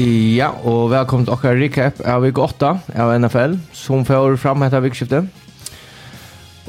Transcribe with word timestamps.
Ja, 0.00 0.46
og 0.64 0.90
velkommen 0.94 1.26
til 1.26 1.34
okkar 1.34 1.58
recap 1.60 1.98
av 2.08 2.22
vik 2.24 2.38
8 2.40 2.68
av 3.02 3.10
NFL, 3.18 3.58
som 3.76 4.04
får 4.08 4.38
fram 4.40 4.62
etter 4.64 4.80
vikskiftet. 4.80 5.26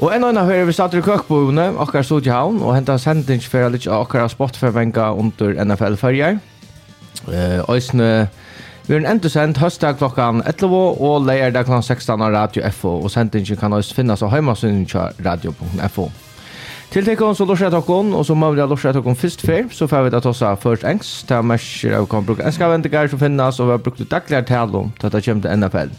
Og 0.02 0.10
en 0.12 0.26
og 0.26 0.32
en 0.32 0.40
av 0.42 0.50
høyre 0.50 0.66
vi 0.68 0.74
starter 0.76 1.00
i 1.00 1.04
køkboene, 1.06 1.70
okkar 1.80 2.04
studiehavn, 2.04 2.58
og 2.60 2.74
hentet 2.76 3.00
sendingsferie 3.00 3.70
litt 3.72 3.86
av 3.88 4.04
okkar 4.04 4.28
spotforvenka 4.28 5.06
under 5.16 5.56
NFL-ferger. 5.64 6.42
Eh, 7.32 7.62
Øysene, 7.72 8.28
vi 8.88 8.98
er 8.98 9.00
en 9.00 9.08
endusendt 9.14 9.62
høstdag 9.62 9.96
klokkan 10.02 10.42
11 10.44 10.82
og 11.00 11.24
leierdag 11.24 11.70
klokkan 11.70 11.86
16 11.86 12.26
av 12.26 12.34
Radio 12.36 12.68
FO, 12.68 12.98
og 13.06 13.14
sendingen 13.14 13.56
kan 13.56 13.72
også 13.72 13.96
finnes 13.96 14.26
av 14.26 14.34
heimasynet 14.34 14.92
radio.fo. 15.24 16.10
Til 16.92 17.06
tekken 17.06 17.32
så 17.32 17.46
lorser 17.48 17.70
jeg 17.70 17.72
takken, 17.72 18.10
og 18.12 18.26
så 18.28 18.34
må 18.36 18.50
vi 18.52 18.58
da 18.60 18.66
lorser 18.68 18.90
jeg 18.90 18.98
takken 18.98 19.14
først 19.16 19.42
før, 19.48 19.68
så 19.72 19.86
får 19.88 20.02
vi 20.04 20.10
da 20.12 20.18
tossa 20.20 20.50
først 20.60 20.82
engs, 20.84 21.12
til 21.24 21.46
mersker 21.48 21.94
av 21.96 22.08
kan 22.12 22.26
bruke 22.28 22.44
engelske 22.44 22.68
vendinger 22.68 23.08
som 23.08 23.22
finnes, 23.22 23.60
og 23.60 23.70
vi 23.70 23.72
har 23.72 23.80
brukt 23.86 24.02
dagligere 24.10 24.44
tale 24.50 24.76
om 24.82 24.90
til 24.98 25.08
at 25.08 25.16
det 25.16 25.22
kommer 25.24 25.46
til 25.46 25.62
NFL. 25.62 25.94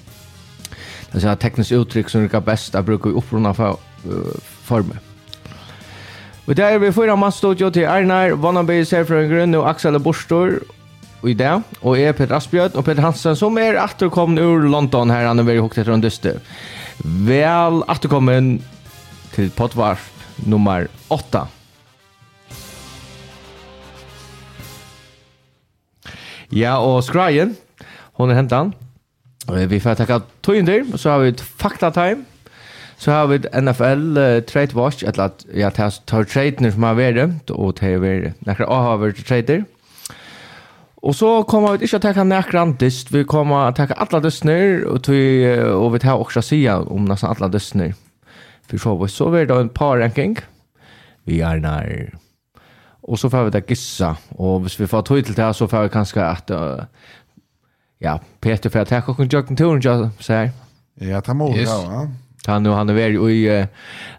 Det 1.15 1.23
er 1.23 1.41
teknisk 1.41 1.73
uttrykk 1.79 2.13
som 2.13 2.27
er 2.29 2.45
best 2.45 2.77
å 2.77 2.85
bruke 2.85 3.09
i 3.09 3.17
opprunna 3.17 3.55
for, 3.57 3.81
uh, 4.05 4.37
former. 4.69 5.01
Og 6.45 6.61
der 6.61 6.75
er 6.75 6.85
vi 6.85 6.93
fyra 6.93 7.17
mann 7.17 7.33
studio 7.33 7.71
til 7.73 7.89
Arnar, 7.89 8.37
Vannaby, 8.37 8.83
Serfrøen 8.85 9.33
Grønne 9.33 9.63
og 9.63 9.71
Aksel 9.73 9.97
Borstor, 9.97 10.59
og 11.23 11.29
i 11.31 11.33
det, 11.33 11.55
og 11.81 11.97
jeg 11.97 12.13
er 12.13 12.17
Peter 12.21 12.37
Asbjørn 12.37 12.77
og 12.77 12.85
Peter 12.85 13.01
Hansen, 13.01 13.33
som 13.39 13.57
er 13.57 13.81
atterkommen 13.81 14.37
ur 14.37 14.69
London 14.69 15.09
her, 15.09 15.25
han 15.25 15.41
er 15.41 15.49
veldig 15.49 15.65
hukket 15.65 15.87
etter 15.87 15.97
en 15.97 16.05
dyste. 16.05 16.37
Vel 17.01 17.81
atterkommen 17.89 18.59
til 19.33 19.49
Potvart 19.57 20.12
nummer 20.49 20.87
8. 21.13 21.45
Ja, 26.53 26.77
og 26.77 27.01
Skrajen, 27.03 27.55
hon 28.19 28.29
er 28.29 28.37
hentan. 28.37 28.73
Vi 29.49 29.79
får 29.81 29.97
takka 29.99 30.21
tøynder, 30.45 30.85
og 30.93 30.99
så 31.01 31.15
har 31.15 31.23
vi 31.23 31.33
et 31.33 31.41
fakta 31.41 31.89
time. 31.89 32.27
Så 32.97 33.11
har 33.11 33.27
vi 33.27 33.41
NFL 33.51 34.17
uh, 34.17 34.39
Trade 34.47 34.75
Watch, 34.77 35.03
eller 35.03 35.31
at 35.31 35.45
ja, 35.53 35.69
tar 35.69 36.23
tradene 36.29 36.71
som 36.71 36.85
har 36.87 36.95
vært, 36.95 37.51
og 37.51 37.75
det 37.79 37.95
har 37.95 38.03
vært 38.03 38.45
nekker 38.47 38.69
vært 39.01 39.23
trader. 39.27 39.65
Og 41.03 41.15
så 41.15 41.41
kommer 41.49 41.75
vi 41.75 41.83
ikke 41.83 41.99
å 41.99 42.05
takke 42.05 42.23
nekker 42.23 42.77
dist, 42.79 43.11
vi 43.11 43.25
kommer 43.27 43.67
å 43.67 43.75
takke 43.75 43.97
alle 43.99 44.21
distner, 44.23 44.85
og, 44.87 45.01
tøy, 45.03 45.43
og 45.73 45.89
vi 45.97 45.99
tar 45.99 46.21
også 46.21 46.45
sida 46.45 46.77
om 46.87 47.09
nesten 47.09 47.33
alle 47.33 47.51
distner 47.51 47.97
för 48.67 48.77
så 48.77 49.07
så 49.07 49.29
var 49.29 49.45
det 49.45 49.59
en 49.59 49.69
par 49.69 49.97
ranking. 49.97 50.37
Vi 51.23 51.41
är 51.41 51.57
när 51.57 52.13
och 53.03 53.19
så 53.19 53.29
får 53.29 53.43
vi 53.43 53.49
det 53.49 53.69
gissa 53.69 54.17
och 54.29 54.61
hvis 54.61 54.79
vi 54.79 54.87
får 54.87 55.01
tog 55.01 55.25
till 55.25 55.33
det 55.33 55.53
så 55.53 55.67
får 55.67 55.83
vi 55.83 55.89
kanske 55.89 56.23
att 56.23 56.51
uh, 56.51 56.83
ja, 57.97 58.19
Peter 58.39 58.69
får 58.69 58.85
ta 58.85 59.01
och 59.07 59.15
kunna 59.15 59.29
jogga 59.29 59.55
turen 59.55 59.81
jag 59.83 60.09
så 60.19 60.33
här. 60.33 60.51
Ja, 60.93 61.21
ta 61.21 61.33
må 61.33 61.55
yes. 61.55 61.69
ja. 61.69 62.07
Han 62.45 62.63
nu 62.63 62.69
han 62.69 62.89
är 62.89 62.93
väl 62.93 63.29
i 63.29 63.61
uh, 63.61 63.67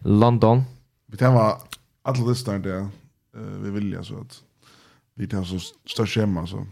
London. 0.01 0.63
Vi 1.07 1.17
tar 1.17 1.33
var 1.33 1.59
alla 2.03 2.25
listan 2.27 2.63
där 2.63 2.81
uh, 2.81 2.89
vi 3.63 3.71
vill 3.71 3.93
ju 3.93 4.05
så 4.05 4.21
att 4.21 4.43
vi 5.15 5.27
tar 5.27 5.45
så 5.45 5.59
störst 5.87 6.15
schema 6.15 6.47
så. 6.47 6.67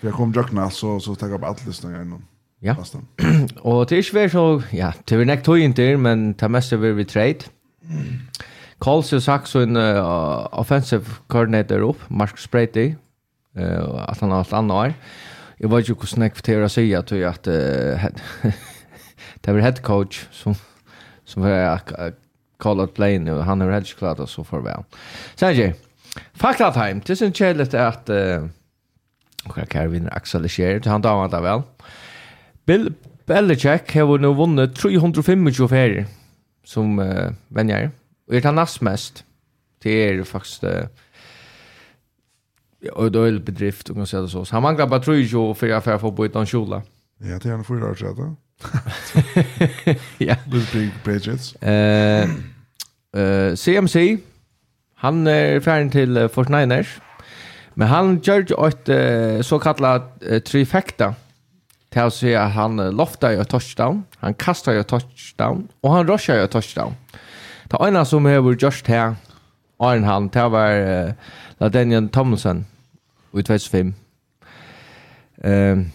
Vi 0.00 0.08
har 0.10 0.16
kommit 0.16 0.72
så 0.72 1.00
så 1.00 1.14
tar 1.14 1.28
jag 1.28 1.36
upp 1.36 1.44
alla 1.44 1.56
listan 1.66 1.94
igen. 1.94 2.24
Ja. 2.64 2.74
og 3.68 3.90
det 3.90 3.98
er 3.98 4.02
ikke 4.02 4.28
så, 4.32 4.62
ja, 4.72 4.90
det 5.08 5.20
er 5.20 5.28
nekt 5.28 5.44
tog 5.44 5.60
inntil, 5.60 5.98
men 6.00 6.32
det 6.32 6.50
meste 6.50 6.80
vil 6.80 6.96
vi 6.96 7.04
trade. 7.04 7.50
Kols 8.80 9.10
har 9.10 9.20
sagt 9.20 9.48
så 9.48 9.60
en 9.64 9.76
uh, 9.76 10.48
offensive 10.52 11.20
coordinator 11.28 11.84
opp, 11.84 12.00
Mark 12.10 12.38
Sprady, 12.40 12.94
uh, 13.58 14.04
at 14.08 14.20
han 14.20 14.32
har 14.32 14.38
alt 14.44 14.52
annet 14.58 14.72
år. 14.74 14.94
Jeg 15.60 15.70
vet 15.70 15.88
ikke 15.88 15.94
hvordan 16.06 16.22
jeg 16.22 16.36
får 16.36 16.46
til 16.48 16.64
å 16.64 16.70
si 16.72 16.86
at 16.96 17.12
det 17.12 17.22
uh, 17.52 18.52
det 19.44 19.52
er 19.52 19.60
head 19.60 19.82
coach 19.84 20.24
som, 20.32 20.56
som 21.24 21.44
er 21.44 21.68
uh, 21.98 22.10
call 22.60 22.80
out 22.80 22.94
play 22.96 23.18
og 23.28 23.44
han 23.44 23.62
er 23.62 23.72
helt 23.72 23.90
ikke 23.90 24.06
klart 24.06 24.20
og 24.20 24.28
så 24.28 24.42
farvel. 24.42 24.86
Sanjay, 25.36 25.74
fakta 26.34 26.72
time, 26.72 27.04
det 27.04 27.10
er 27.10 27.20
sin 27.20 27.36
kjellet 27.36 27.76
at 27.76 28.08
uh, 28.08 28.48
hva 29.52 29.68
er 29.68 29.92
vinner 29.92 30.16
Axel 30.16 30.48
Scherer, 30.48 30.80
han 30.88 31.04
damer 31.04 31.28
det 31.28 31.42
vel. 31.44 31.60
Ja. 31.60 32.00
Bill 32.64 32.92
Belichick 33.26 33.94
har 33.94 34.18
nu 34.18 34.34
vunnit 34.34 34.76
325 34.76 35.68
färger 35.68 36.06
som 36.64 36.98
uh, 36.98 37.32
vänjer. 37.48 37.90
Och 38.26 38.32
det 38.32 38.44
är 38.44 38.52
näst 38.52 38.80
mest. 38.80 39.24
Det 39.82 39.90
är 39.90 40.24
faktiskt 40.24 40.64
uh, 40.64 40.84
och 42.92 43.12
då 43.12 43.22
är 43.22 43.32
det 43.32 43.40
bedrift 43.40 43.90
och 43.90 44.08
så 44.08 44.28
så. 44.28 44.46
Han 44.50 44.62
manglar 44.62 44.86
bara 44.86 45.00
325 45.00 45.54
för 45.54 45.70
affär 45.70 45.98
för 45.98 46.10
på 46.10 46.26
utan 46.26 46.46
kjola. 46.46 46.82
Ja, 47.18 47.38
det 47.42 47.48
är 47.48 47.52
en 47.52 47.64
fyra 47.64 47.90
år 47.90 47.94
sedan. 47.94 48.36
ja. 50.18 50.36
Blue 50.46 50.66
Big 50.72 50.90
Patriots. 51.04 51.54
Eh 51.54 52.28
eh 53.16 53.54
CMC 53.54 54.18
han 55.04 55.26
är 55.26 55.60
färdig 55.60 55.92
till 55.92 56.16
uh, 56.16 56.28
Fortniners. 56.28 57.00
Men 57.74 57.88
han 57.88 58.20
gjorde 58.22 58.68
ett 58.68 58.88
uh, 58.88 59.42
så 59.42 59.58
kallat 59.58 60.22
uh, 60.30 60.38
trifecta 60.38 61.14
til 61.94 62.10
å 62.10 62.12
si 62.12 62.34
at 62.34 62.54
han 62.56 62.80
lofter 62.96 63.36
jo 63.36 63.46
touchdown, 63.46 64.02
han 64.20 64.34
kastar 64.34 64.78
jo 64.78 64.84
touchdown, 64.90 65.64
og 65.82 65.94
han 65.94 66.08
rusher 66.08 66.40
jo 66.40 66.50
touchdown. 66.50 66.96
Det 67.70 67.80
ene 67.80 68.04
som 68.06 68.26
har 68.28 68.42
vært 68.44 68.62
gjort 68.62 68.90
her, 68.90 69.14
Arne 69.82 70.06
han, 70.06 70.28
det 70.30 70.44
var 70.54 70.78
uh, 70.78 71.34
LaDanian 71.60 72.08
Tomlinson 72.14 72.64
i 73.34 73.42
2005. 73.42 73.94
Um, 75.44 75.88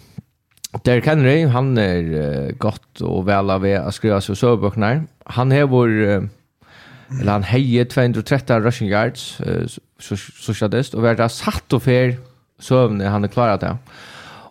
Derrick 0.85 1.07
Henry, 1.07 1.47
han 1.49 1.77
er 1.77 2.09
uh, 2.09 2.49
godt 2.59 3.01
og 3.05 3.25
vel 3.29 3.53
av 3.53 3.63
å 3.63 3.93
skrive 3.95 4.19
seg 4.21 4.37
søvbøkene. 4.39 4.91
Han 5.37 5.55
har 5.55 5.69
vært, 5.71 6.27
uh, 6.27 6.75
eller 7.19 7.33
han 7.37 7.47
heier 7.49 7.87
230 7.89 8.65
rushing 8.65 8.91
yards, 8.91 9.39
uh, 9.45 9.65
sosialist, 9.99 10.95
og 10.95 11.07
vært 11.07 11.23
satt 11.33 11.73
og 11.75 11.85
fer 11.87 12.17
søvnene 12.59 13.11
han 13.11 13.25
er 13.25 13.33
klaret 13.33 13.63
det. 13.63 13.75
Ja. 13.75 14.07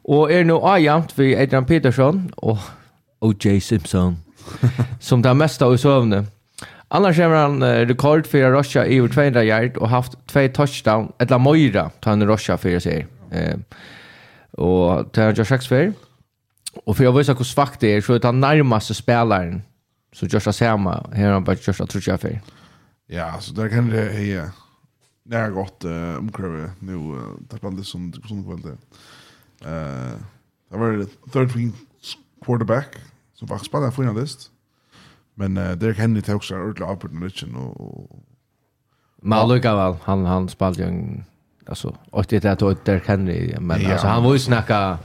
Og 0.09 0.33
er 0.33 0.45
nå 0.49 0.57
avjamt 0.65 1.13
ved 1.19 1.37
Adrian 1.37 1.65
Peterson 1.69 2.31
og 2.37 2.59
O.J. 3.21 3.59
Simpson, 3.61 4.17
som 5.01 5.23
det 5.23 5.37
meste 5.37 5.65
av 5.65 5.77
søvnene. 5.77 6.27
Annars 6.91 7.19
har 7.21 7.35
han 7.35 7.65
rekord 7.89 8.27
för 8.27 8.51
Russia 8.51 8.87
i 8.87 9.01
over 9.01 9.09
200 9.09 9.45
yard 9.45 9.77
og 9.77 9.89
haft 9.89 10.15
två 10.27 10.49
touchdown, 10.49 11.13
eller 11.21 11.39
Moira 11.39 11.91
tar 12.01 12.11
han 12.11 12.29
Russia 12.29 12.57
för 12.57 12.79
sig. 12.79 13.07
Ehm 13.33 13.65
och 14.59 15.13
tar 15.13 15.33
Josh 15.33 15.49
Sacks 15.49 15.69
för. 15.69 15.93
Och 16.85 16.97
för 16.97 17.05
jag 17.05 17.13
vet 17.13 17.29
hur 17.29 17.45
svagt 17.45 17.81
det 17.81 17.97
er, 17.97 18.01
så 18.01 18.15
är 18.15 18.21
han 18.23 18.41
nærmeste 18.41 18.95
spelaren 18.95 19.63
så 20.13 20.27
Josh 20.27 20.51
Sama 20.51 21.07
här 21.13 21.33
han 21.33 21.45
bare 21.45 21.57
Josh 21.67 21.87
tror 21.87 22.03
jag 22.07 22.21
för. 22.21 22.41
Ja, 23.07 23.41
så 23.41 23.53
der 23.55 23.69
kan 23.69 23.91
det 23.91 24.27
ja. 24.27 24.51
Det 25.25 25.37
er 25.37 25.51
godt 25.51 25.83
gått 25.83 26.19
omkring 26.19 26.71
nu 26.81 27.21
tack 27.51 27.63
vare 27.63 27.77
det 27.77 27.85
som 27.85 28.13
som 28.29 28.45
kvalitet. 28.45 28.79
Uh, 29.67 30.19
det 30.71 30.81
var 30.81 31.07
third 31.33 31.51
string 31.51 31.75
quarterback 32.45 33.01
som 33.35 33.49
faktisk 33.49 33.71
bare 33.71 33.87
er 33.87 33.91
finalist. 33.91 34.51
Men 35.37 35.57
uh, 35.57 35.75
Derek 35.81 35.97
Henry 35.97 36.21
tar 36.21 36.35
også 36.35 36.55
ordentlig 36.55 36.87
avbrudd 36.87 37.13
med 37.13 37.23
Richen 37.27 37.57
og... 37.57 37.81
og 37.81 38.25
Men 39.23 39.49
lukka 39.49 39.73
vel, 39.75 39.97
han, 40.03 40.27
han 40.27 40.49
spalte 40.49 40.83
jo 40.83 40.89
en... 40.89 41.25
Alltså, 41.67 41.95
och 42.11 42.27
det 42.29 42.45
är 42.45 42.71
att 42.71 42.85
Derek 42.85 43.07
Henry, 43.07 43.57
men 43.61 43.81
ja. 43.81 43.93
alltså, 43.93 44.07
han 44.07 44.25
var 44.25 44.33
ju 44.33 44.39
snacka... 44.39 44.99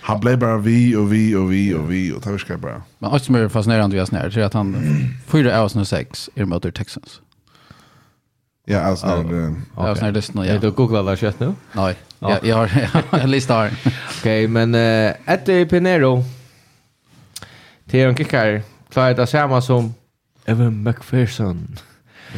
Han 0.00 0.20
blev 0.20 0.38
bara 0.38 0.58
vi 0.58 0.96
och 0.96 1.12
vi 1.12 1.36
och 1.36 1.52
vi 1.52 1.74
och 1.74 1.92
vi 1.92 2.12
och 2.12 2.22
tar 2.22 2.38
ska 2.38 2.58
bara. 2.58 2.82
Men 2.98 3.10
också 3.10 3.32
mer 3.32 3.48
fascinerande 3.48 3.94
vi 3.94 3.98
har 3.98 4.06
snär 4.06 4.30
så 4.30 4.40
att 4.40 4.54
han 4.54 4.76
fyra 5.26 5.64
år 5.64 5.70
nu 5.74 5.84
sex 5.84 6.30
i 6.34 6.44
mot 6.44 6.74
Texans. 6.74 7.20
Ja, 8.64 8.80
alltså 8.80 9.06
när 9.06 9.24
det. 9.24 9.54
Ja, 9.76 9.94
när 10.00 10.12
det 10.12 10.22
snär. 10.22 10.44
Jag 10.44 10.60
då 10.60 10.70
googlar 10.70 11.10
det 11.10 11.16
kött 11.16 11.40
nu. 11.40 11.54
Nej. 11.72 11.96
Ja, 12.18 12.38
jag 12.42 12.56
har 12.56 13.18
en 13.18 13.30
lista 13.30 13.54
här. 13.54 13.72
Okej, 14.18 14.48
men 14.48 14.74
uh, 14.74 15.12
efter 15.24 15.64
Pinero 15.64 16.24
till 17.86 18.00
en 18.00 18.16
kickare 18.16 18.62
klarar 18.90 19.14
det 19.14 19.26
samma 19.26 19.60
som 19.60 19.94
Evan 20.44 20.82
McPherson. 20.82 21.76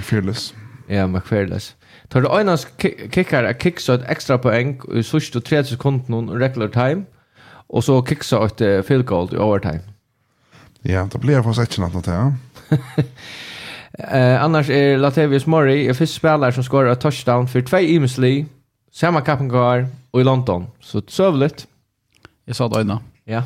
Fearless. 0.03 0.55
Ja, 0.87 1.07
McPherless. 1.07 1.77
Tar 2.09 2.21
du 2.21 2.29
öjnas 2.29 2.67
kickar 3.15 3.45
att 3.45 3.63
kicksa 3.63 3.95
ett 3.95 4.09
extra 4.09 4.39
poäng 4.39 4.81
i 4.95 5.03
sista 5.03 5.39
och 5.39 5.45
tredje 5.45 5.71
sekunden 5.71 6.29
och 6.29 6.39
regular 6.39 6.69
time 6.69 7.03
och 7.67 7.85
så 7.85 8.07
kicksa 8.07 8.47
ett 8.47 8.61
uh, 8.61 8.83
field 8.83 9.07
goal 9.07 9.29
i 9.33 9.37
overtime. 9.37 9.81
Ja, 10.83 11.09
det 11.13 11.19
blir 11.19 11.43
fast 11.43 11.61
ett 11.61 11.79
annat 11.79 12.07
ja. 12.07 12.33
Eh 13.99 14.43
annars 14.43 14.71
är 14.71 14.99
Latavius 14.99 15.47
Murray, 15.47 15.89
en 15.89 15.95
fisk 15.95 16.15
spelare 16.15 16.53
som 16.53 16.65
skorar 16.65 16.95
touchdown 16.95 17.49
för 17.49 17.61
två 17.63 17.79
Imsley 17.79 18.45
samma 18.93 19.21
kappengar 19.21 19.89
och 20.11 20.21
i 20.21 20.25
London. 20.25 20.67
Så 20.81 21.03
sövligt. 21.09 21.67
Jag 22.45 22.57
sa 22.57 22.69
det 22.69 22.81
innan. 22.81 22.99
Ja. 23.25 23.43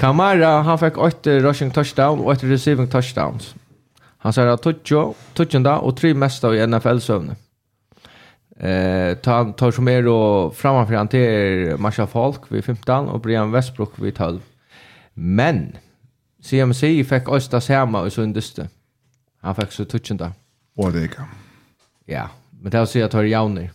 Kamara, 0.00 0.62
han 0.62 0.78
fick 0.78 0.98
8 0.98 1.30
rushing 1.30 1.70
touchdown 1.70 2.18
och 2.18 2.26
8 2.26 2.46
receiving 2.46 2.88
touchdowns. 2.88 3.54
Han 4.18 4.32
sa 4.32 4.52
att 4.52 4.62
Tuccio, 4.62 5.14
Tuccio 5.34 5.68
och 5.68 5.96
tre 5.96 6.14
mesta 6.14 6.54
i 6.54 6.66
NFL-sövnet. 6.66 7.38
Eh, 8.60 9.14
tar 9.14 9.52
tar 9.52 9.70
som 9.70 9.88
är 9.88 10.02
då 10.02 10.50
framför 10.50 10.94
han 10.94 11.08
till 11.08 11.76
Marsha 11.78 12.06
Falk 12.06 12.40
vid 12.48 12.64
15 12.64 13.08
och 13.08 13.20
Brian 13.20 13.52
Westbrook 13.52 13.92
vid 13.96 14.14
12. 14.14 14.40
Men 15.14 15.76
CMC 16.42 17.04
fick 17.04 17.28
Östa 17.28 17.60
Sema 17.60 18.04
så 18.04 18.10
Sundeste. 18.10 18.68
Han 19.40 19.54
fick 19.54 19.72
så 19.72 19.84
touchen. 19.84 20.20
Och 20.76 20.92
det 20.92 21.08
kan. 21.08 21.24
Ja, 22.04 22.30
men 22.50 22.70
det 22.70 22.78
har 22.78 22.86
sig 22.86 23.02
att 23.02 23.12
ha 23.12 23.22
Jauner 23.24 23.70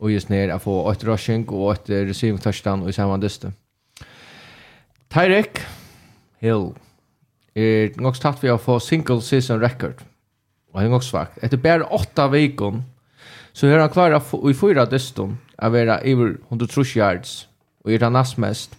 och 0.00 0.10
just 0.10 0.28
ner 0.28 0.48
att 0.48 0.62
få 0.62 0.90
ett 0.90 1.04
rushing 1.04 1.48
och 1.48 1.72
ett 1.72 1.90
receiving 1.90 2.38
touchdown 2.38 2.82
och 2.82 2.88
i 2.88 2.92
samma 2.92 3.18
dyste. 3.18 3.52
Tyrek 5.08 5.58
Hill 6.38 6.74
er 7.58 7.96
nok 7.98 8.18
tatt 8.20 8.42
vi 8.42 8.50
å 8.52 8.60
få 8.60 8.78
single 8.78 9.22
season 9.24 9.60
record. 9.60 10.04
Og 10.70 10.80
han 10.80 10.88
er 10.88 10.94
nok 10.94 11.06
svagt. 11.06 11.38
Etter 11.42 11.58
bare 11.58 11.88
åtta 11.94 12.28
veikon, 12.30 12.84
så 13.52 13.66
er 13.66 13.80
han 13.82 13.90
klar 13.90 14.14
i 14.14 14.54
fyra 14.54 14.84
dyston 14.86 15.38
av 15.58 15.74
vera 15.74 15.98
iver 16.06 16.36
130 16.50 16.98
yards, 17.00 17.48
og 17.84 17.92
er 17.92 18.04
han 18.04 18.14
næst 18.14 18.38
mest. 18.38 18.76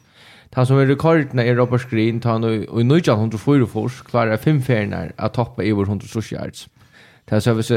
Han 0.56 0.66
som 0.66 0.80
er 0.80 0.88
rekordene 0.90 1.44
i 1.46 1.54
Robert 1.54 1.90
Green, 1.92 2.22
tar 2.22 2.40
han 2.40 2.48
i 2.48 2.64
1904 2.64 3.68
fors, 3.70 4.00
klarer 4.08 4.40
fem 4.42 4.62
ferner 4.66 5.12
av 5.18 5.34
toppe 5.36 5.66
over 5.74 5.90
130 5.90 6.32
yards. 6.34 6.68
Det 7.30 7.42
så 7.44 7.54
hvis 7.54 7.68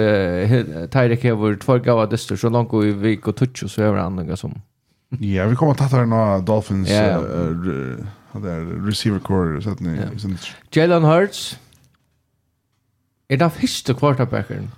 Tyreek 0.91 1.23
har 1.23 1.57
två 1.61 1.79
gava 1.79 2.07
dyster 2.07 2.37
så 2.37 2.49
långt 2.49 2.73
i 2.85 2.93
vik 2.93 3.29
och 3.29 3.37
touch 3.37 3.71
så 3.71 3.83
är 3.83 3.93
han 3.95 4.17
något 4.17 4.39
som 4.39 4.61
Ja, 5.21 5.47
vi 5.47 5.57
kommer 5.57 5.73
att 5.73 5.91
ta 5.91 6.05
några 6.05 6.39
Dolphins 6.39 6.89
där 6.89 8.87
receiver 8.87 9.19
core 9.19 9.63
så 9.63 9.71
att 9.71 9.81
ni 9.81 10.01
Jalen 10.77 11.05
Hurts 11.05 11.59
är 13.29 13.37
den 13.37 13.51
første 13.51 13.95
quarterbacken 13.95 14.71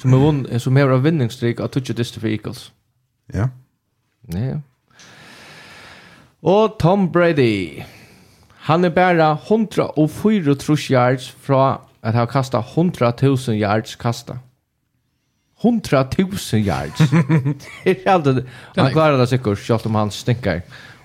som 0.00 0.14
er 0.14 0.18
vunn, 0.18 0.60
som 0.60 0.76
har 0.76 0.90
en 0.94 1.02
vinningsstreak 1.04 1.60
av 1.60 1.68
touch 1.68 1.96
dyster 1.96 2.20
for 2.20 2.28
Eagles. 2.28 2.72
Ja. 3.32 3.48
Ja. 4.28 4.60
Och 6.40 6.78
Tom 6.78 7.12
Brady 7.12 7.82
Han 8.56 8.84
är 8.84 8.90
bare 8.90 9.38
104 9.48 10.56
yards 10.90 11.28
från 11.28 11.78
att 12.00 12.14
ha 12.14 12.26
kasta 12.26 12.64
100 12.74 13.12
000 13.22 13.38
yards 13.48 13.96
kasta. 13.96 14.38
100 15.62 16.06
000 16.18 16.28
yards. 16.52 17.10
det 17.84 18.06
är 18.06 18.10
alltid, 18.10 18.46
han 18.76 18.90
klarar 18.90 19.18
det 19.18 19.26
säkert, 19.26 19.58
själv 19.58 19.80
om 19.84 19.94
han 19.94 20.10
stinkar 20.10 20.62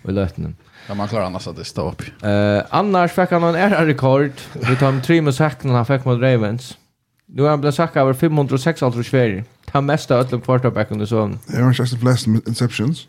i 0.07 0.11
lötningen. 0.11 0.55
Ja, 0.87 0.93
man 0.93 1.07
klarar 1.07 1.25
annars 1.25 1.47
att 1.47 1.55
det 1.55 1.65
står 1.65 1.91
upp. 1.91 2.01
Uh, 2.25 2.61
annars 2.69 3.11
fick 3.11 3.31
han 3.31 3.43
en 3.43 3.55
ära-rekord. 3.55 4.31
Vi 4.53 4.75
tar 4.75 4.91
med 4.91 5.03
tre 5.03 5.21
med 5.21 5.35
säcken 5.35 5.69
han 5.69 5.85
fick 5.85 6.05
mot 6.05 6.21
Ravens. 6.21 6.77
Nu 7.25 7.41
har 7.41 7.49
han 7.49 7.61
blivit 7.61 7.75
säckad 7.75 8.01
över 8.01 8.13
506 8.13 8.83
allt 8.83 8.95
för 8.95 9.03
Sverige. 9.03 9.43
Han 9.71 9.85
mesta 9.85 10.15
ötlum 10.15 10.41
quarterbacken 10.41 11.01
i 11.01 11.07
sån. 11.07 11.39
Det 11.47 11.61
var 11.61 11.69
inte 11.69 11.97
flest 11.97 12.27
interceptions. 12.27 13.07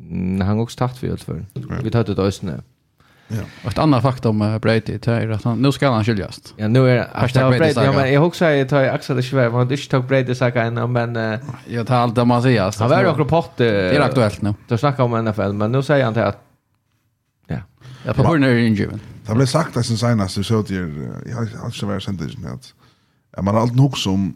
Mm, 0.00 0.40
han 0.40 0.56
har 0.56 0.62
också 0.62 0.78
tagit 0.78 0.96
för 0.96 1.10
allt 1.10 1.22
för. 1.22 1.44
Vi 1.82 1.90
tar 1.90 2.00
ett 2.00 2.18
östnö. 2.18 2.60
Ja. 3.30 3.68
Ett 3.70 3.78
annat 3.78 4.02
faktum 4.02 4.38
med 4.38 4.60
Brady 4.60 4.98
är 5.06 5.30
att 5.30 5.44
han, 5.44 5.62
nu 5.62 5.72
ska 5.72 5.90
han 5.90 6.04
skiljas. 6.04 6.54
Ja, 6.56 6.68
nu 6.68 6.90
är 6.90 6.96
det. 6.96 7.08
Hashtag 7.12 7.58
Brady, 7.58 7.72
ja, 7.76 7.92
men 7.92 8.12
jag 8.12 8.26
också 8.26 8.38
säger 8.38 8.64
att 8.64 8.94
Axel 8.94 9.16
det 9.16 9.22
svär, 9.22 9.50
man 9.50 9.72
inte 9.72 9.88
tog 9.88 10.04
Brady 10.04 10.34
saga 10.34 10.62
än 10.62 10.92
men 10.92 11.16
uh, 11.16 11.38
jag 11.66 11.86
tar 11.86 11.96
allt 11.96 12.14
det 12.14 12.24
man 12.24 12.42
säger. 12.42 12.78
Han 12.78 12.90
var 12.90 13.00
ju 13.00 13.06
rapport. 13.06 13.52
Det 13.56 13.96
är 13.96 14.00
aktuellt 14.00 14.42
nu. 14.42 14.54
Då 14.68 14.78
snackar 14.78 15.04
om 15.04 15.24
NFL, 15.24 15.52
men 15.52 15.72
nu 15.72 15.82
säger 15.82 16.04
han 16.04 16.14
till 16.14 16.22
att 16.22 16.42
ja. 17.46 17.56
Ja, 18.04 18.12
på 18.12 18.22
grund 18.22 18.44
av. 18.44 18.98
Det 19.26 19.34
blev 19.34 19.46
sagt 19.46 19.76
att 19.76 19.86
sen 19.86 19.98
senast 19.98 20.34
så 20.34 20.42
såg 20.42 20.70
jag 20.70 20.90
jag 21.26 21.36
har 21.36 21.66
inte 21.66 21.86
varit 21.86 22.02
sent 22.02 22.22
att 22.22 22.74
Ja, 23.36 23.42
man 23.42 23.54
har 23.54 23.62
alltid 23.62 23.80
också 23.80 24.10
om 24.10 24.34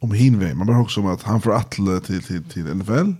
om 0.00 0.12
Hinve. 0.12 0.54
Man 0.54 0.68
har 0.68 0.80
också 0.80 1.00
om 1.00 1.06
att 1.06 1.22
han 1.22 1.40
får 1.40 1.54
attle 1.54 2.00
till 2.00 2.22
till 2.22 2.44
till 2.44 2.74
NFL. 2.74 3.12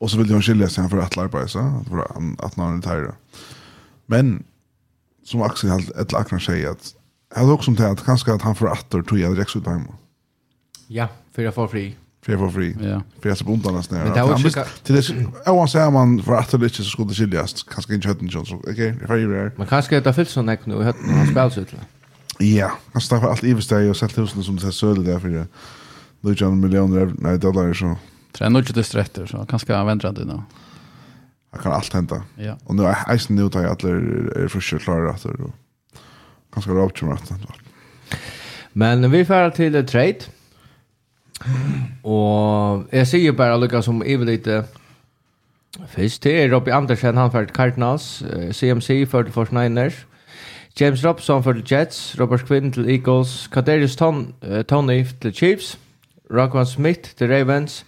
Och 0.00 0.10
så 0.10 0.18
vill 0.18 0.32
han 0.32 0.42
skilja 0.42 0.68
sig 0.68 0.82
han 0.82 0.90
för 0.90 0.98
att 0.98 1.18
arbeta 1.18 1.48
så 1.48 1.58
att 1.58 2.14
han 2.14 2.36
att 2.38 2.54
han 2.54 2.82
är 2.82 3.12
Men 4.12 4.44
som 5.24 5.42
Axel 5.42 5.70
helt 5.70 5.90
ett 5.90 6.12
lackna 6.12 6.40
säger 6.40 6.70
att 6.70 6.94
jag 7.34 7.42
har 7.42 7.52
också 7.52 7.74
tänkt 7.74 7.80
att 7.80 8.04
kanske 8.04 8.32
att 8.32 8.42
han 8.42 8.54
får 8.54 8.66
åter 8.66 9.02
tror 9.02 9.20
jag 9.20 9.34
direkt 9.34 9.56
ut 9.56 9.66
hem. 9.66 9.82
Ja, 10.86 11.08
för 11.32 11.42
jag 11.42 11.54
får 11.54 11.68
fri. 11.68 11.96
För 12.24 12.32
jag 12.32 12.40
får 12.40 12.50
fri. 12.50 12.76
Ja. 12.80 13.02
För 13.20 13.28
jag 13.28 13.38
så 13.38 13.44
bunt 13.44 13.66
annars 13.66 13.90
när. 13.90 14.04
Men 14.04 14.12
det 14.12 14.22
var 14.22 14.38
ju 14.38 14.50
till 14.82 14.94
det 14.94 15.08
jag 15.46 15.54
var 15.54 15.66
säger 15.66 15.90
man 15.90 16.22
för 16.22 16.32
åter 16.32 16.58
lite 16.58 16.76
så 16.76 16.84
skulle 16.84 17.08
det 17.08 17.14
skiljas. 17.14 17.62
Kanske 17.62 17.94
inte 17.94 18.08
hötten 18.08 18.30
så. 18.30 18.40
Okej, 18.54 18.96
det 19.00 19.06
var 19.06 19.16
ju 19.16 19.32
det. 19.32 19.52
Men 19.56 19.66
kanske 19.66 20.00
det 20.00 20.14
fylls 20.14 20.30
sån 20.30 20.46
näck 20.46 20.66
nu 20.66 20.74
i 20.74 20.82
hötten 20.82 21.14
han 21.14 21.26
spelar 21.26 21.58
ut. 21.58 21.74
Ja, 22.38 22.72
han 22.92 23.02
står 23.02 23.20
för 23.20 23.30
allt 23.30 23.44
översteg 23.44 23.90
och 23.90 23.96
sätter 23.96 24.22
husen 24.22 24.44
som 24.44 24.56
det 24.56 24.64
här 24.64 24.70
söder 24.70 25.02
där 25.02 25.18
för 25.18 25.28
det. 25.28 25.46
Luchan 26.20 26.60
miljoner 26.60 27.12
nej 27.18 27.38
dollar 27.38 27.74
så. 27.74 27.96
Tror 28.32 28.44
jag 28.46 28.52
nog 28.52 28.74
det 28.74 28.94
rätt 28.94 29.18
så 29.30 29.46
kanske 29.48 29.74
han 29.74 29.86
vänder 29.86 30.12
det 30.12 30.24
nu. 30.24 30.40
Jag 31.52 31.60
kan 31.60 31.72
allt 31.72 31.92
hända. 31.92 32.22
Ja. 32.36 32.56
Och 32.64 32.74
nu 32.74 32.82
är 32.82 33.14
isen 33.14 33.36
nu 33.36 33.48
tar 33.48 33.62
jag 33.62 33.70
alla 33.70 33.94
är 34.44 34.48
frischer 34.48 34.78
klara 34.78 35.10
att 35.10 35.22
det 35.22 35.52
ganska 36.54 36.72
rakt 36.72 36.98
som 36.98 37.18
Men 38.72 39.10
vi 39.10 39.24
får 39.24 39.50
till 39.50 39.86
trade. 39.86 40.18
Och 42.02 42.84
jag 42.90 43.08
ser 43.08 43.18
ju 43.18 43.32
bara 43.32 43.56
Lucas 43.56 43.84
som 43.84 44.02
är 44.02 44.18
lite. 44.18 44.64
Fyrst 45.88 46.22
til 46.22 46.52
Robby 46.52 46.70
Andersen, 46.70 47.16
han 47.16 47.30
fyrir 47.32 47.46
Cardinals, 47.46 48.22
CMC 48.52 49.06
fyrir 49.08 49.22
til 49.22 49.32
49ers, 49.32 50.04
James 50.80 51.04
Robson 51.06 51.44
fyrir 51.44 51.62
Jets, 51.70 52.16
Robert 52.20 52.44
Quinn 52.46 52.72
til 52.72 52.90
Eagles, 52.90 53.48
Kaderius 53.52 53.96
Ton, 53.96 54.34
uh, 54.42 54.62
Tony 54.62 55.04
til 55.22 55.34
Chiefs, 55.34 55.78
Rockwan 56.30 56.66
Smith 56.66 57.16
til 57.16 57.28
Ravens, 57.28 57.86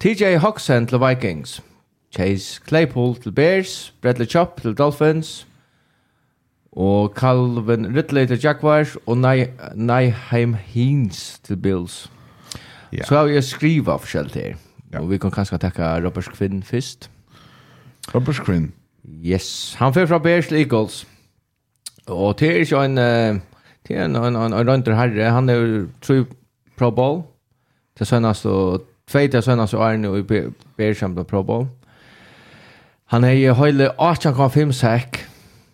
TJ 0.00 0.36
Hoxen 0.36 0.86
til 0.86 0.98
Vikings, 0.98 1.62
Chase 2.16 2.60
Claypool 2.68 3.16
til 3.16 3.32
Bears, 3.32 3.94
Bradley 4.02 4.26
Chop 4.26 4.62
til 4.62 4.74
Dolphins, 4.74 5.46
og 6.72 7.12
Calvin 7.16 7.96
Ridley 7.96 8.26
til 8.26 8.40
Jaguars, 8.44 8.96
og 9.06 9.16
Nyheim 9.74 10.54
Hines 10.54 11.38
til 11.38 11.56
Bills. 11.56 12.10
Yeah. 12.94 13.06
Så 13.06 13.16
har 13.16 13.24
vi 13.24 13.42
skriva 13.42 13.96
forskjellig 13.96 14.34
her. 14.34 14.54
Ja. 14.92 15.00
Og 15.00 15.10
vi 15.10 15.18
kan 15.18 15.30
kanskje 15.30 15.58
takka 15.58 15.98
Robert 16.04 16.30
Quinn 16.36 16.62
først. 16.62 17.10
Robert 18.14 18.40
Quinn? 18.44 18.72
Yes, 19.04 19.74
han 19.78 19.94
fyrir 19.94 20.06
fra 20.06 20.18
Bears 20.18 20.46
til 20.48 20.56
Eagles. 20.56 21.06
Og 22.06 22.38
det 22.40 22.48
er 22.48 22.56
ikke 22.56 22.84
en, 22.84 22.96
det 22.96 23.96
er 23.96 24.04
en, 24.04 24.16
en, 24.16 24.36
en, 24.36 24.52
en 24.52 24.68
rønder 24.68 24.94
herre, 24.94 25.30
han 25.32 25.48
er 25.48 25.86
tru 26.02 26.24
pro 26.78 26.90
bowl, 26.90 27.22
til 27.96 28.06
sønnast 28.06 28.46
og 28.46 28.86
tveit 29.10 29.30
til 29.30 29.42
sønnast 29.42 29.74
og 29.74 29.98
nu 29.98 30.16
og 30.16 30.26
Bears 30.76 30.96
samt 30.96 31.26
pro 31.26 31.42
bowl. 31.42 31.66
Han 33.08 33.24
er 33.24 33.30
i 33.30 33.46
hela 33.56 33.88
8,5 33.96 34.72
sack. 34.72 35.22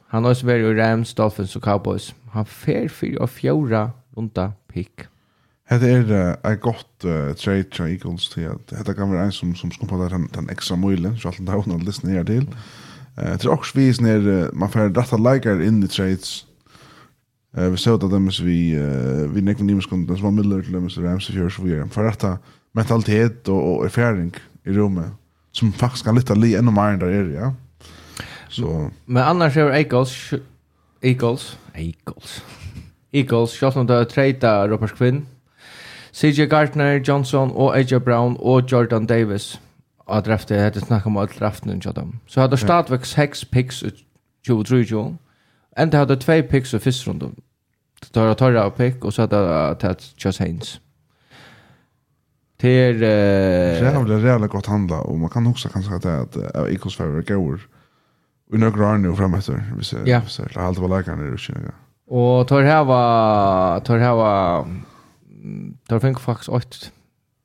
Han 0.08 0.22
har 0.22 0.30
også 0.30 0.46
varit 0.46 0.76
i 0.76 0.80
Rams, 0.80 1.14
Dolphins 1.14 1.56
og 1.56 1.62
Cowboys. 1.62 2.14
Han 2.30 2.46
fer 2.46 2.88
fyrir 2.88 3.18
og 3.18 3.28
fjóra 3.28 3.90
runda 4.16 4.52
pick. 4.68 5.08
Det 5.70 5.90
är 5.90 6.36
ett 6.52 6.60
gott 6.60 7.04
uh, 7.04 7.32
trade 7.32 7.64
från 7.72 7.88
Eagles 7.88 8.28
till 8.28 8.48
att 8.48 8.86
det 8.86 8.94
kan 8.94 9.10
vara 9.10 9.22
en 9.22 9.32
som, 9.32 9.54
som 9.54 9.70
ska 9.70 9.86
på 9.86 10.08
den, 10.08 10.28
den 10.34 10.50
extra 10.50 10.76
möjligheten 10.76 11.18
så 11.18 11.28
att 11.28 11.46
det 11.46 11.52
har 11.52 11.64
något 11.66 11.82
lyssna 11.82 12.10
ner 12.10 12.24
till. 12.24 12.42
Uh, 12.42 13.24
det 13.24 13.44
är 13.44 13.48
också 13.48 13.78
vis 13.78 14.00
när 14.00 14.50
man 14.52 14.70
får 14.70 14.80
rätta 14.80 15.16
likar 15.16 15.62
in 15.62 15.82
i 15.82 15.88
trades 15.88 16.44
Eh 17.56 17.70
vi 17.70 17.76
såg 17.76 18.04
att 18.04 18.10
dem 18.10 18.30
vi 18.42 18.76
vi 19.34 19.42
näck 19.42 19.60
vi 19.60 19.64
nimmar 19.64 19.80
kunde 19.80 20.14
var 20.14 20.30
Miller 20.30 20.62
till 20.62 20.72
dem 20.72 20.90
så 20.90 21.02
Rams 21.02 21.26
för 21.26 21.48
så 21.48 21.62
vi 21.62 21.74
är 21.74 21.86
för 21.86 22.38
mentalitet 22.72 23.48
och 23.48 23.84
erfaring 23.84 24.32
i 24.64 24.72
rummet 24.72 25.12
som 25.54 25.72
faktiskt 25.72 26.04
kan 26.04 26.14
lite 26.14 26.34
li 26.34 26.54
ännu 26.54 26.70
mer 26.70 26.96
där 26.96 27.06
är 27.06 27.30
ja. 27.30 27.54
Så. 28.48 28.90
Men 29.04 29.22
annars 29.22 29.56
är 29.56 29.70
Eagles, 29.70 30.32
Eagles, 31.00 31.58
Eagles, 31.74 32.42
Eagles, 33.12 33.52
självt 33.52 33.76
om 33.76 33.86
det 33.86 33.94
är 33.94 34.04
trejta 34.04 34.68
Robert 34.68 34.96
Quinn, 34.96 35.26
CJ 36.12 36.46
Gardner, 36.46 37.00
Johnson 37.04 37.50
och 37.50 37.74
AJ 37.76 37.98
Brown 37.98 38.36
och 38.36 38.72
Jordan 38.72 39.06
Davis 39.06 39.60
av 40.06 40.22
draftet. 40.22 40.56
Jag 40.56 40.64
hade 40.64 40.80
snackat 40.80 41.06
om 41.06 41.16
all 41.16 41.26
draften 41.26 41.82
och 41.86 41.94
dem. 41.94 42.20
Så 42.26 42.40
hade 42.40 42.56
Stadvik 42.56 43.04
6 43.04 43.44
picks 43.44 43.82
i 43.82 43.90
2023. 44.46 45.16
Ända 45.76 45.98
hade 45.98 46.16
2 46.16 46.42
picks 46.42 46.74
i 46.74 46.78
första 46.78 47.10
rundan. 47.10 47.36
var 48.12 48.34
Torra 48.34 48.66
och 48.66 48.76
pick 48.76 49.04
och 49.04 49.14
så 49.14 49.22
hade 49.22 49.36
det 49.80 49.96
Chas 50.16 50.38
Haynes. 50.38 50.80
Det 52.56 52.94
till 52.94 53.02
eh 53.02 53.92
jävla 53.92 54.18
jävla 54.18 54.46
gott 54.46 54.66
handla 54.66 55.00
och 55.00 55.18
man 55.18 55.30
kan 55.30 55.46
också 55.46 55.68
kanske 55.68 55.94
att 55.94 56.02
det 56.02 56.20
att 56.20 56.36
Eagles 56.56 56.96
favor 56.96 57.22
går 57.22 57.60
Vi 58.50 58.58
några 58.58 58.92
år 58.92 58.98
nu 58.98 59.16
framåt 59.16 59.48
vi 59.78 59.84
ser 59.84 60.08
yeah. 60.08 60.26
så 60.26 60.42
det 60.42 60.60
håller 60.60 60.80
på 60.80 60.88
läkarna 60.88 61.22
det 61.22 61.38
syns 61.38 61.58
Och 62.06 62.48
tar 62.48 62.62
här 62.62 62.84
var 62.84 63.80
tar 63.80 63.98
här 63.98 64.14
var 64.14 64.66
tar 65.88 66.00
fink 66.00 66.20
faktiskt 66.20 66.48
åt 66.48 66.92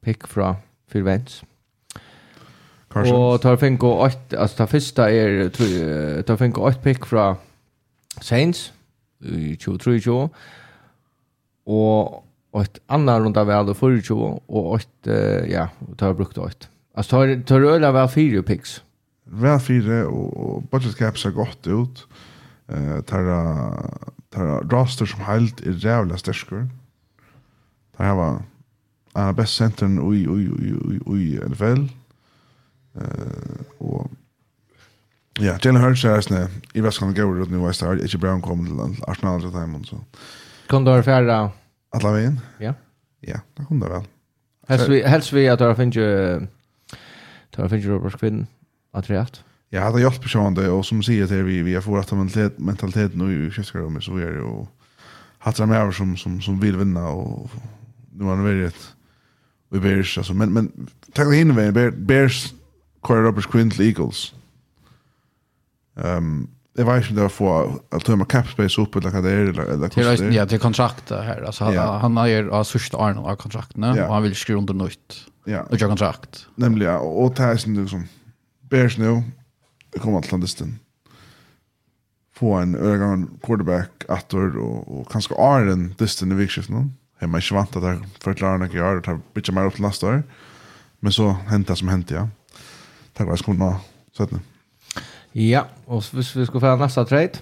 pick 0.02 0.28
fra 0.28 0.56
för 0.88 1.02
Vents. 1.02 1.44
Och 2.94 3.42
tar 3.42 3.58
fink 3.58 3.84
och 3.84 4.02
åt 4.02 4.34
alltså 4.34 4.58
tar 4.58 4.68
första 4.68 5.12
är 5.12 5.50
tar 6.24 6.38
fink 6.38 6.58
och 6.58 6.66
åt 6.66 6.84
pick 6.84 7.06
fra 7.06 7.36
Saints 8.22 8.74
i 9.20 9.58
23 9.60 10.30
och 11.66 12.26
och 12.52 12.62
ett 12.62 12.80
annat 12.88 13.22
runda 13.22 13.44
väl 13.44 13.70
och 13.70 13.78
för 13.78 14.12
och 14.46 14.80
ett 14.80 15.08
uh, 15.08 15.52
ja 15.52 15.70
tar 15.98 16.14
brukt 16.14 16.38
ett. 16.38 16.70
Alltså 16.94 17.12
tar 17.12 17.44
tar 17.44 17.62
öla 17.62 17.92
väl 17.92 18.10
fyra 18.10 18.44
picks. 18.44 18.82
Väl 19.24 19.60
fyra 19.60 20.08
och 20.08 20.38
och 20.38 20.64
budget 20.64 20.98
caps 20.98 21.24
har 21.24 21.32
gått 21.32 21.68
ut. 21.68 22.08
Eh 22.68 23.02
tar 23.02 23.24
tar 24.30 24.70
roster 24.70 25.06
som 25.06 25.22
helt 25.22 25.62
är 25.62 25.86
jävla 25.86 26.16
Det 27.98 28.04
här 28.04 28.16
var 28.16 28.42
en 29.14 29.36
bäst 29.36 29.56
centern 29.56 30.00
och 30.00 30.16
i 30.16 30.28
och 30.28 30.40
i 30.40 30.46
i 31.18 31.40
NFL. 31.50 31.84
Eh 32.96 33.78
och 33.78 34.12
Ja, 35.42 35.58
Jalen 35.62 35.82
Hurts 35.82 36.06
är 36.06 36.22
snä. 36.22 36.48
I 36.74 36.82
väskan 36.82 37.14
går 37.14 37.36
det 37.36 37.50
nu 37.50 37.58
i 37.58 37.66
West 37.66 37.80
Side. 37.80 38.02
Inte 38.02 38.18
Brown 38.18 38.42
kommer 38.42 38.66
till 38.66 39.04
Arsenal 39.08 39.42
till 39.42 39.52
timon 39.52 39.86
så. 39.86 39.98
Kan 40.68 40.84
du 40.84 40.92
erfara 40.92 41.52
Alla 41.90 42.12
vägen? 42.12 42.40
Ja. 42.60 42.74
Ja, 43.20 43.40
det 43.58 43.66
kunne 43.66 43.86
det 43.86 43.94
vel. 43.94 44.04
Helst 44.68 44.90
vi, 44.90 45.04
helst 45.04 45.34
vi 45.34 45.50
att 45.50 45.60
det 45.60 45.76
finns 45.76 45.96
ju 45.96 46.40
det 47.56 47.70
finns 47.70 47.86
ju 47.86 47.90
Robert 47.90 48.20
Quinn 48.20 48.48
att 48.92 49.10
rätt. 49.10 49.44
Ja, 49.70 49.92
det 49.92 50.02
hjälper 50.02 50.28
sig 50.28 50.42
ändå 50.42 50.72
och 50.72 50.86
som 50.86 51.04
säger 51.04 51.28
til 51.28 51.44
vi 51.44 51.62
vi 51.64 51.74
har 51.74 51.82
fått 51.82 52.12
mentalitet 52.12 52.60
mentalitet 52.60 53.16
nu 53.16 53.48
i 53.48 53.52
chefsrummet 53.52 54.04
så 54.04 54.18
är 54.18 54.32
det 54.32 54.42
hatt 54.42 54.68
hattar 55.40 55.66
med 55.66 55.94
som 55.94 56.18
som 56.18 56.42
som 56.42 56.60
vill 56.60 56.78
vinna 56.78 57.10
och 57.10 57.50
nu 58.12 58.24
har 58.24 58.38
det 58.38 58.44
varit 58.44 58.96
vi 59.70 59.80
Bears 59.80 60.18
alltså 60.18 60.34
men 60.34 60.54
men 60.54 60.88
tackla 61.14 61.36
in 61.36 61.56
med 61.56 61.94
Bears 62.06 62.54
Corey 63.02 63.24
Robert 63.24 63.52
Quinn 63.52 63.72
Eagles. 63.80 64.34
Ehm 65.96 66.18
um, 66.18 66.50
jag 66.74 66.86
vet 66.86 66.96
inte 66.96 67.10
om 67.10 67.16
det 67.16 67.22
var 67.22 67.30
få 67.30 67.80
att 67.92 68.06
tömma 68.06 68.26
capspace 68.26 68.82
upp 68.82 68.96
eller 68.96 69.10
vad 69.10 69.24
det 69.24 69.32
är 69.32 69.38
eller, 69.38 69.64
eller 69.64 69.90
det 69.96 70.24
är. 70.24 70.32
Ja, 70.32 70.46
det 70.46 70.56
är 70.56 70.60
kontrakt 70.60 71.10
här. 71.10 71.42
Alltså, 71.42 71.64
han, 71.64 71.74
ja. 71.74 71.98
han 71.98 72.18
har 72.18 72.28
ju 72.28 72.52
av 72.52 72.64
sista 72.64 72.98
Arnold 72.98 73.28
av 73.28 73.36
kontrakten 73.36 73.84
ja. 73.84 74.08
och 74.08 74.14
han 74.14 74.24
vill 74.24 74.36
skriva 74.36 74.60
under 74.60 74.74
nytt. 74.74 75.16
Ja. 75.46 75.62
Och 75.62 75.82
jag 75.82 75.90
kontrakt. 75.90 76.48
Nämligen, 76.56 76.96
och, 76.96 77.24
och 77.24 77.34
det 77.34 77.44
här 77.44 77.58
som 77.58 77.74
liksom, 77.74 78.08
Bears 78.62 78.98
nu, 78.98 79.24
det 79.94 80.00
kommer 80.00 80.20
Atlantisten. 80.20 80.80
Få 82.36 82.54
en 82.54 82.76
ögon 82.76 83.40
quarterback, 83.44 83.92
attor 84.08 84.58
och, 84.58 85.00
och 85.00 85.12
kanske 85.12 85.36
Arden, 85.36 85.96
Disten 85.98 86.32
i 86.32 86.36
vikskiften. 86.36 86.76
Mm 86.76 86.92
hemma 87.20 87.38
i 87.38 87.42
Svanta 87.42 87.80
där 87.80 88.00
förklarar 88.20 88.58
några 88.58 88.74
gör 88.74 88.96
och 88.96 89.04
tar 89.04 89.20
bitcha 89.34 89.52
mer 89.52 89.66
upp 89.66 89.74
till 89.74 89.84
nästa 89.84 90.08
år. 90.08 90.24
Men 91.00 91.12
så 91.12 91.30
hänt 91.30 91.68
det 91.68 91.76
som 91.76 91.88
hänt 91.88 92.12
ja. 92.12 92.30
Tack 93.14 93.28
vare 93.28 93.38
skorna. 93.38 93.80
Så 94.12 94.24
att 94.24 94.32
Ja, 95.40 95.62
og 95.88 96.04
hvis 96.14 96.36
vi 96.36 96.46
skal 96.46 96.60
få 96.60 96.76
nästa 96.76 97.04
trade. 97.04 97.40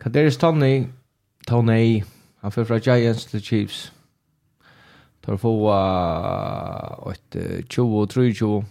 Kadarius 0.00 0.36
Tony, 0.36 0.86
Tony, 1.48 2.02
han 2.40 2.52
får 2.52 2.64
fra 2.64 2.78
Giants 2.78 3.24
til 3.24 3.42
Chiefs. 3.42 3.92
Tar 5.26 5.36
få 5.36 5.52
uh, 5.68 7.12
et 7.12 7.36
uh, 7.36 7.64
20, 7.64 8.06
23, 8.06 8.64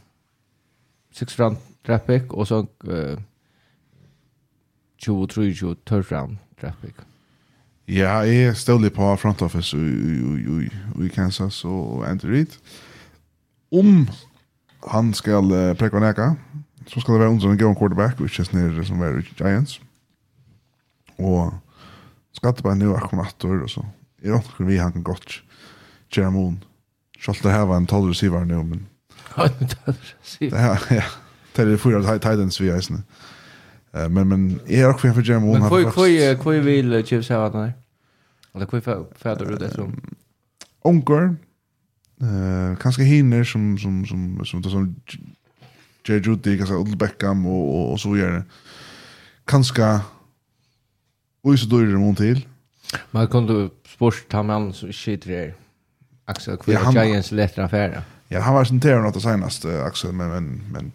6 1.11 1.39
round 1.39 1.57
draft 1.87 2.05
pick, 2.05 2.33
og 2.33 2.47
så 2.47 2.65
uh, 2.83 3.17
20, 4.97 5.27
23, 5.27 5.75
3 5.85 5.95
round 5.95 6.37
draft 6.61 6.77
pick. 6.81 6.95
Ja, 7.87 8.19
jeg 8.19 8.47
er 8.47 8.79
litt 8.79 8.93
på 8.93 9.15
front 9.15 9.41
office 9.41 9.77
i 9.77 9.81
i, 9.81 10.65
i, 10.65 10.69
i 11.05 11.07
Kansas 11.07 11.65
og 11.65 12.05
Andy 12.09 12.25
Reid. 12.25 12.57
Om 13.71 14.07
han 14.91 15.13
skal 15.13 15.43
uh, 15.51 15.75
prekva 15.77 15.99
neka, 15.99 16.35
så 16.87 16.99
skal 16.99 17.13
det 17.13 17.19
være 17.21 17.29
under 17.29 17.51
en 17.51 17.57
god 17.57 17.75
quarterback, 17.75 18.19
which 18.19 18.39
is 18.39 18.53
nere 18.53 18.85
som 18.85 19.01
er 19.01 19.21
Giants. 19.37 19.81
Og 21.17 21.53
skattebein 22.33 22.77
nu 22.77 22.95
akkurat 22.95 23.25
natter, 23.25 23.63
og 23.63 23.69
så 23.69 23.83
er 24.23 24.31
det 24.31 24.43
ikke 24.43 24.65
vi 24.65 24.77
han 24.77 24.91
kan 24.91 25.03
godt 25.03 25.43
gjøre 26.11 26.31
mån. 26.31 26.63
Selv 27.19 27.35
det 27.43 27.51
her 27.51 27.61
var 27.61 27.77
en 27.77 27.87
12 27.87 28.09
receiver 28.09 28.45
nu, 28.45 28.63
men... 28.63 28.87
Ja, 29.37 29.43
en 29.61 29.67
12 29.67 29.95
receiver. 30.21 30.57
Ja, 30.91 31.03
det 31.57 31.73
er 31.73 31.77
fyra 31.77 32.17
Titans 32.17 32.61
vi 32.61 32.69
eisne. 32.69 33.03
Men, 34.09 34.27
men 34.27 34.61
jeg 34.69 34.79
er 34.79 34.89
akkurat 34.89 35.15
for 35.15 35.21
gjøre 35.21 35.39
mån. 35.39 35.59
Men 35.59 35.69
hvor 35.69 36.59
vil 36.61 37.03
Chiefs 37.05 37.27
ha 37.27 37.35
den 37.35 37.61
her? 37.61 37.71
Eller 38.53 38.65
hvor 38.65 39.07
fæder 39.15 39.45
du 39.45 39.55
det 39.55 39.73
som? 39.73 39.99
Eh 42.21 42.77
kanskje 42.77 43.03
hinner 43.03 43.43
som, 43.43 43.77
som, 43.77 44.05
som, 44.05 44.45
som, 44.45 44.63
som, 44.63 44.71
som 44.71 44.95
Jerry 46.07 46.23
Judy, 46.25 46.57
kanskje 46.57 46.77
Odell 46.77 46.97
Beckham 46.97 47.45
og, 47.45 47.63
og, 47.75 47.91
og 47.91 47.99
så 47.99 48.13
gjerne. 48.15 48.43
Kanskje 49.47 49.89
og 51.43 51.59
så 51.59 51.69
døyre 51.71 51.99
mån 51.99 52.15
til. 52.15 52.43
Men 53.11 53.27
kan 53.31 53.47
du 53.47 53.69
spørs 53.87 54.23
ta 54.31 54.41
med 54.41 54.55
han 54.55 54.73
som 54.73 54.91
ikke 54.91 55.17
dreier 55.25 55.55
Axel 56.27 56.57
Kvira 56.59 56.91
ja, 56.91 56.91
Giants 56.91 57.31
lettere 57.31 57.67
affære? 57.67 58.03
Ja, 58.31 58.41
han 58.43 58.55
var 58.55 58.63
sin 58.67 58.79
terror 58.83 59.01
något 59.01 59.21
senast, 59.21 59.65
Axel, 59.65 60.13
men, 60.13 60.29
men, 60.29 60.63
men 60.71 60.91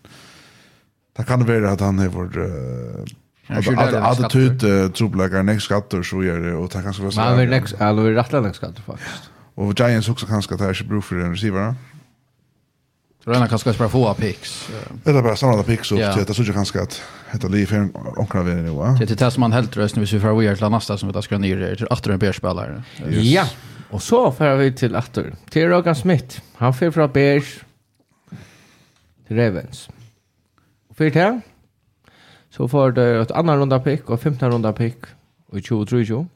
det 1.16 1.26
kan 1.26 1.48
være 1.48 1.72
at 1.72 1.80
han 1.80 1.98
har 1.98 2.12
vært 2.12 2.36
uh, 2.36 3.04
Attityd 3.52 4.64
trobläggare 4.94 5.42
nästa 5.42 5.60
skatter 5.60 6.02
så 6.02 6.22
gör 6.22 6.40
det 6.40 6.54
och 6.54 6.70
tack 6.70 6.94
så 6.94 7.02
mycket. 7.02 7.16
Men 7.16 7.38
vi 7.38 7.46
nästa 7.46 7.88
eller 7.88 8.02
vi 8.02 8.14
rätta 8.14 8.40
nästa 8.40 8.54
skatter 8.54 8.82
faktiskt. 8.82 9.30
Och 9.54 9.80
Giants 9.80 10.08
också 10.08 10.26
kanske 10.26 10.56
tar 10.56 10.74
sig 10.74 10.86
bruk 10.86 11.04
för 11.04 11.16
den 11.16 11.30
receiver. 11.30 11.74
Röna 13.24 13.48
kanske 13.48 13.72
ska 13.72 13.88
få 13.88 14.14
picks. 14.14 14.68
Det 15.04 15.10
är 15.10 15.22
bara 15.22 15.36
sådana 15.36 15.62
picks 15.62 15.92
upp 15.92 15.98
till 15.98 16.06
att 16.06 16.26
det 16.26 16.34
så 16.34 16.44
kanske 16.44 16.80
att 16.80 17.02
heter 17.32 17.48
liv 17.48 17.66
för 17.66 17.88
onkra 18.20 18.42
vi 18.42 18.54
nu 18.54 18.70
va. 18.70 18.96
Det 18.98 19.10
är 19.10 19.16
det 19.16 19.30
som 19.30 19.40
man 19.40 19.52
helt 19.52 19.76
röst 19.76 19.96
när 19.96 20.06
vi 20.06 20.20
får 20.20 20.34
vi 20.34 20.56
till 20.56 20.68
nästa 20.68 20.98
som 20.98 21.12
vi 21.12 21.22
ska 21.22 21.38
ner 21.38 21.74
till 21.76 21.86
åter 21.86 22.10
en 22.10 22.18
bärspelare. 22.18 22.82
Ja. 23.08 23.48
Och 23.90 24.02
så 24.02 24.32
får 24.32 24.56
vi 24.56 24.72
till 24.72 24.96
åter. 24.96 25.34
Till 25.50 25.68
Rogan 25.68 25.94
Smith. 25.94 26.40
Han 26.54 26.74
får 26.74 26.90
från 26.90 27.12
Bears 27.12 27.60
till 29.26 29.36
Ravens. 29.36 29.88
Och 30.88 30.96
för 30.96 31.10
det 31.10 31.40
så 32.50 32.68
får 32.68 32.92
det 32.92 33.20
ett 33.20 33.30
annan 33.30 33.58
runda 33.58 33.80
pick 33.80 34.10
och 34.10 34.20
15 34.20 34.50
runda 34.50 34.72
pick 34.72 34.98
och 35.46 35.62
23. 35.62 36.26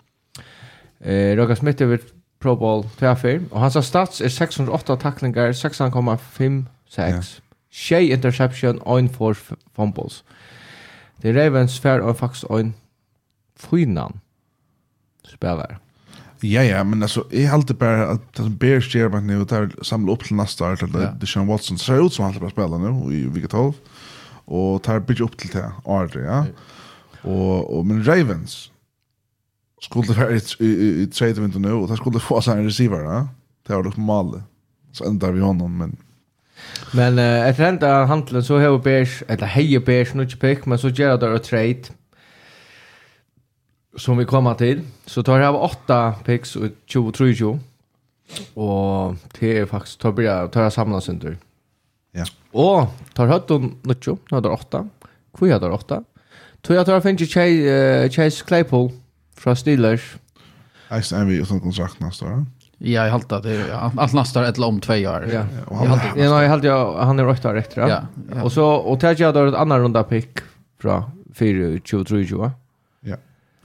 Eh 1.00 1.36
Rogan 1.36 1.56
Smith 1.56 1.82
över 1.82 2.00
Pro 2.38 2.56
Bowl 2.56 2.84
2 2.98 3.06
och 3.50 3.60
hans 3.60 3.86
stats 3.86 4.20
är 4.20 4.28
608 4.28 4.96
tacklingar, 4.96 5.52
6,5 5.52 6.64
6. 6.88 7.40
Shay 7.70 8.06
yeah. 8.06 8.18
interception, 8.18 8.80
ein 8.86 9.08
for 9.08 9.36
fumbles. 9.76 10.24
Det 11.22 11.36
Ravens 11.36 11.80
fær 11.80 12.00
og 12.00 12.16
faktisk 12.16 12.44
ein 12.50 12.74
fynan 13.56 14.20
spelare. 15.24 15.76
Ja, 16.42 16.62
ja, 16.62 16.82
men 16.84 17.02
alltså 17.02 17.20
altså, 17.20 17.36
jeg 17.36 17.50
halte 17.50 17.74
bare 17.74 18.08
at 18.10 18.20
den 18.36 18.58
Bears 18.58 18.88
gjør 18.88 19.20
nu 19.20 19.38
nå, 19.38 19.44
der 19.44 19.68
samla 19.82 20.12
upp 20.12 20.24
till 20.24 20.36
nästa 20.36 20.64
år, 20.64 20.74
til 20.74 20.90
ja. 20.94 21.10
Deshaun 21.20 21.48
Watson 21.48 21.78
ser 21.78 22.04
ut 22.04 22.12
som 22.12 22.24
han 22.24 22.40
bare 22.40 22.50
spiller 22.50 22.78
nu 22.78 23.12
i 23.12 23.26
vike 23.26 23.48
12, 23.48 23.72
Och 24.46 24.82
tar 24.82 25.00
bygga 25.00 25.24
upp 25.24 25.38
till 25.38 25.50
det, 25.50 25.72
Arde, 25.84 26.20
ja. 26.20 26.46
Och, 27.22 27.78
och 27.78 27.86
men 27.86 28.06
Ravens 28.06 28.70
skulle 29.80 30.12
vara 30.12 30.30
i, 30.30 30.40
i, 30.60 30.66
i, 30.66 31.02
i 31.02 31.06
tredje 31.06 31.42
vinter 31.42 31.60
nå, 31.60 31.82
og 31.82 31.88
der 31.88 31.96
skulle 31.96 32.20
få 32.20 32.40
sig 32.40 32.58
en 32.58 32.66
receiver, 32.66 33.00
ja. 33.00 33.28
Det 33.66 33.74
har 33.74 33.82
nok 33.82 33.96
malet. 33.96 34.42
Så 34.92 35.04
ändrar 35.04 35.32
vi 35.32 35.40
honom, 35.40 35.78
men 35.78 35.96
Men 36.96 37.18
uh, 37.18 37.46
etter 37.48 37.68
enda 37.68 37.92
handelen 38.10 38.44
så 38.44 38.58
har 38.62 38.78
Bers, 38.82 39.22
eller 39.28 39.50
heier 39.52 39.82
Bers, 39.84 40.14
nu 40.14 40.25
ikke 40.25 40.42
pikk, 40.44 40.66
men 40.66 40.80
så 40.80 40.92
gjør 40.94 41.18
det 41.20 41.32
et 41.34 41.48
trade 41.50 41.96
som 43.96 44.18
vi 44.18 44.28
kommer 44.28 44.54
til. 44.60 44.84
Så 45.06 45.22
tar 45.25 45.40
jeg 45.40 45.50
av 45.50 45.60
åtta 45.68 46.00
picks 46.26 46.56
og 46.56 46.70
20-23, 46.88 47.54
og 48.56 49.16
det 49.38 49.52
er 49.62 49.70
faktisk, 49.70 50.00
tar 50.02 50.20
jeg, 50.20 50.50
tar 50.52 50.68
jeg 50.68 50.76
samlet 50.76 51.06
sin 51.06 51.20
tur. 51.22 51.36
Ja. 52.16 52.26
Og 52.56 52.92
tar 53.16 53.30
høyt 53.30 53.50
om 53.52 53.72
nødtjo, 53.84 54.18
nå 54.30 54.38
er 54.38 54.44
det 54.44 54.52
åtta. 54.52 54.84
Hvor 55.36 55.52
er 55.52 55.60
det 55.60 55.72
åtta? 55.72 56.00
Tror 56.64 56.78
jeg 56.78 56.88
tar 56.88 57.02
finnes 57.04 57.22
ikke 57.22 58.08
Chase 58.10 58.44
Claypool 58.46 58.88
fra 59.36 59.54
Steelers. 59.54 60.16
Jeg 60.90 61.04
er 61.12 61.25
vi 61.28 61.40
uten 61.42 61.60
kontrakt 61.60 62.00
neste 62.00 62.25
år, 62.25 62.38
ja. 62.38 62.55
Ja, 62.78 63.04
jag 63.04 63.11
haltar 63.11 63.42
det. 63.42 63.76
Allt 63.97 64.12
nästa 64.12 64.49
ett 64.49 64.59
om 64.59 64.80
två 64.80 64.92
år. 64.92 65.28
Ja, 65.33 65.45
Jag 65.71 65.87
ja 66.16 66.42
jag 66.42 66.49
haltar 66.49 67.04
han 67.04 67.18
är 67.18 67.25
rätt 67.25 67.42
där 67.42 67.54
rätt. 67.54 67.73
Ja. 67.76 68.00
Och 68.42 68.52
så 68.52 68.66
och 68.66 69.00
tar 69.00 69.21
jag 69.21 69.35
då 69.35 69.47
ett 69.47 69.54
annan 69.54 69.80
runda 69.80 70.02
pick 70.02 70.38
från 70.80 71.02
4 71.35 71.80
23 71.85 72.18
ju. 72.18 72.50
Ja. 73.00 73.16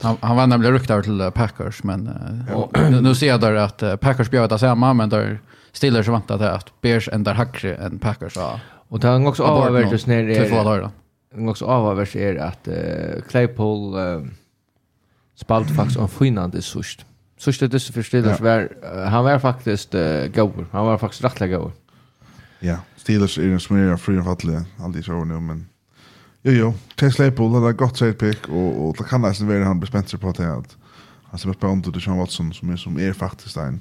Han 0.02 0.16
han 0.20 0.36
var 0.36 0.46
nämligen 0.46 0.74
ryktad 0.74 1.02
till 1.02 1.30
Packers 1.34 1.82
men 1.82 2.10
nu 3.02 3.14
ser 3.14 3.26
jag 3.26 3.40
där 3.40 3.54
att 3.54 4.00
Packers 4.00 4.30
bjöd 4.30 4.52
att 4.52 4.60
samma 4.60 4.94
men 4.94 5.08
där 5.08 5.40
Steelers 5.72 6.06
så 6.06 6.12
väntat 6.12 6.40
att 6.40 6.80
Bears 6.80 7.08
ändrar 7.12 7.34
hackre 7.34 7.74
än 7.74 7.98
Packers. 7.98 8.36
Och 8.88 9.00
det 9.00 9.08
har 9.08 9.26
också 9.26 9.42
avvärdes 9.42 10.06
ner 10.06 10.28
i 10.28 10.48
två 10.50 10.62
dagar. 10.62 10.90
Det 11.34 11.48
också 11.48 11.64
avvärdes 11.64 12.16
är 12.16 12.36
att 12.36 12.68
Claypool 13.28 13.94
spalt 15.36 15.76
faktiskt 15.76 16.00
en 16.00 16.08
finnande 16.08 16.62
sust 16.62 17.06
så 17.42 17.52
stod 17.52 17.70
det 17.70 17.80
Steelers 17.80 18.40
ja. 18.40 18.44
var 18.44 18.68
uh, 18.94 19.04
han 19.04 19.24
var 19.24 19.38
faktiskt 19.38 19.94
uh, 19.94 20.26
goer. 20.26 20.66
Han 20.72 20.86
var 20.86 20.98
faktiskt 20.98 21.24
rätt 21.24 21.38
goer. 21.38 21.72
Ja, 22.60 22.76
Steelers 22.96 23.38
är 23.38 23.52
en 23.52 23.60
smörja 23.60 23.96
fri 23.98 24.18
och 24.18 24.24
fattlig 24.24 24.58
aldrig 24.78 25.04
så 25.04 25.24
nu 25.24 25.40
men 25.40 25.68
Jo 26.42 26.52
jo, 26.52 26.74
Chase 26.96 27.16
Claypool 27.16 27.54
hade 27.54 27.72
gott 27.72 27.94
trade 27.94 28.12
pick 28.12 28.48
och 28.48 28.88
och 28.88 28.96
det 28.98 29.04
kan 29.04 29.20
nästan 29.20 29.48
vara 29.48 29.64
han 29.64 29.80
bespenser 29.80 30.18
på 30.18 30.32
det 30.32 30.52
att 30.52 30.76
han 31.24 31.38
ser 31.38 31.48
är 31.48 31.52
på 31.52 31.66
under 31.66 32.00
Sean 32.00 32.18
Watson 32.18 32.52
som 32.52 32.70
är 32.70 32.76
som 32.76 32.98
är 32.98 33.12
faktiskt 33.12 33.56
en 33.56 33.80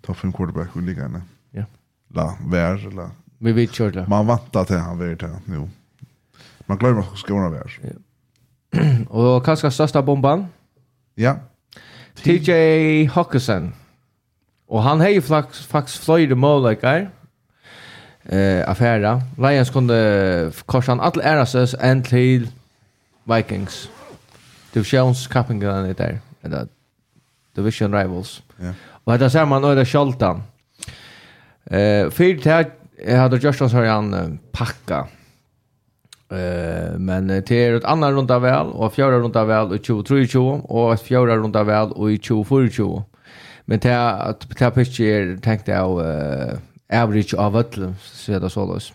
topp 0.00 0.16
5 0.16 0.32
quarterback 0.32 0.76
i 0.76 0.80
ligan. 0.80 1.22
Ja. 1.50 1.64
La, 2.08 2.38
vär 2.46 2.90
la. 2.90 3.10
Vi 3.38 3.52
vet 3.52 3.72
kör 3.72 3.90
det. 3.90 4.08
Man 4.08 4.26
väntar 4.26 4.64
till 4.64 4.76
han 4.76 4.98
vart 4.98 5.20
det 5.20 5.40
nu. 5.44 5.68
Man 6.66 6.78
glömmer 6.78 7.00
att 7.00 7.18
skona 7.18 7.50
vär. 7.50 7.80
Ja. 7.82 7.90
och 9.08 9.44
kanske 9.44 9.70
största 9.70 10.02
bomban? 10.02 10.46
Ja. 11.14 11.36
TJ 12.22 13.04
Hawkinson. 13.04 13.72
Och 14.66 14.82
han 14.82 15.00
har 15.00 15.08
ju 15.08 15.22
faktiskt 15.22 16.04
flöjde 16.04 16.34
målläkare. 16.34 17.08
Eh, 18.22 18.70
affära. 18.70 19.22
Lions 19.38 19.70
kunde 19.70 20.52
korsa 20.66 20.92
han 20.92 21.00
alla 21.00 21.22
ärasös 21.22 21.74
en 21.80 22.02
till 22.02 22.48
Vikings. 23.24 23.88
Divisionskampen 24.72 25.62
är 25.62 25.94
där. 25.94 26.18
Eller 26.42 26.68
Division 27.54 27.94
Rivals. 27.94 28.42
Ja. 28.56 28.72
Och 29.04 29.18
det 29.18 29.30
ser 29.30 29.46
man 29.46 29.64
öde 29.64 29.84
Scholtan. 29.84 30.42
Eh, 31.64 32.10
för 32.10 32.42
det 32.42 32.50
här 32.50 33.16
hade 33.16 33.36
Justin 33.36 33.70
så 33.70 33.84
han 33.84 34.38
packa 34.52 35.06
Eh 36.30 36.98
men 36.98 37.26
det 37.26 37.50
är 37.50 37.74
ett 37.74 37.84
annat 37.84 38.12
runda 38.12 38.38
väl 38.38 38.66
och 38.66 38.94
fjärde 38.94 39.18
runda 39.18 39.44
väl 39.44 39.74
i 39.74 39.78
2023 39.78 40.40
och 40.64 40.94
ett 40.94 41.02
fjärde 41.02 41.36
runda 41.36 41.64
väl 41.64 42.10
i 42.10 42.18
2024. 42.18 43.02
Men 43.64 43.78
det 43.78 43.88
är 43.90 44.30
att 44.30 44.48
det 44.48 44.60
här 44.60 44.70
pitcher 44.70 45.36
tänkte 45.42 45.70
jag 45.70 46.00
eh 46.00 46.58
average 46.92 47.34
av 47.34 47.56
ötlen 47.56 47.96
så 48.02 48.32
är 48.32 48.40
det 48.40 48.50
så 48.50 48.74
lös. 48.74 48.92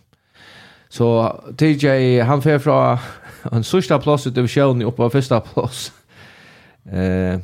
Så 0.90 1.40
TJ 1.58 2.20
han 2.20 2.42
fer 2.42 2.60
från 2.60 2.98
en 3.52 3.63
sista 3.63 4.00
plats 4.00 4.28
i 4.28 4.30
divisionen 4.30 4.88
upp 4.88 4.96
på 4.96 5.10
första 5.10 5.40
plats. 5.40 5.92
Eh 6.92 7.40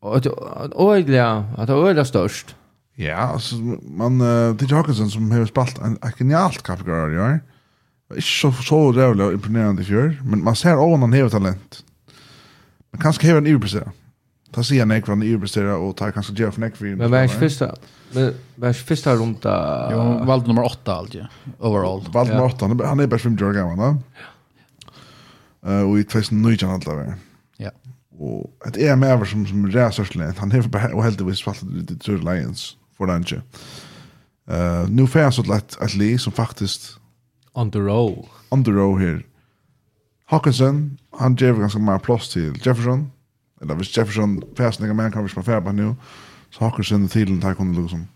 och 0.00 0.26
och 0.72 1.00
ja, 1.00 1.44
att 1.56 1.66
det 1.66 1.72
är 1.72 2.04
störst. 2.04 2.54
Ja, 2.94 3.16
alltså 3.16 3.54
man 3.82 4.20
uh, 4.20 4.56
TJ 4.56 4.74
Hawkinson 4.74 5.10
som 5.10 5.30
har 5.30 5.46
spalt 5.46 5.78
en, 5.78 5.98
en 6.02 6.12
genialt 6.12 6.62
kategori, 6.62 7.14
ja. 7.14 7.38
Ikke 8.14 8.22
så, 8.22 8.52
så 8.62 8.90
rævlig 8.94 9.24
og 9.24 9.32
imponerende 9.32 9.82
i 9.82 9.84
fjør, 9.84 10.12
men 10.24 10.44
man 10.44 10.54
ser 10.54 10.78
også 10.78 10.96
han 10.96 11.12
har 11.12 11.28
talent. 11.28 11.84
Men 12.92 13.00
kanskje 13.02 13.28
har 13.28 13.40
han 13.40 13.46
iverpresterer. 13.46 13.90
Ta 14.54 14.62
sig 14.62 14.78
en 14.80 14.92
ikke 14.94 15.10
hva 15.10 15.16
han 15.16 15.24
iverpresterer, 15.26 15.74
og 15.74 15.96
tar 15.96 16.10
kanskje 16.10 16.52
för 16.52 16.70
for 16.74 16.96
Men 16.96 17.10
vad 17.10 17.20
är 17.20 17.28
första? 17.28 17.74
Men 18.12 18.34
vad 18.56 18.70
är 18.70 18.74
första 18.74 19.10
første 19.10 19.16
rundt. 19.16 19.44
Jo, 19.92 20.24
valg 20.26 20.46
nummer 20.46 20.62
åtta 20.62 20.94
alltid, 20.94 21.26
overall. 21.58 22.02
Valg 22.12 22.28
nummer 22.28 22.44
åtta, 22.44 22.66
han 22.66 22.80
är, 22.80 22.84
han 22.84 23.00
är 23.00 23.06
bare 23.06 23.18
50 23.18 23.44
år 23.44 23.52
gammel 23.52 23.76
da. 23.76 23.96
Eh 25.66 25.90
och 25.90 25.98
i 25.98 26.04
2009 26.04 26.56
han 26.60 26.70
alt 26.70 26.88
av 26.88 26.96
det. 26.96 27.14
Ja. 27.58 27.70
Og 28.20 28.50
et 28.66 28.76
EM 28.76 29.02
er 29.02 29.24
som, 29.24 29.46
som 29.46 29.64
ræser 29.64 30.04
til 30.04 30.22
han 30.22 30.52
hever 30.52 30.68
bare, 30.68 30.94
og 30.94 31.04
heldigvis 31.04 31.42
falt 31.42 31.64
til 32.00 32.18
Lions, 32.18 32.78
for 32.96 33.06
den 33.06 33.22
ikke. 33.22 33.42
Uh, 34.50 34.88
nu 34.88 35.06
får 35.06 35.20
jeg 35.20 35.32
så 35.32 35.42
lett 35.42 35.76
et 35.82 35.94
li 35.94 36.18
som 36.18 36.32
faktisk 36.32 36.80
on 37.56 37.70
the 37.70 37.80
row. 37.80 38.28
On 38.50 38.64
the 38.64 38.72
row 38.72 38.98
her. 38.98 39.22
Hawkinson, 40.26 40.98
han 41.18 41.36
gjør 41.36 41.60
ganske 41.60 41.80
mer 41.80 41.98
plass 41.98 42.28
till 42.28 42.52
Jefferson. 42.66 43.12
Eller 43.62 43.74
hvis 43.74 43.96
Jefferson 43.98 44.42
fastnar 44.56 44.92
man 44.92 45.12
kan 45.12 45.24
vi 45.24 45.28
spela 45.28 45.60
på 45.60 45.72
nu. 45.72 45.94
Så 46.50 46.64
Hawkinson 46.64 47.08
till 47.08 47.40
den 47.40 47.54
kunne 47.54 47.82
liksom. 47.82 48.06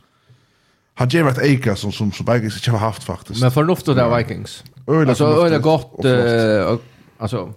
Han 0.95 1.09
gjør 1.09 1.31
et 1.31 1.39
eka 1.45 1.75
som 1.75 1.93
som 1.93 2.13
som 2.13 2.27
Vikings 2.27 2.57
ikke 2.57 2.71
har 2.71 2.79
haft 2.79 3.05
faktisk. 3.05 3.41
Men 3.41 3.51
förnuft 3.51 3.89
av 3.89 4.17
Vikings. 4.17 4.65
Alltså 4.87 5.25
öle 5.25 5.59
gott 5.59 6.05
eh 6.05 6.79
alltså 7.19 7.53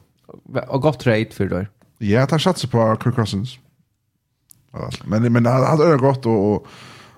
och 0.68 0.82
gott 0.82 1.00
trade 1.00 1.32
för 1.32 1.48
då. 1.48 1.66
Ja, 1.98 2.28
han 2.30 2.40
satser 2.40 2.68
på 2.68 2.98
Kirk 3.04 3.16
Cousins. 3.16 3.58
Men 5.06 5.34
men 5.34 5.46
han 5.46 5.64
hade 5.64 5.84
öle 5.84 5.98
gott 5.98 6.26
och 6.26 6.68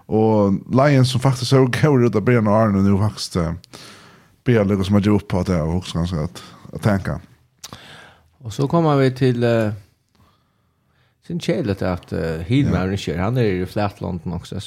och 0.07 0.53
Lions 0.72 1.11
som 1.11 1.22
faktiskt 1.22 1.50
så 1.50 1.66
går 1.81 2.05
ut 2.05 2.16
av 2.16 2.22
Brian 2.22 2.48
Arne 2.48 2.81
nu 2.81 2.98
faktiskt 2.98 3.37
spelare 4.46 4.84
som 4.84 4.94
har 4.94 5.01
gjort 5.01 5.22
upp 5.22 5.27
på 5.27 5.44
det 5.44 5.62
och 5.62 5.75
också 5.75 5.98
ganska 5.98 6.22
att, 6.22 6.44
att 6.74 6.81
tänka. 6.81 7.22
Och 8.38 8.53
så 8.53 8.68
kommer 8.68 8.96
vi 8.96 9.12
till 9.12 9.44
uh, 9.44 9.72
sin 11.27 11.40
kälet 11.40 11.81
att 11.81 12.14
uh, 12.14 12.20
Hidmar 12.20 12.88
ja. 12.88 12.98
kör. 12.98 13.18
Han 13.18 13.38
är 13.38 13.44
i 13.44 13.66
Flatlanden 13.66 14.34
också. 14.34 14.60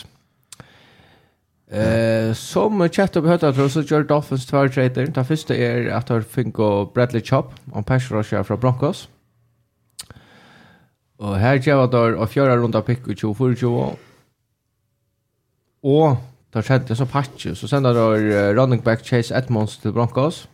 Eh 1.71 2.29
uh, 2.29 2.35
som 2.35 2.89
chat 2.89 3.17
upp 3.17 3.25
hört 3.25 3.41
tror 3.41 3.69
så 3.69 3.83
gör 3.83 4.03
Dolphins 4.03 4.47
två 4.47 4.69
trader. 4.69 5.07
Det 5.07 5.25
första 5.25 5.55
är 5.55 5.89
att 5.89 6.09
har 6.09 6.21
Finko 6.21 6.87
Bradley 6.95 7.23
Chop 7.23 7.55
om 7.73 7.85
pass 7.85 8.11
rusher 8.11 8.43
från 8.43 8.61
Broncos. 8.61 9.09
Och 11.17 11.37
här 11.37 11.57
ger 11.57 11.77
vad 11.77 11.91
där 11.91 12.15
och 12.15 12.31
fjärde 12.31 12.57
runda 12.57 12.83
pick 12.83 13.07
och 13.07 13.19
24 13.19 13.97
och 15.81 16.17
Där 16.53 16.63
skedde 16.63 16.97
så 16.97 17.07
patch 17.07 17.47
så 17.55 17.69
sen 17.69 17.87
uh, 17.87 18.55
running 18.55 18.81
back 18.81 19.05
Chase 19.05 19.35
Edmonds 19.35 19.79
till 19.79 19.93
Broncos. 19.93 20.49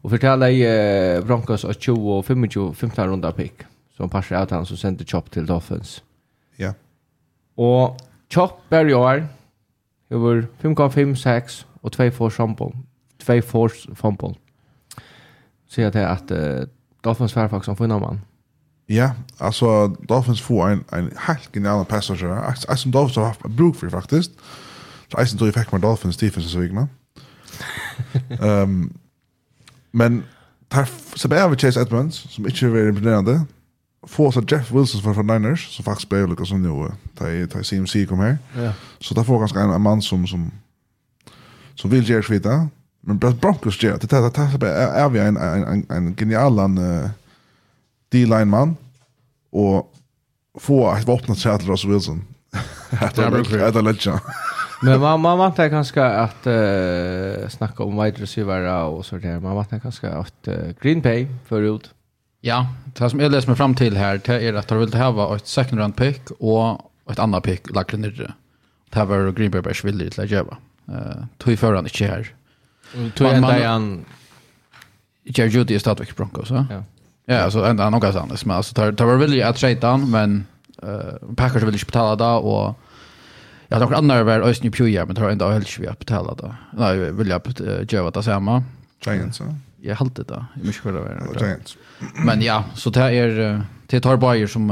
Och 0.00 0.10
förtälla 0.10 0.50
i 0.50 1.22
Broncos 1.22 1.64
att 1.64 1.82
20 1.82 2.18
och 2.18 2.24
25 2.26 2.74
femte 2.74 3.06
runda 3.06 3.32
pick. 3.32 3.62
Så 3.96 4.02
han 4.02 4.10
passar 4.10 4.42
ut 4.42 4.50
han 4.50 4.66
så 4.66 4.76
sände 4.76 5.04
Chop 5.04 5.30
till 5.30 5.46
Dolphins. 5.46 6.02
Ja. 6.56 6.74
Och 7.54 7.96
Chop 8.34 8.72
är 8.72 8.88
i 8.88 8.94
år 8.94 9.28
över 10.10 10.46
5,5 10.62 11.14
6 11.14 11.66
och 11.80 11.92
2 11.92 12.10
for 12.10 12.30
fumble. 12.30 12.72
2 13.22 13.42
for 13.42 13.94
fumble. 13.94 14.34
Så 15.68 15.80
jag 15.80 15.92
det 15.92 16.08
att 16.08 16.30
uh, 16.30 16.60
Dolphins 17.00 17.36
var 17.36 17.48
faktiskt 17.48 17.64
som 17.64 17.76
funnar 17.76 18.00
man. 18.00 18.20
Ja, 18.86 19.12
alltså 19.38 19.88
Dolphins 19.88 20.40
får 20.40 20.68
en 20.68 20.84
en 20.92 21.12
helt 21.16 21.54
genial 21.54 21.84
passager. 21.84 22.28
Alltså 22.28 22.88
Dolphins 22.88 23.16
har 23.16 23.24
haft 23.24 23.46
bruk 23.46 23.76
för 23.76 23.90
faktiskt. 23.90 24.30
Mm 24.30 24.67
Så 25.08 25.20
eisen 25.20 25.38
tog 25.38 25.48
jeg 25.48 25.54
fikk 25.56 25.72
med 25.72 25.82
Dolphins 25.82 26.16
defense 26.16 26.50
så 26.50 26.60
vikna. 26.60 26.86
um, 28.40 28.90
men 29.92 30.24
tar 30.70 30.88
så 31.16 31.28
bare 31.28 31.50
vi 31.50 31.56
Chase 31.56 31.80
Edmonds, 31.80 32.26
som 32.30 32.46
ikke 32.46 32.66
er 32.66 32.88
imponerende, 32.88 33.46
få 34.06 34.30
så 34.30 34.42
Jeff 34.50 34.72
Wilson 34.72 35.14
fra 35.14 35.22
Niners, 35.22 35.60
som 35.74 35.84
faktisk 35.84 36.08
ble 36.08 36.26
lukket 36.26 36.48
som 36.48 36.64
jo, 36.64 36.90
da 37.18 37.62
CMC 37.62 38.06
kom 38.08 38.20
her. 38.20 38.36
Ja. 38.56 38.72
Så 39.00 39.14
da 39.14 39.22
får 39.22 39.38
ganske 39.38 39.60
en, 39.60 39.70
en 39.70 39.82
mann 39.82 40.02
som, 40.02 40.26
som, 40.26 40.50
som 41.74 41.90
vil 41.90 42.06
gjøre 42.06 42.22
svita, 42.22 42.58
men 43.02 43.18
Broncos 43.18 43.78
gjør 43.78 43.96
det. 43.96 44.10
Det 44.10 44.34
tar 44.34 44.50
så 44.52 44.58
bare 44.58 44.88
er 45.02 45.08
vi 45.08 45.18
en, 45.18 45.36
en, 45.36 45.64
en, 45.68 45.86
en 45.90 46.14
genial 46.16 46.58
uh, 46.58 47.10
D-line 48.12 48.50
mann, 48.50 48.76
og 49.52 49.88
få 50.58 50.84
et 50.92 51.06
våpnet 51.06 51.38
seg 51.38 51.60
til 51.60 51.70
Russell 51.70 51.92
Wilson. 51.92 52.22
Det 52.52 53.24
er 53.24 53.82
legend. 53.82 54.20
Men 54.82 55.00
man, 55.00 55.20
man 55.20 55.38
vantar 55.38 55.68
kanske 55.68 56.04
att 56.04 56.46
uh, 56.46 57.48
snacka 57.48 57.82
om 57.82 58.02
wide 58.02 58.22
receiver 58.22 58.84
och 58.84 59.06
så 59.06 59.16
där. 59.16 59.40
Man 59.40 59.54
vantar 59.56 59.78
kanske 59.78 60.08
att 60.08 60.48
uh, 60.48 60.54
Green 60.80 61.00
Bay 61.00 61.26
förut. 61.46 61.90
Ja, 62.40 62.66
det 62.84 63.10
som 63.10 63.20
jag 63.20 63.32
läser 63.32 63.48
mig 63.48 63.56
fram 63.56 63.74
till 63.74 63.96
här 63.96 64.20
det 64.24 64.48
är 64.48 64.54
att 64.54 64.68
de 64.68 64.78
vill 64.78 64.94
ha 64.94 65.36
ett 65.36 65.46
second 65.46 65.80
round 65.80 65.96
pick 65.96 66.30
och 66.38 66.90
ett 67.10 67.18
annat 67.18 67.42
pick 67.42 67.74
lagt 67.74 67.92
ner. 67.92 68.34
Det 68.90 68.98
här 68.98 69.04
var 69.04 69.32
Green 69.32 69.50
Bay 69.50 69.60
Bears 69.60 69.84
villig 69.84 70.12
till 70.12 70.22
att 70.22 70.30
göra. 70.30 70.56
Uh, 70.88 71.24
tog 71.38 71.58
förhand 71.58 71.86
inte 71.86 72.04
här. 72.04 72.34
Tog 73.14 73.26
ända 73.26 73.58
igen. 73.58 74.04
Jerry 75.24 75.48
Judy 75.48 75.74
är 75.74 75.78
stadigt 75.78 76.16
Broncos, 76.16 76.50
va? 76.50 76.66
Ja. 76.70 76.84
Ja, 77.26 77.40
alltså 77.40 77.64
ända 77.64 77.90
något 77.90 78.14
annat. 78.14 78.44
Men 78.44 78.56
alltså, 78.56 78.90
det 78.90 79.04
var 79.04 79.16
villig 79.16 79.42
att 79.42 79.56
trade 79.56 79.86
han, 79.86 80.10
men 80.10 80.46
uh, 80.82 81.34
Packers 81.36 81.62
vill 81.62 81.74
inte 81.74 81.86
betala 81.86 82.16
det 82.16 82.46
och 82.46 82.78
Ja, 83.68 83.78
några 83.78 83.96
andra 83.96 84.24
var 84.24 84.40
ösn 84.40 84.66
i 84.66 84.70
Pjuja, 84.70 85.06
men 85.06 85.14
det 85.14 85.20
har 85.20 85.30
ändå 85.30 85.48
helst 85.48 85.78
vi 85.78 85.86
att 85.86 85.98
betala 85.98 86.34
då. 86.34 86.54
Nej, 86.72 87.12
vill 87.12 87.28
jag 87.28 87.42
göra 87.90 88.10
det 88.10 88.22
samma. 88.22 88.64
Giants, 89.06 89.40
ja. 89.40 89.46
Jag 89.80 89.96
har 89.96 90.06
alltid 90.06 90.26
det. 90.26 90.44
Jag 90.54 90.66
måste 90.66 90.82
kolla 90.82 91.00
var. 91.00 91.36
Giants. 91.40 91.76
Men 92.24 92.42
ja, 92.42 92.64
så 92.74 92.90
det 92.90 93.00
är 93.00 93.62
det 93.86 94.00
tar 94.00 94.16
Bayer 94.16 94.46
som 94.46 94.70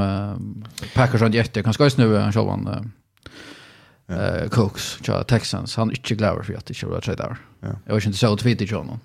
Packers 0.95 1.21
har 1.21 1.29
jätte 1.29 1.61
det. 1.61 1.65
Kanske 1.65 1.85
just 1.85 1.99
nu 1.99 2.17
han 2.51 2.69
uh, 2.69 4.17
eh 4.17 4.49
Cooks, 4.49 4.99
ja 5.05 5.23
Texans. 5.23 5.77
Han 5.77 5.91
är 5.91 5.97
inte 5.97 6.15
glad 6.15 6.47
för 6.47 6.55
att 6.55 6.67
det 6.67 6.75
skulle 6.75 7.01
trade 7.01 7.23
där. 7.23 7.37
Jag 7.87 7.95
vet 7.95 8.07
inte 8.07 8.19
så 8.19 8.37
tweet 8.37 8.63
i 8.63 8.75
honom. 8.75 9.01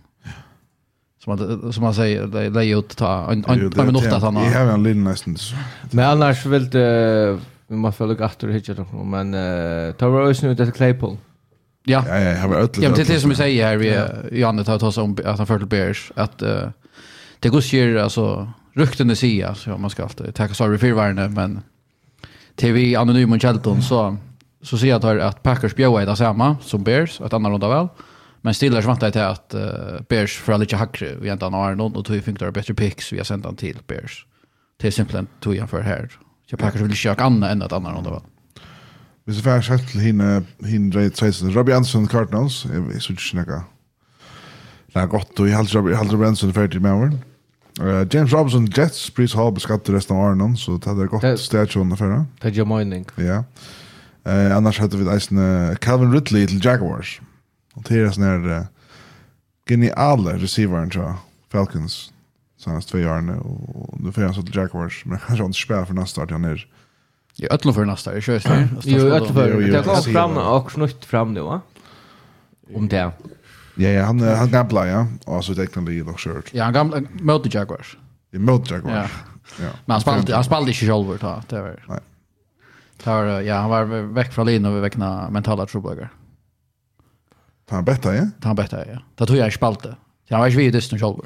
Som 1.24 1.38
man, 1.38 1.74
som 1.74 1.84
man 1.84 1.94
säger, 1.94 2.28
det 2.28 2.60
är 2.60 2.64
ju 2.64 2.80
att 2.80 2.98
ta 2.98 3.32
en 3.32 3.46
minut 3.48 3.78
att 4.14 4.22
han 4.22 4.36
har... 4.36 4.46
Jag 4.46 4.66
har 4.66 4.74
en 4.74 4.84
liten 4.84 5.04
nästan. 5.04 5.38
Men 5.92 6.06
annars 6.06 6.46
vill 6.46 6.70
du 6.70 7.40
vi 7.72 7.80
måste 7.80 8.04
følge 8.04 8.20
gatter 8.20 8.50
og 8.52 8.56
hitje 8.58 8.76
noe, 8.78 9.06
men 9.08 9.34
uh, 9.34 9.92
tar 9.96 10.12
vi 10.12 10.24
oss 10.28 10.42
nu 10.44 10.56
till 10.56 10.74
Claypool. 10.76 11.18
Ja, 11.88 12.04
ja, 12.08 12.18
ja, 12.20 12.34
har 12.38 12.56
ödligt, 12.56 12.84
ja 12.84 12.90
men 12.90 12.98
det 12.98 13.10
är 13.10 13.14
det 13.14 13.20
som 13.20 13.30
vi 13.30 13.36
säger 13.36 13.66
här, 13.66 13.78
vi, 13.78 13.88
ja. 13.94 14.08
Janne 14.32 14.64
tar 14.64 14.84
oss 14.84 14.98
om 14.98 15.18
att 15.26 15.38
han 15.38 15.48
förde 15.48 15.66
Bears, 15.66 16.12
att 16.16 16.44
uh, 16.44 16.70
det 17.40 17.50
går 17.50 17.62
sig, 17.62 18.00
alltså, 18.00 18.52
rykten 18.74 19.12
i 19.12 19.16
sig, 19.16 19.46
så 19.56 19.78
man 19.78 19.90
ska 19.90 20.04
alltid 20.04 20.36
tacka 20.36 20.54
sorry 20.54 20.78
för 20.78 20.92
varandra, 20.92 21.30
men 21.30 21.62
till 22.56 22.74
vi 22.74 22.96
anonyma 22.96 23.40
källton 23.40 23.82
så, 23.82 24.18
så 24.62 24.78
ser 24.78 24.88
jag 24.88 25.22
att 25.22 25.44
Packers 25.44 25.76
bjöd 25.76 26.08
det 26.08 26.16
samma 26.16 26.58
som 26.62 26.84
Bears, 26.84 27.22
ett 27.22 27.34
annorlunda 27.34 27.70
väl, 27.70 27.88
men 28.42 28.54
Steelers 28.54 28.86
vant 28.86 29.00
till 29.00 29.22
att 29.22 29.56
uh, 29.56 30.02
Bears 30.10 30.38
för 30.38 30.58
lite 30.58 30.76
hackre, 30.76 31.16
vi 31.22 31.32
inte 31.32 31.46
har 31.46 31.76
någon, 31.76 31.96
och 31.96 32.06
tog 32.06 32.16
vi 32.16 32.22
funkar 32.22 32.52
bättre 32.52 32.74
picks, 32.74 33.14
vi 33.14 33.18
har 33.18 33.24
sänt 33.24 33.46
han 33.46 33.56
till 33.56 33.78
Bears. 33.88 34.26
Det 34.78 34.88
är 34.88 34.92
simpelthen 34.92 35.28
tog 35.40 35.56
jag 35.56 35.70
för 35.70 35.82
här, 35.82 36.10
Så 36.52 36.58
Packers 36.58 36.82
vill 36.82 36.94
köka 36.94 37.24
annat 37.24 37.52
än 37.52 37.62
ett 37.62 37.72
annat 37.72 37.96
runda 37.96 38.10
val. 38.10 38.22
Vi 39.26 39.34
ser 39.34 39.42
faktiskt 39.42 39.70
helt 39.70 39.96
hin 39.96 40.46
hin 40.66 40.92
Ray 40.92 41.10
Tyson, 41.10 41.54
Robbie 41.54 41.74
Anderson 41.74 42.08
Cardinals, 42.08 42.66
jag 42.94 43.02
skulle 43.02 43.20
snacka. 43.20 43.64
Det 44.94 45.06
gott 45.06 45.40
och 45.40 45.50
jag 45.50 45.58
hade 45.58 45.70
Robbie 45.70 45.96
hade 45.96 46.18
Benson 46.18 46.54
för 46.54 46.68
till 46.68 46.80
Melbourne. 46.80 47.18
Uh, 47.82 48.08
James 48.12 48.34
Robinson 48.34 48.66
Jets, 48.66 49.16
Breeze 49.16 49.38
Hall 49.38 49.54
beskattade 49.54 49.98
resten 49.98 50.18
av 50.18 50.24
Arnon, 50.24 50.58
så 50.58 50.78
det 50.78 50.90
hade 50.90 51.08
gått 51.08 51.40
stationen 51.40 51.98
förra. 51.98 52.26
Det 52.42 52.48
är 52.48 52.52
ju 52.52 52.66
mining. 52.66 53.06
Ja. 53.16 53.44
Eh, 54.24 54.58
annars 54.58 54.80
hade 54.80 54.98
vi 54.98 55.10
eisen 55.10 55.38
uh, 55.38 55.76
Calvin 55.76 56.14
Ridley 56.14 56.48
till 56.48 56.66
Jaguars. 56.66 57.22
Och 57.74 57.84
det 57.88 57.96
är 57.96 58.06
en 58.06 58.14
sån 58.14 58.24
här 58.24 58.50
uh, 58.50 58.64
geniala 59.70 60.38
receiveren, 60.38 60.90
tror 60.90 61.06
jag, 61.06 61.16
Falcons 61.52 62.12
senast 62.64 62.90
två 62.90 62.98
åren 62.98 63.30
och 63.30 64.02
nu 64.02 64.12
får 64.12 64.22
han 64.22 64.34
så 64.34 64.42
till 64.42 64.56
Jaguars 64.56 65.06
men 65.06 65.20
kanske 65.28 65.46
inte 65.46 65.60
spela 65.60 65.86
för 65.86 65.94
nästa 65.94 66.22
år 66.22 66.28
han 66.32 66.46
är 66.46 66.68
Ja, 67.36 67.48
ötlo 67.52 67.74
för 67.74 67.86
nästa, 67.86 68.14
jag 68.14 68.24
körs 68.24 68.44
det. 68.44 68.70
Jo, 68.84 69.08
ötlo 69.08 69.34
för. 69.34 69.62
Det 69.62 69.84
kommer 69.84 70.02
fram 70.02 70.38
och 70.38 70.72
snutt 70.72 71.06
fram 71.06 71.34
nu 71.34 71.42
va? 71.42 71.62
Om 72.76 72.88
det. 72.88 73.12
Ja, 73.76 73.90
ja, 73.90 74.06
han 74.06 74.20
han 74.20 74.52
gamla, 74.52 74.88
ja. 74.88 75.08
Och 75.26 75.46
så 75.46 75.68
kan 75.68 75.86
bli 75.86 76.00
det 76.00 76.12
också. 76.12 76.30
Ja, 76.52 76.64
han 76.64 76.74
gamla 76.74 77.02
mot 77.12 77.54
Jaguars. 77.54 77.98
I 78.32 78.38
mot 78.38 78.72
Jaguars. 78.72 79.12
Ja. 79.60 79.70
Men 79.86 79.92
han 79.94 80.02
spelade 80.02 80.36
han 80.36 80.44
spelade 80.44 80.72
inte 80.72 80.86
själv 80.86 81.20
då, 81.22 81.42
det 81.48 81.62
var. 81.62 81.86
Nej. 81.88 82.00
Tar 83.04 83.26
ja, 83.26 83.56
han 83.56 83.70
var 83.70 83.84
veck 84.02 84.34
från 84.34 84.46
linjen 84.46 84.66
och 84.66 84.84
veckna 84.84 85.30
mentala 85.30 85.66
trubbel. 85.66 86.08
Han 87.70 87.86
bättre, 87.86 88.16
ja? 88.16 88.28
Han 88.44 88.56
bättre, 88.56 88.86
ja. 88.94 89.00
Det 89.16 89.26
tror 89.26 89.38
jag 89.38 89.48
är 89.48 89.52
spalte. 89.52 89.96
Jag 90.28 90.40
var 90.40 90.48
ju 90.48 90.58
vid 90.58 90.74
dysten 90.74 91.00
själv. 91.00 91.18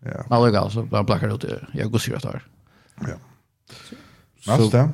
Ja. 0.00 0.24
Men 0.28 0.52
det 0.52 0.60
alltså 0.60 0.82
bara 0.82 1.02
blackar 1.02 1.34
ut 1.34 1.40
det. 1.40 1.66
Jag 1.72 1.90
går 1.90 1.98
syra 1.98 2.18
där. 2.18 2.42
Ja. 3.00 3.16
Nästa. 4.46 4.90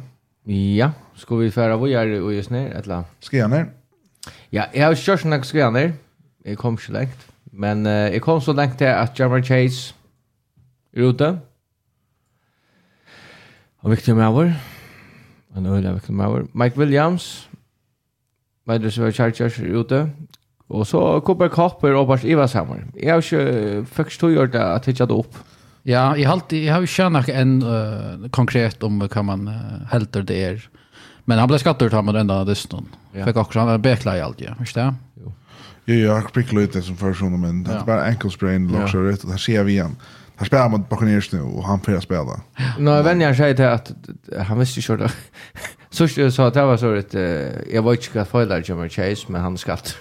Ja, 0.77 0.93
ska 1.17 1.37
vi 1.37 1.51
färra 1.51 1.77
vad 1.77 1.89
gör 1.89 2.23
och 2.23 2.35
just 2.35 2.51
ner 2.51 2.71
eller? 2.71 3.05
Ska 3.21 3.37
jag 3.37 3.51
ner? 3.51 3.67
Ja, 4.51 4.67
jag 4.73 4.87
har 4.87 4.95
kört 4.95 5.25
några 5.25 5.43
ska 5.43 5.59
jag 5.59 5.73
ner. 5.73 5.93
Jag 6.43 6.59
kom 6.59 6.79
så 6.79 6.93
långt. 6.93 7.27
Men 7.45 7.87
uh, 7.87 7.93
jag 7.93 8.23
kom 8.23 8.41
så 8.41 8.53
långt 8.53 8.79
till 8.79 8.87
att 8.87 9.19
Jamar 9.19 9.43
Chase 9.43 9.95
är 10.93 11.01
ute. 11.01 11.39
Och 13.81 13.93
viktig 13.93 14.15
med 14.17 14.33
vår. 14.33 14.53
En 15.55 15.67
öliga 15.67 15.93
viktig 15.93 16.13
med 16.13 16.29
vår. 16.29 16.47
Mike 16.53 16.81
Williams. 16.81 17.49
Vad 18.65 18.77
är 18.77 18.81
det 18.81 18.91
som 18.91 19.05
är 19.05 19.13
Chargers 19.13 19.61
ute? 19.61 20.11
Och 20.67 20.89
så 20.89 21.21
Cooper 21.21 21.49
Copper 21.49 21.95
och 21.95 22.07
Bars 22.07 22.25
Ivarshammer. 22.25 22.87
Jag 22.95 23.15
har 23.15 23.35
ju 23.35 23.85
förstår 23.85 24.33
gjort 24.33 24.53
det 24.53 24.73
att 24.73 24.89
hitta 24.89 25.05
upp. 25.05 25.35
Ja, 25.83 26.17
jag 26.17 26.29
har 26.29 26.33
alltid 26.33 26.65
jag 26.65 26.75
har 26.75 26.81
ju 26.81 26.87
känner 26.87 27.31
en 27.31 27.63
uh, 27.63 28.29
konkret 28.31 28.83
om 28.83 29.09
kan 29.09 29.25
man 29.25 29.49
uh, 29.49 29.55
helter 29.91 30.23
det 30.23 30.45
är. 30.45 30.69
Men 31.25 31.39
han 31.39 31.49
blev 31.49 31.59
skattor 31.59 31.89
tar 31.89 32.03
med 32.03 32.17
ända 32.17 32.45
det. 32.45 32.57
Ja. 33.13 33.25
Fick 33.25 33.37
också 33.37 33.59
han 33.59 33.83
bekla 33.83 34.17
i 34.17 34.21
allt 34.21 34.41
ja. 34.41 34.55
visst 34.61 34.75
det? 34.75 34.95
Jo. 35.15 35.33
Jo, 35.85 35.95
jag 35.95 36.15
har 36.15 36.23
pricklat 36.23 36.63
ut 36.63 36.73
det 36.73 36.83
som 36.83 36.97
försonen 36.97 37.41
men 37.41 37.65
det 37.65 37.73
är 37.73 37.85
bara 37.85 38.05
ankle 38.05 38.31
sprain 38.31 38.69
lockar 38.69 39.11
ut 39.11 39.25
och 39.25 39.31
där 39.31 39.37
ser 39.37 39.65
vi 39.65 39.73
igen. 39.73 39.97
Ja 39.99 40.05
Han 40.37 40.47
spelar 40.47 40.69
mot 40.69 40.89
Buccaneers 40.89 41.33
nu 41.33 41.41
och 41.41 41.65
han 41.65 41.81
får 41.81 42.01
spela. 42.01 42.41
Nå, 42.79 43.03
vänjer 43.03 43.35
sig 43.35 43.57
till 43.57 43.65
att 43.65 43.93
han 44.39 44.59
visste 44.59 44.81
ju 44.81 44.97
det. 44.97 45.13
Så 45.91 46.07
jag 46.17 46.33
sa 46.33 46.47
att 46.47 46.55
det 46.55 46.65
var 46.65 46.77
så 46.77 46.95
att 46.95 47.15
jag 47.73 47.83
var 47.83 47.93
inte 47.93 48.23
att 48.23 48.29
följa 48.29 48.63
Jamar 48.65 48.89
Chase, 48.89 49.27
men 49.29 49.41
han 49.41 49.59
skatt. 49.59 49.97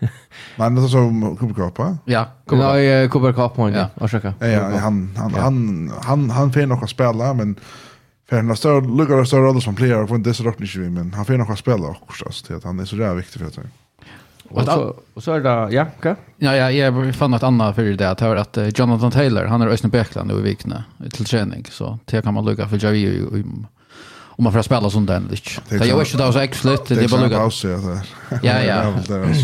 Men 0.56 0.74
det 0.74 0.82
är 0.82 0.88
som 0.88 1.36
va? 1.78 1.98
Ja, 2.04 2.28
Kuberkapa. 2.46 3.08
Kuberkapa, 3.12 3.70
ja. 3.70 3.88
Orsaka. 3.94 4.34
Ja, 4.40 4.62
han, 4.62 5.16
han, 5.16 5.34
han, 5.34 5.92
han, 6.02 6.30
han 6.30 6.52
får 6.52 6.66
nog 6.66 6.84
att 6.84 6.90
spela, 6.90 7.34
men 7.34 7.56
för 8.28 8.36
han 8.36 8.48
har 8.48 8.54
större, 8.54 8.80
lukkar 8.80 9.24
större 9.24 9.42
roller 9.42 9.60
som 9.60 9.74
player, 9.74 10.02
och 10.02 10.08
får 10.08 10.16
inte 10.16 10.34
så 10.34 10.44
rakt 10.44 10.60
inte 10.60 10.76
vi, 10.76 10.90
men 10.90 11.14
han 11.14 11.24
får 11.24 11.36
nog 11.36 11.50
att 11.50 11.58
spela 11.58 11.88
också, 11.88 12.24
så 12.30 12.56
att 12.56 12.64
han 12.64 12.80
är 12.80 12.84
så 12.84 12.96
där 12.96 13.14
viktig 13.14 13.40
för 13.40 13.48
att 13.48 13.54
säga. 13.54 13.66
Och 14.56 14.64
så, 14.64 14.94
och 15.14 15.22
så 15.22 15.32
är 15.32 15.40
det 15.40 15.48
ja, 15.48 15.70
Janka. 15.70 16.16
Ja, 16.36 16.56
ja, 16.56 16.70
jag 16.70 17.14
fann 17.14 17.30
något 17.30 17.42
annat 17.42 17.74
för 17.74 17.82
det 17.82 18.10
att 18.10 18.18
det 18.18 18.28
var 18.28 18.36
att 18.36 18.58
Jonathan 18.78 19.10
Taylor, 19.10 19.44
han 19.44 19.62
är 19.62 19.66
Östen 19.66 19.90
Bäckland 19.90 20.28
nu 20.28 20.38
i 20.38 20.42
Vikne 20.42 20.84
till 21.12 21.24
träning 21.24 21.64
så 21.70 21.98
det 22.04 22.22
kan 22.22 22.34
man 22.34 22.44
lugga 22.44 22.68
för 22.68 22.84
Javi 22.84 23.44
om 24.38 24.44
man 24.44 24.52
får 24.52 24.62
spela 24.62 24.90
sånt 24.90 25.06
där 25.06 25.20
lite. 25.30 25.50
Det 25.68 25.86
jag 25.86 25.98
vet 25.98 26.18
det 26.18 26.32
så 26.32 26.38
exflit 26.38 26.86
det 26.88 27.04
är 27.04 27.08
bara 27.08 27.26
lucka. 27.26 27.50
Ja, 28.42 28.62
ja. 28.62 28.94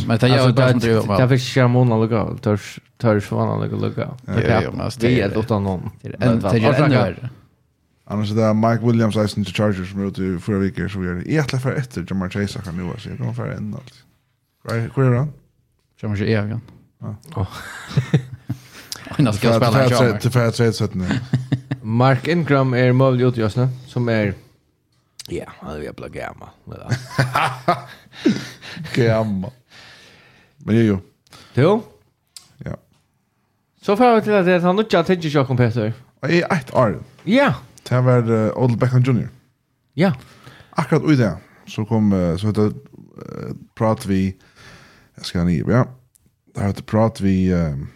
Men 0.07 0.18
det 0.18 0.22
är 0.22 0.37
jag 0.37 0.55
bara 0.55 0.70
inte 0.70 1.03
Det 1.18 1.29
fick 1.29 1.57
jag 1.57 1.70
månader 1.70 2.03
lucka. 2.03 2.38
Törs 2.42 2.81
törs 2.98 3.31
vara 3.31 3.59
lucka 3.64 3.77
lucka. 3.77 4.09
Det 4.96 5.20
är 5.20 5.38
utan 5.38 5.64
någon. 5.64 5.90
Det 6.03 6.09
är 6.09 6.83
ännu 6.83 6.96
värre. 6.96 7.31
Annars 8.05 8.31
är 8.31 8.35
det 8.35 8.55
Mike 8.55 8.87
Williams 8.87 9.16
Eisen 9.16 9.44
till 9.44 9.55
Chargers 9.55 9.90
som 9.90 10.03
är 10.03 10.07
ute 10.07 10.22
i 10.22 10.38
förra 10.38 10.59
veckor 10.59 10.88
så 10.88 10.98
vi 10.98 11.09
är 11.09 11.14
det. 11.14 11.33
Jag 11.33 11.44
ätlar 11.44 11.61
för 11.61 11.72
efter 11.72 12.07
Jamar 12.11 12.29
Chase 12.29 12.59
kan 12.64 12.77
nu 12.77 12.92
så 12.98 13.09
Jag 13.09 13.18
kommer 13.18 13.33
för 13.33 13.48
en 13.48 13.75
allt. 13.75 13.94
Hvor 14.62 15.03
er 15.03 15.16
han? 15.18 15.33
Kjømmer 15.98 16.16
ikke 16.22 16.33
jeg 16.33 16.46
igjen. 16.46 16.62
Ja. 17.03 17.14
Annars 19.18 19.37
skal 19.37 19.51
jeg 19.51 19.61
spille 19.61 19.83
en 19.83 19.90
kjømmer. 19.90 20.18
Til 20.22 20.35
færre 20.35 20.55
tredje 20.55 20.72
settene. 20.79 21.18
Mark 21.83 22.29
Ingram 22.31 22.75
er 22.79 22.92
mulig 22.94 23.27
ut 23.27 23.38
i 23.38 23.42
oss, 23.46 23.59
som 23.90 24.09
er... 24.09 24.33
Ja, 25.31 25.48
han 25.61 25.77
er 25.77 25.83
jævla 25.87 26.09
gammal. 26.14 26.51
Gammal. 28.96 29.53
Men 30.66 30.77
jo, 30.77 30.83
jo. 30.83 30.98
Jo? 31.57 31.72
Ja. 32.66 32.75
Så 33.83 33.96
får 33.96 34.14
jeg 34.14 34.25
til 34.27 34.38
at 34.38 34.62
han 34.62 34.79
ikke 34.79 34.96
har 34.96 35.07
tenkt 35.07 35.25
ikke 35.25 35.44
om 35.46 35.57
Peter. 35.57 35.92
I 36.29 36.42
ett 36.42 36.75
år. 36.75 36.98
Ja. 37.27 37.53
Det 37.88 38.05
var 38.05 38.27
Odell 38.57 38.79
Beckham 38.79 39.03
Jr. 39.03 39.27
Ja. 39.96 40.12
Akkurat 40.79 41.03
ui 41.03 41.16
det, 41.16 41.35
så 41.66 41.85
kom, 41.85 42.11
så 42.38 42.51
heter, 42.51 42.72
prat 43.77 44.07
vi, 44.09 44.33
Jag 45.14 45.27
ska 45.27 45.44
ni 45.44 45.59
ja. 45.59 45.88
Där 46.55 46.62
har 46.62 46.72
det 46.72 46.83
prat 46.83 47.20
vi 47.20 47.53
um... 47.53 47.88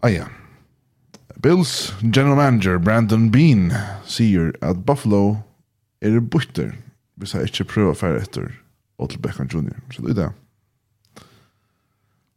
Ah 0.00 0.08
ja. 0.08 0.24
Bills 1.36 1.92
general 2.00 2.36
manager 2.36 2.78
Brandon 2.78 3.30
Bean 3.30 3.72
säger 4.06 4.56
at 4.60 4.76
Buffalo 4.76 5.38
är 6.00 6.10
det 6.10 6.20
butter. 6.20 6.76
Vi 7.14 7.26
ska 7.26 7.40
inte 7.40 7.64
pröva 7.64 7.94
för 7.94 8.16
efter 8.16 8.60
Odell 8.96 9.18
Beckham 9.18 9.48
Jr. 9.52 9.80
Så 9.92 10.02
det 10.02 10.10
är 10.10 10.14
det. 10.14 10.32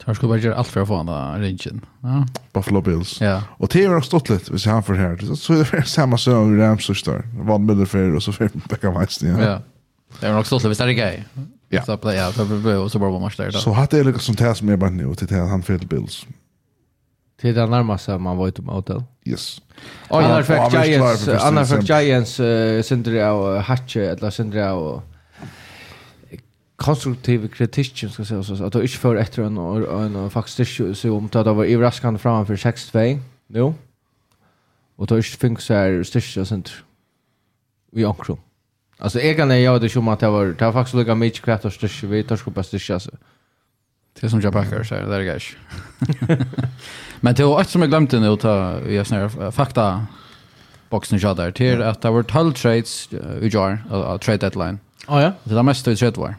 Tar 0.05 0.13
skulle 0.13 0.29
bara 0.29 0.39
göra 0.39 0.55
allt 0.55 0.67
för 0.67 0.81
att 0.81 0.87
få 0.87 0.97
han 0.97 1.05
där 1.05 1.39
ringen. 1.39 1.85
Ja. 2.01 2.25
Buffalo 2.53 2.81
Bills. 2.81 3.21
Ja. 3.21 3.43
Och 3.57 3.67
det 3.67 3.85
har 3.85 4.01
stått 4.01 4.29
lite 4.29 4.51
hvis 4.51 4.65
han 4.65 4.83
för 4.83 4.93
här. 4.93 5.35
Så 5.35 5.53
är 5.53 5.69
det 5.71 5.83
samma 5.85 6.17
som 6.17 6.57
Rams 6.57 6.89
och 6.89 6.97
Star. 6.97 7.23
Vann 7.37 7.65
Miller 7.65 7.85
för 7.85 8.15
och 8.15 8.23
så 8.23 8.31
för 8.31 8.49
Beckham 8.69 8.93
Weiss. 8.93 9.23
Ja. 9.23 9.41
ja. 9.41 9.61
Det 10.19 10.27
är 10.27 10.33
nog 10.33 10.45
så 10.45 10.55
att 10.55 10.65
vi 10.65 10.75
starkar 10.75 10.93
gay? 10.93 11.19
Ja. 11.69 11.83
Så 11.83 11.97
play 11.97 12.25
out 12.25 12.37
och 12.83 12.91
så 12.91 12.99
bara 12.99 13.19
match 13.19 13.37
där 13.37 13.51
då. 13.51 13.59
Så 13.59 13.71
hade 13.71 13.97
det 13.97 14.03
liksom 14.03 14.35
tas 14.35 14.61
med 14.61 14.79
bara 14.79 14.89
nu 14.89 15.15
till 15.15 15.37
han 15.37 15.63
för 15.63 15.77
Bills. 15.77 16.25
Till 17.41 17.55
den 17.55 17.69
närmaste 17.69 18.17
man 18.17 18.37
var 18.37 18.47
ute 18.47 18.61
på 18.61 18.71
hotell. 18.71 19.03
Yes. 19.25 19.61
Och 20.07 20.21
annar 20.21 20.43
för 20.43 20.85
Giants, 20.85 21.27
annar 21.27 21.65
för 21.65 21.81
Giants 21.81 22.41
Sindri 22.87 23.23
och 23.23 23.63
Hatche 23.63 23.99
eller 23.99 24.29
Sindri 24.29 24.69
och 24.69 25.03
konstruktiv 26.75 27.47
kritik 27.47 27.97
ska 27.97 28.07
jag 28.17 28.27
säga 28.27 28.43
så 28.43 28.63
att 28.63 28.73
det 28.73 28.81
inte 28.81 28.97
för 28.97 29.15
efter 29.15 29.43
en 29.43 29.57
en 30.15 30.29
faktiskt 30.29 30.99
så 30.99 31.17
om 31.17 31.29
det 31.31 31.43
var 31.43 31.65
överraskande 31.65 32.19
framför 32.19 32.55
6-2. 32.55 33.19
nu. 33.47 33.73
Och 34.95 35.07
då 35.07 35.15
är 35.15 35.17
det 35.17 35.23
funkar 35.23 36.03
styrka 36.03 36.45
sånt. 36.45 36.71
Vi 37.91 38.05
ankrum. 38.05 38.37
Alltså 38.97 39.19
egan 39.19 39.51
är 39.51 39.55
jag 39.55 39.81
det 39.81 39.89
som 39.89 40.07
att 40.07 40.19
det 40.19 40.29
var 40.29 40.45
det 40.45 40.65
var 40.65 40.73
faktiskt 40.73 40.95
lika 40.95 41.15
mycket 41.15 41.41
kvätt 41.41 41.65
och 41.65 41.73
styrk 41.73 42.03
vi 42.03 42.23
tar 42.23 42.35
skopa 42.35 42.63
styrk 42.63 42.89
alltså. 42.89 43.11
Det 44.21 44.29
som 44.29 44.41
jag 44.41 44.53
backar 44.53 44.83
så 44.83 44.95
där 44.95 45.21
gash. 45.21 45.55
Men 47.19 47.35
det 47.35 47.43
var 47.43 47.61
ett 47.61 47.69
som 47.69 47.81
jag 47.81 47.89
glömde 47.89 48.19
nu 48.19 48.37
ta 48.37 48.81
jag 48.81 49.07
snär 49.07 49.51
fakta 49.51 50.05
boxen 50.89 51.19
jag 51.19 51.37
där 51.37 51.51
till 51.51 51.81
att 51.81 52.01
det 52.01 52.09
var 52.09 52.23
12 52.23 52.53
trades 52.53 53.09
i 53.41 53.47
jar 53.47 53.83
av 53.89 54.17
trade 54.17 54.37
deadline. 54.37 54.79
Ja 55.07 55.21
ja. 55.21 55.31
Det 55.43 55.55
där 55.55 55.63
mest 55.63 55.87
i 55.87 55.95
trade 55.95 56.19
var. 56.19 56.35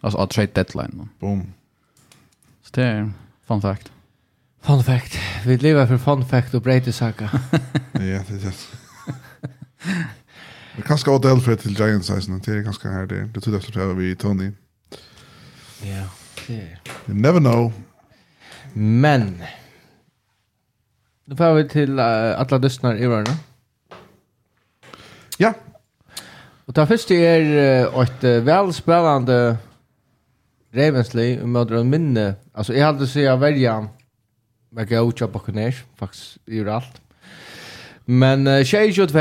Alltså 0.00 0.18
av 0.18 0.26
trade 0.26 0.50
deadline. 0.52 1.08
Boom. 1.18 1.52
Så 2.62 2.70
det 2.72 2.82
är 2.82 3.12
fun 3.46 3.62
fact. 3.62 3.92
Fun 4.62 4.84
fact. 4.84 5.18
Vi 5.44 5.58
lever 5.58 5.86
för 5.86 5.98
fun 5.98 6.26
fact 6.26 6.54
och 6.54 6.62
breda 6.62 6.92
saker. 6.92 7.30
Ja, 7.92 8.00
det 8.00 8.30
är 8.30 8.40
det. 8.44 8.54
Det 10.78 10.84
kan 10.84 10.98
ska 10.98 11.14
Odell 11.14 11.40
för 11.40 11.56
till 11.56 11.74
Giants 11.78 12.10
eisen, 12.10 12.40
det 12.44 12.52
är 12.52 12.60
ganska 12.60 12.88
här 12.88 13.06
det. 13.06 13.28
Det 13.34 13.40
tog 13.40 13.54
efter 13.54 13.90
att 13.90 13.96
vi 13.96 14.16
Tony. 14.16 14.52
Ja, 15.82 16.04
det. 16.46 16.78
You 17.06 17.18
never 17.18 17.40
know. 17.40 17.72
Men. 18.72 19.42
Nu 21.24 21.36
får 21.36 21.54
vi 21.54 21.68
till 21.68 21.98
uh, 21.98 22.40
alla 22.40 22.58
lyssnar 22.58 22.96
i 22.96 23.06
varandra. 23.06 23.32
Ja. 25.38 25.52
Og 26.66 26.76
det 26.76 26.88
første 26.88 27.14
er 27.14 27.42
uh, 27.42 28.02
ett 28.02 28.24
uh, 28.24 28.46
velspillende 28.46 29.58
Ravensly 30.76 31.42
mot 31.42 31.70
en 31.70 31.90
minne. 31.90 32.34
Alltså 32.54 32.74
jag 32.74 32.86
hade 32.86 33.06
så 33.06 33.20
jag 33.20 33.38
välja 33.38 33.88
verkar 34.70 34.96
jag 34.96 35.08
utköpa 35.08 35.32
Buccaneers 35.32 35.84
faktiskt 35.96 36.38
i 36.46 36.68
allt. 36.68 37.02
Men 38.04 38.46
uh, 38.46 38.64
22 38.64 39.18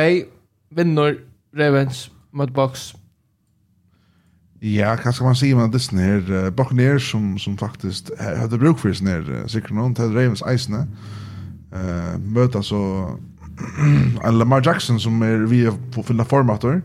vinner 0.69 1.17
Ravens 1.57 2.07
mot 2.31 2.53
Ja, 4.61 4.95
hva 4.97 5.11
skal 5.13 5.27
man 5.27 5.35
si 5.37 5.53
med 5.53 5.71
det 5.71 5.81
her? 6.01 6.21
Uh, 6.25 6.49
Buccaneers 6.49 7.11
som, 7.11 7.37
som 7.37 7.57
faktisk 7.57 8.09
hadde 8.17 8.57
bruk 8.57 8.79
for 8.79 8.93
sin 8.93 9.07
her, 9.07 9.21
uh, 9.21 9.45
sikkert 9.47 9.75
noen, 9.77 9.95
til 9.95 10.13
Ravens 10.15 10.41
eisene. 10.41 10.87
Uh, 11.71 12.17
møter 12.17 12.61
så 12.61 12.81
en 14.25 14.37
Lamar 14.37 14.65
Jackson 14.65 14.99
som 14.99 15.21
er 15.21 15.45
vi 15.45 15.67
på 15.93 16.03
fylla 16.03 16.25
formater. 16.25 16.81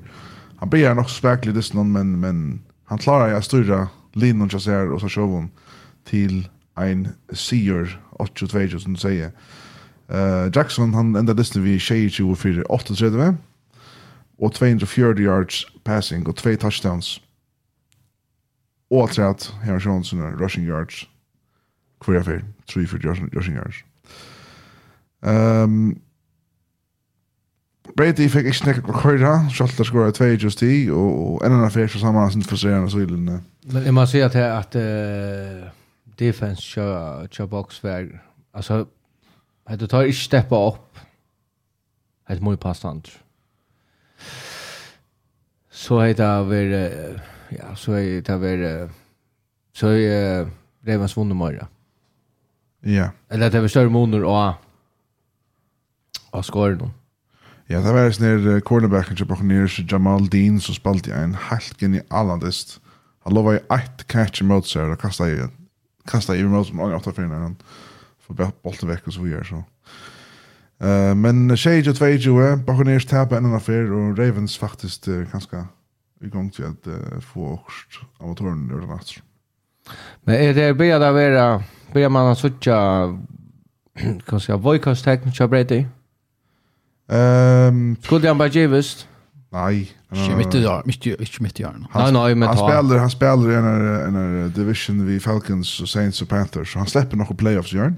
Han 0.60 0.70
blir 0.70 0.94
nok 0.94 1.10
spekelig 1.10 1.54
det 1.54 1.74
men, 1.74 2.20
men 2.20 2.62
han 2.88 2.98
klarer 2.98 3.36
å 3.36 3.42
styre 3.42 3.86
linjen 4.14 4.48
til 4.48 4.60
seg 4.60 4.92
og 4.92 5.00
så 5.00 5.08
sjåvån 5.08 5.48
til 6.04 6.48
ein 6.76 7.08
sier 7.32 7.98
8-2, 8.20 8.78
som 8.78 8.94
du 8.94 9.00
sier. 9.00 9.32
Uh, 10.12 10.50
Jackson, 10.54 10.94
han 10.94 11.16
enda 11.16 11.32
det 11.32 11.48
vi 11.56 11.78
22-4-38, 11.78 13.32
og 14.42 14.52
240 14.52 15.26
yards 15.26 15.66
passing 15.84 16.28
og 16.28 16.36
2 16.36 16.56
touchdowns. 16.56 17.22
Og 18.90 19.10
træt, 19.10 19.54
her 19.64 19.80
Johnson 19.86 20.20
rushing 20.20 20.68
yards. 20.68 21.08
Hvor 22.04 22.14
jeg 22.14 22.24
fyrir, 22.24 22.40
340 22.66 23.28
rushing 23.36 23.56
yards. 23.56 23.76
Um, 25.22 26.00
Brady 27.96 28.28
fikk 28.28 28.46
ikke 28.46 28.66
nekka 28.66 28.80
på 28.80 28.92
køyra, 28.92 29.48
selv 29.50 29.68
det 29.78 29.86
skora 29.86 30.10
2 30.10 30.24
just 30.24 30.62
i, 30.62 30.90
og 30.90 31.40
en 31.46 31.52
annen 31.52 31.70
fyrir 31.70 31.88
saman 31.88 32.30
sin 32.30 32.42
frustrerende 32.42 32.90
sylen. 32.90 33.30
Men 33.72 33.84
jeg 33.84 33.94
må 33.94 34.06
si 34.06 34.18
at, 34.18 34.36
at 34.36 34.76
uh, 34.76 35.68
defense 36.18 36.62
kjør, 36.62 37.26
kjør 37.26 37.46
boks 37.46 37.84
var, 37.84 38.06
altså, 38.54 38.84
at 39.66 39.80
du 39.80 39.86
tar 39.86 40.02
ikke 40.02 40.18
steppa 40.18 40.56
opp, 40.56 40.98
et 42.30 42.42
mye 42.42 42.56
passant 42.56 43.22
så 45.72 46.00
er 46.04 46.12
det 46.12 46.48
väl 46.48 46.72
ja 47.50 47.74
så 47.74 47.92
er 47.92 48.20
det 48.20 48.40
väl 48.40 48.90
så 49.72 49.86
är 49.86 50.44
det 50.84 50.96
vunnet 50.96 51.10
svunna 51.10 51.68
Ja. 52.84 53.10
Eller 53.30 53.48
det 53.50 53.62
er 53.62 53.68
større 53.68 53.90
måneder 53.90 54.24
och 54.24 54.54
och 56.32 56.44
skor 56.44 56.74
noen. 56.74 56.92
Ja, 57.68 57.80
det 57.80 57.92
var 57.92 58.10
snär 58.10 58.60
cornerbacken 58.60 59.16
som 59.16 59.28
bakom 59.28 59.68
Jamal 59.90 60.28
Dean 60.28 60.60
som 60.60 60.74
spalte 60.74 61.10
i 61.10 61.12
en 61.12 61.34
helt 61.34 61.80
genialandist. 61.80 62.80
Han 63.24 63.34
lovade 63.34 63.60
ett 63.70 64.06
catch 64.06 64.42
mot 64.42 64.66
seg 64.66 64.90
og 64.90 64.98
kastet 64.98 65.28
i, 65.28 65.46
kastet 66.08 66.36
i 66.36 66.42
mot 66.44 66.66
som 66.66 66.76
många 66.76 66.96
åtta 66.96 67.12
för 67.12 67.22
han 67.22 67.56
får 68.26 68.52
bolten 68.62 68.88
vekk 68.88 69.06
og 69.06 69.12
så 69.12 69.22
videre. 69.22 69.44
så. 69.44 69.62
Uh, 70.82 71.16
men 71.16 71.56
Shage 71.56 71.90
og 71.90 71.96
22, 71.96 72.56
Buccaneers 72.66 73.06
tapar 73.06 73.36
en 73.36 73.54
affär 73.54 73.92
och 73.92 74.18
Ravens 74.18 74.58
faktiskt 74.58 75.08
uh, 75.08 75.26
ganska 75.32 75.66
igång 76.20 76.50
till 76.50 76.64
att 76.64 76.86
uh, 76.86 77.20
få 77.20 77.40
åkst 77.40 78.00
amatören 78.20 78.70
ur 78.70 78.80
den 78.80 78.88
här. 78.88 78.98
Men 80.24 80.34
är 80.34 80.54
det 80.54 80.74
börjar 80.74 81.00
det 81.00 81.12
vara, 81.12 81.62
börjar 81.92 82.08
man 82.08 82.26
att 82.26 82.38
söka, 82.38 82.76
kan 84.26 84.40
säga, 84.40 84.56
vojkastekn 84.56 85.32
till 85.32 85.48
Brady? 85.48 85.84
Um, 87.08 87.96
Skulle 88.02 88.28
han 88.28 88.38
bara 88.38 88.48
givast? 88.48 89.08
Nej. 89.50 89.90
Inte 90.12 90.36
mitt 90.36 90.54
i 90.54 90.66
år, 90.66 90.82
mitt 90.84 91.06
i 91.06 91.10
inte 91.10 91.42
mitt 91.42 91.60
i 91.60 91.64
år. 91.64 91.86
Nej, 91.94 92.12
nej, 92.12 92.34
men 92.34 92.48
han 92.48 92.56
spelar, 92.56 92.98
han 92.98 93.10
spelar 93.10 93.50
i 93.50 93.54
en, 93.54 94.16
en 94.16 94.52
division 94.52 95.06
vi 95.06 95.20
Falcons 95.20 95.80
och 95.80 95.88
Saints 95.88 96.22
och 96.22 96.28
Panthers, 96.28 96.72
så 96.72 96.78
han 96.78 96.86
släpper 96.86 97.16
några 97.16 97.34
playoffs, 97.34 97.72
gör 97.72 97.82
han? 97.82 97.96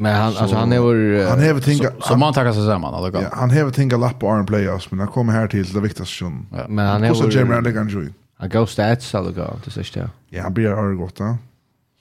Men 0.00 0.14
han 0.16 0.32
så, 0.32 0.38
alltså 0.38 0.56
han 0.56 0.72
är 0.72 0.78
vår 0.78 1.28
han 1.28 1.38
har 1.38 1.60
tänka 1.60 1.90
så, 1.90 2.00
så 2.00 2.16
man 2.16 2.34
tackar 2.34 2.52
sig 2.52 2.66
samman 2.66 2.94
alltså. 2.94 3.22
Ja, 3.22 3.28
han 3.32 3.50
har 3.50 3.70
tänka 3.70 3.96
lapp 3.96 4.18
på 4.18 4.26
Iron 4.26 4.46
playoffs 4.46 4.90
men 4.90 4.98
han 5.00 5.08
kommer 5.08 5.32
här 5.32 5.48
till 5.48 5.72
det 5.72 5.80
viktigaste 5.80 6.14
sjön. 6.14 6.46
Ja, 6.52 6.68
men 6.68 6.86
han 6.86 7.04
är 7.04 7.14
så 7.14 7.28
Jim 7.28 7.50
Randall 7.50 7.72
kan 7.72 7.88
ju. 7.88 8.12
Han 8.38 8.48
går 8.48 8.66
stats 8.66 9.14
alltså 9.14 9.32
går 9.32 9.56
det 9.64 9.70
sist 9.70 9.96
ja. 9.96 10.04
Ja, 10.28 10.42
han 10.42 10.54
blir 10.54 10.68
har 10.68 10.94
gott 10.94 11.16
då. 11.16 11.36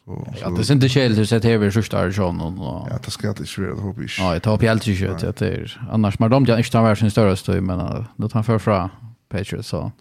Så 0.06 0.28
Ja, 0.42 0.50
det 0.50 0.70
är 0.70 0.72
inte 0.72 0.90
skäl 0.90 1.16
till 1.16 1.28
sett 1.28 1.44
här 1.44 1.70
sista 1.70 2.12
sjön 2.12 2.42
och 2.42 2.88
Ja, 2.92 3.00
det 3.06 3.12
ska 3.12 3.28
jag 3.28 3.32
inte 3.32 3.46
svårt 3.46 3.76
det 3.76 3.82
hoppas. 3.82 4.20
Ja, 4.20 4.34
jag 4.34 4.44
tar 4.44 4.58
på 4.58 4.66
helt 4.66 4.84
kött 4.84 5.24
att 5.24 5.38
det 5.38 5.48
är 5.48 5.80
annars 5.92 6.20
men 6.20 6.30
de 6.32 6.46
jag 6.46 6.60
inte 6.60 6.72
tar 6.72 6.96
sin 6.96 7.12
större 7.12 7.36
stöj 7.36 7.62
men 7.62 7.78
då 8.16 8.30
tar 8.30 8.34
han 8.34 8.44
för 8.44 8.60
fra 8.60 8.90
Patriots 9.30 9.68
så 9.68 9.92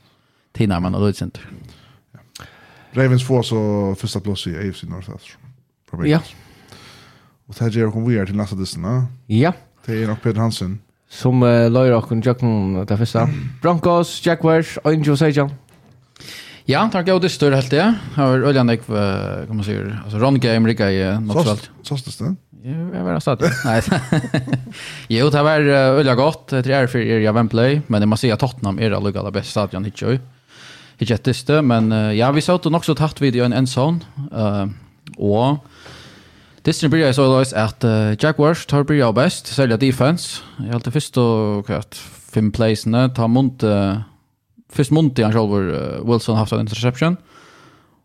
Tina 0.53 0.81
man 0.81 0.93
då 0.93 1.09
inte. 1.09 1.41
Ravens 2.93 3.27
får 3.27 3.43
så 3.43 3.95
första 3.99 4.21
plats 4.21 4.47
i 4.47 4.69
AFC 4.69 4.83
North 4.83 5.11
alltså. 5.11 5.39
Ja. 6.05 6.21
Och 7.49 7.55
det 7.59 7.65
här 7.65 7.71
gör 7.71 7.87
hon 7.87 8.09
vidare 8.09 8.27
till 8.27 8.37
nästa 8.37 8.57
dysten, 8.57 9.07
Ja. 9.27 9.53
Det 9.87 10.03
är 10.03 10.07
nog 10.07 10.23
Peter 10.23 10.41
Hansen. 10.41 10.79
Som 11.11 11.43
uh, 11.43 11.71
löjer 11.71 11.95
och 11.95 12.13
en 12.13 12.21
jökning 12.21 12.85
det 12.87 12.97
første. 12.97 13.29
Broncos, 13.63 14.27
Jaguars, 14.27 14.79
Angel 14.85 15.17
Sejan. 15.17 15.51
Ja, 16.65 16.89
tack 16.93 17.09
jag 17.09 17.21
det 17.21 17.29
stör 17.29 17.53
helt 17.53 17.71
det. 17.71 17.95
Har 18.15 18.39
öljande 18.39 18.77
kan 18.77 19.57
man 19.57 19.65
säga 19.65 19.99
alltså 20.05 20.19
run 20.19 20.41
game 20.41 20.69
rika 20.69 20.91
i 20.93 21.21
något 21.21 21.47
sånt. 21.47 21.71
Såst 21.83 22.19
det. 22.19 22.35
Jag 22.95 23.05
var 23.05 23.21
satt. 23.21 23.41
Nej. 23.65 23.83
Jo, 25.09 25.31
det 25.31 25.43
var 25.43 25.61
öliga 25.61 26.15
gott. 26.15 26.49
Det 26.49 26.67
är 26.67 26.87
för 26.87 26.99
er 26.99 27.21
jag 27.21 27.33
vem 27.33 27.49
play, 27.49 27.81
men 27.87 28.01
det 28.01 28.07
måste 28.07 28.21
säga 28.21 28.37
Tottenham 28.37 28.79
är 28.79 28.91
det 28.91 28.97
allra 28.97 29.31
bästa 29.31 29.51
stadion 29.51 29.85
hit 29.85 30.03
ju. 30.03 30.19
Hit 30.99 31.11
jätteste, 31.11 31.63
men 31.63 31.93
uh, 31.93 32.15
ja, 32.15 32.33
vi 32.33 32.41
såg 32.41 32.61
det 32.63 32.81
så 32.83 32.95
tatt 32.95 33.21
vid 33.21 33.37
i 33.37 33.41
en 33.41 33.53
endzone. 33.53 34.01
Eh 34.33 34.67
och 35.17 35.57
Disney 36.69 36.91
blir 36.93 37.13
så 37.17 37.25
løs 37.25 37.55
at 37.57 37.85
uh, 37.87 38.13
Jack 38.21 38.37
Warsh 38.37 38.67
tar 38.69 38.83
blir 38.85 39.01
av 39.07 39.15
best, 39.17 39.49
særlig 39.49 39.79
defense. 39.81 40.43
Jeg 40.61 40.75
alltid 40.77 40.93
først 40.93 41.19
og 41.23 41.63
kvart 41.65 41.97
fem 42.29 42.51
placene, 42.53 43.07
ta 43.17 43.25
mont, 43.25 43.65
uh, 43.65 44.03
først 44.77 44.93
mont 44.93 45.17
i 45.17 45.25
han 45.25 45.33
selv 45.33 45.49
hvor 45.49 45.65
uh, 45.65 46.05
Wilson 46.05 46.37
haft 46.37 46.53
en 46.53 46.67
interception, 46.67 47.17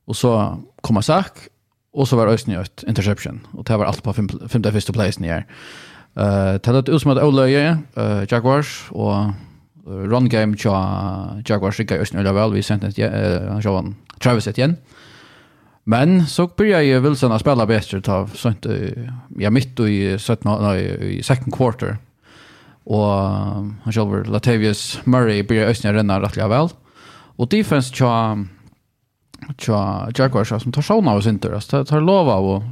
og 0.07 0.15
så 0.15 0.31
kom 0.79 0.95
han 0.95 1.03
sak, 1.03 1.43
og 1.91 2.07
så 2.07 2.15
var 2.15 2.31
Øysten 2.31 2.55
i 2.55 2.61
et 2.61 2.85
interception, 2.87 3.41
og 3.51 3.67
det 3.67 3.79
var 3.79 3.91
alt 3.91 4.03
på 4.03 4.15
fem, 4.15 4.31
femte 4.47 4.71
første 4.71 4.95
playsene 4.95 5.27
her. 5.27 5.43
Uh, 6.15 6.55
det 6.55 6.87
ut 6.87 7.01
som 7.01 7.11
at 7.11 7.23
Åløye, 7.23 7.77
uh, 7.97 8.23
Jack 8.31 8.47
Warsh, 8.47 8.93
og 8.95 9.33
run 9.87 10.29
game 10.29 10.55
tja 10.55 10.71
Jaguars 11.49 11.79
rikka 11.79 11.99
i 11.99 12.07
Østen 12.07 12.23
Ulla 12.23 12.31
vel, 12.31 12.55
vi 12.55 12.63
sendte 12.63 12.87
et, 12.87 13.03
uh, 13.11 13.51
han 13.51 13.61
sjå 13.61 13.81
Travis 14.23 14.47
et 14.47 14.55
igjen. 14.57 14.79
Uh, 14.79 15.02
Men 15.83 16.27
så 16.27 16.47
började 16.47 16.83
ju 16.83 16.99
Wilson 16.99 17.31
att 17.31 17.41
spela 17.41 17.65
bättre 17.65 18.01
ta 18.01 18.27
sånt 18.27 18.65
ja 19.37 19.49
mitt 19.49 19.79
i 19.79 20.17
17 20.19 20.61
nej 20.63 21.17
i 21.17 21.23
second 21.23 21.53
quarter. 21.55 21.97
Och 22.83 23.09
han 23.83 23.93
själv 23.93 24.25
Latavius 24.25 24.99
Murray 25.03 25.43
började 25.43 25.67
ösna 25.67 25.93
renna 25.93 26.21
rätt 26.21 26.37
väl. 26.37 26.69
Och 27.35 27.47
defense 27.49 27.93
tja 27.93 28.37
tja 29.57 30.09
Jaguars 30.15 30.49
som 30.49 30.71
tar 30.71 30.81
såna 30.81 31.11
av 31.11 31.21
sin 31.21 31.39
tur. 31.39 31.51
Det 31.71 31.85
tar 31.85 32.01
lova 32.01 32.35
och 32.35 32.63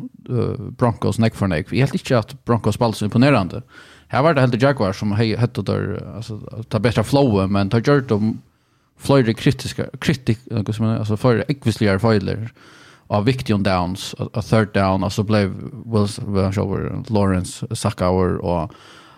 Broncos 0.78 1.20
neck 1.20 1.36
for 1.36 1.48
neck. 1.48 1.72
Helt 1.72 1.94
inte 1.94 2.20
att 2.20 2.46
Broncos 2.46 2.76
spelade 2.76 2.98
så 2.98 3.06
imponerande. 3.06 3.62
Här 4.08 4.24
var 4.24 4.34
det 4.34 4.42
helt 4.42 4.62
Jaguars 4.62 5.00
som 5.00 5.12
hette 5.12 5.62
där 5.62 6.14
alltså 6.16 6.64
ta 6.70 6.80
bättre 6.80 7.04
flow 7.04 7.52
men 7.52 7.70
tar 7.70 7.94
gjort 7.94 8.08
de 8.08 8.42
flöjde 8.98 9.34
kritiska 9.34 9.86
kritik 10.00 10.40
alltså 10.52 11.18
för 11.18 11.46
ekvisliga 11.52 12.00
fejler 12.00 12.52
av 13.12 13.26
viktiga 13.26 13.58
downs, 13.58 14.16
a, 14.20 14.30
a 14.34 14.42
third 14.42 14.74
down, 14.74 15.04
och 15.04 15.14
så 15.14 15.24
blev 15.24 15.54
Wills, 15.86 16.20
Wills 16.20 16.58
over 16.58 17.04
Lawrence 17.08 17.76
Sackauer 17.76 18.38
och 18.38 18.72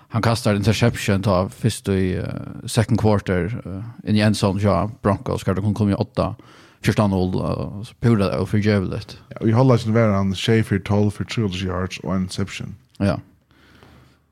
han 0.09 0.21
kastar 0.21 0.55
interception 0.55 1.21
ta 1.21 1.49
först 1.49 1.89
i 1.89 2.17
uh, 2.17 2.25
second 2.65 3.01
quarter 3.01 3.61
uh, 3.65 4.09
in 4.09 4.15
i 4.15 4.19
end 4.19 4.35
zone 4.35 4.61
ja 4.61 4.91
Broncos 5.01 5.43
kan 5.43 5.55
det 5.55 5.73
komma 5.73 5.91
i 5.91 5.93
åtta 5.93 6.35
första 6.81 7.07
noll 7.07 7.35
uh, 7.35 7.83
pura 7.99 8.39
det 8.39 8.45
för 8.45 8.57
jävligt. 8.57 9.17
Ja, 9.29 9.37
vi 9.41 9.51
håller 9.51 9.77
sig 9.77 9.91
vara 9.91 10.15
han 10.15 10.35
Schaefer 10.35 10.79
12 10.79 11.11
för 11.11 11.23
200 11.23 11.57
yards 11.57 11.99
och 11.99 12.15
interception. 12.15 12.75
Ja. 12.97 13.19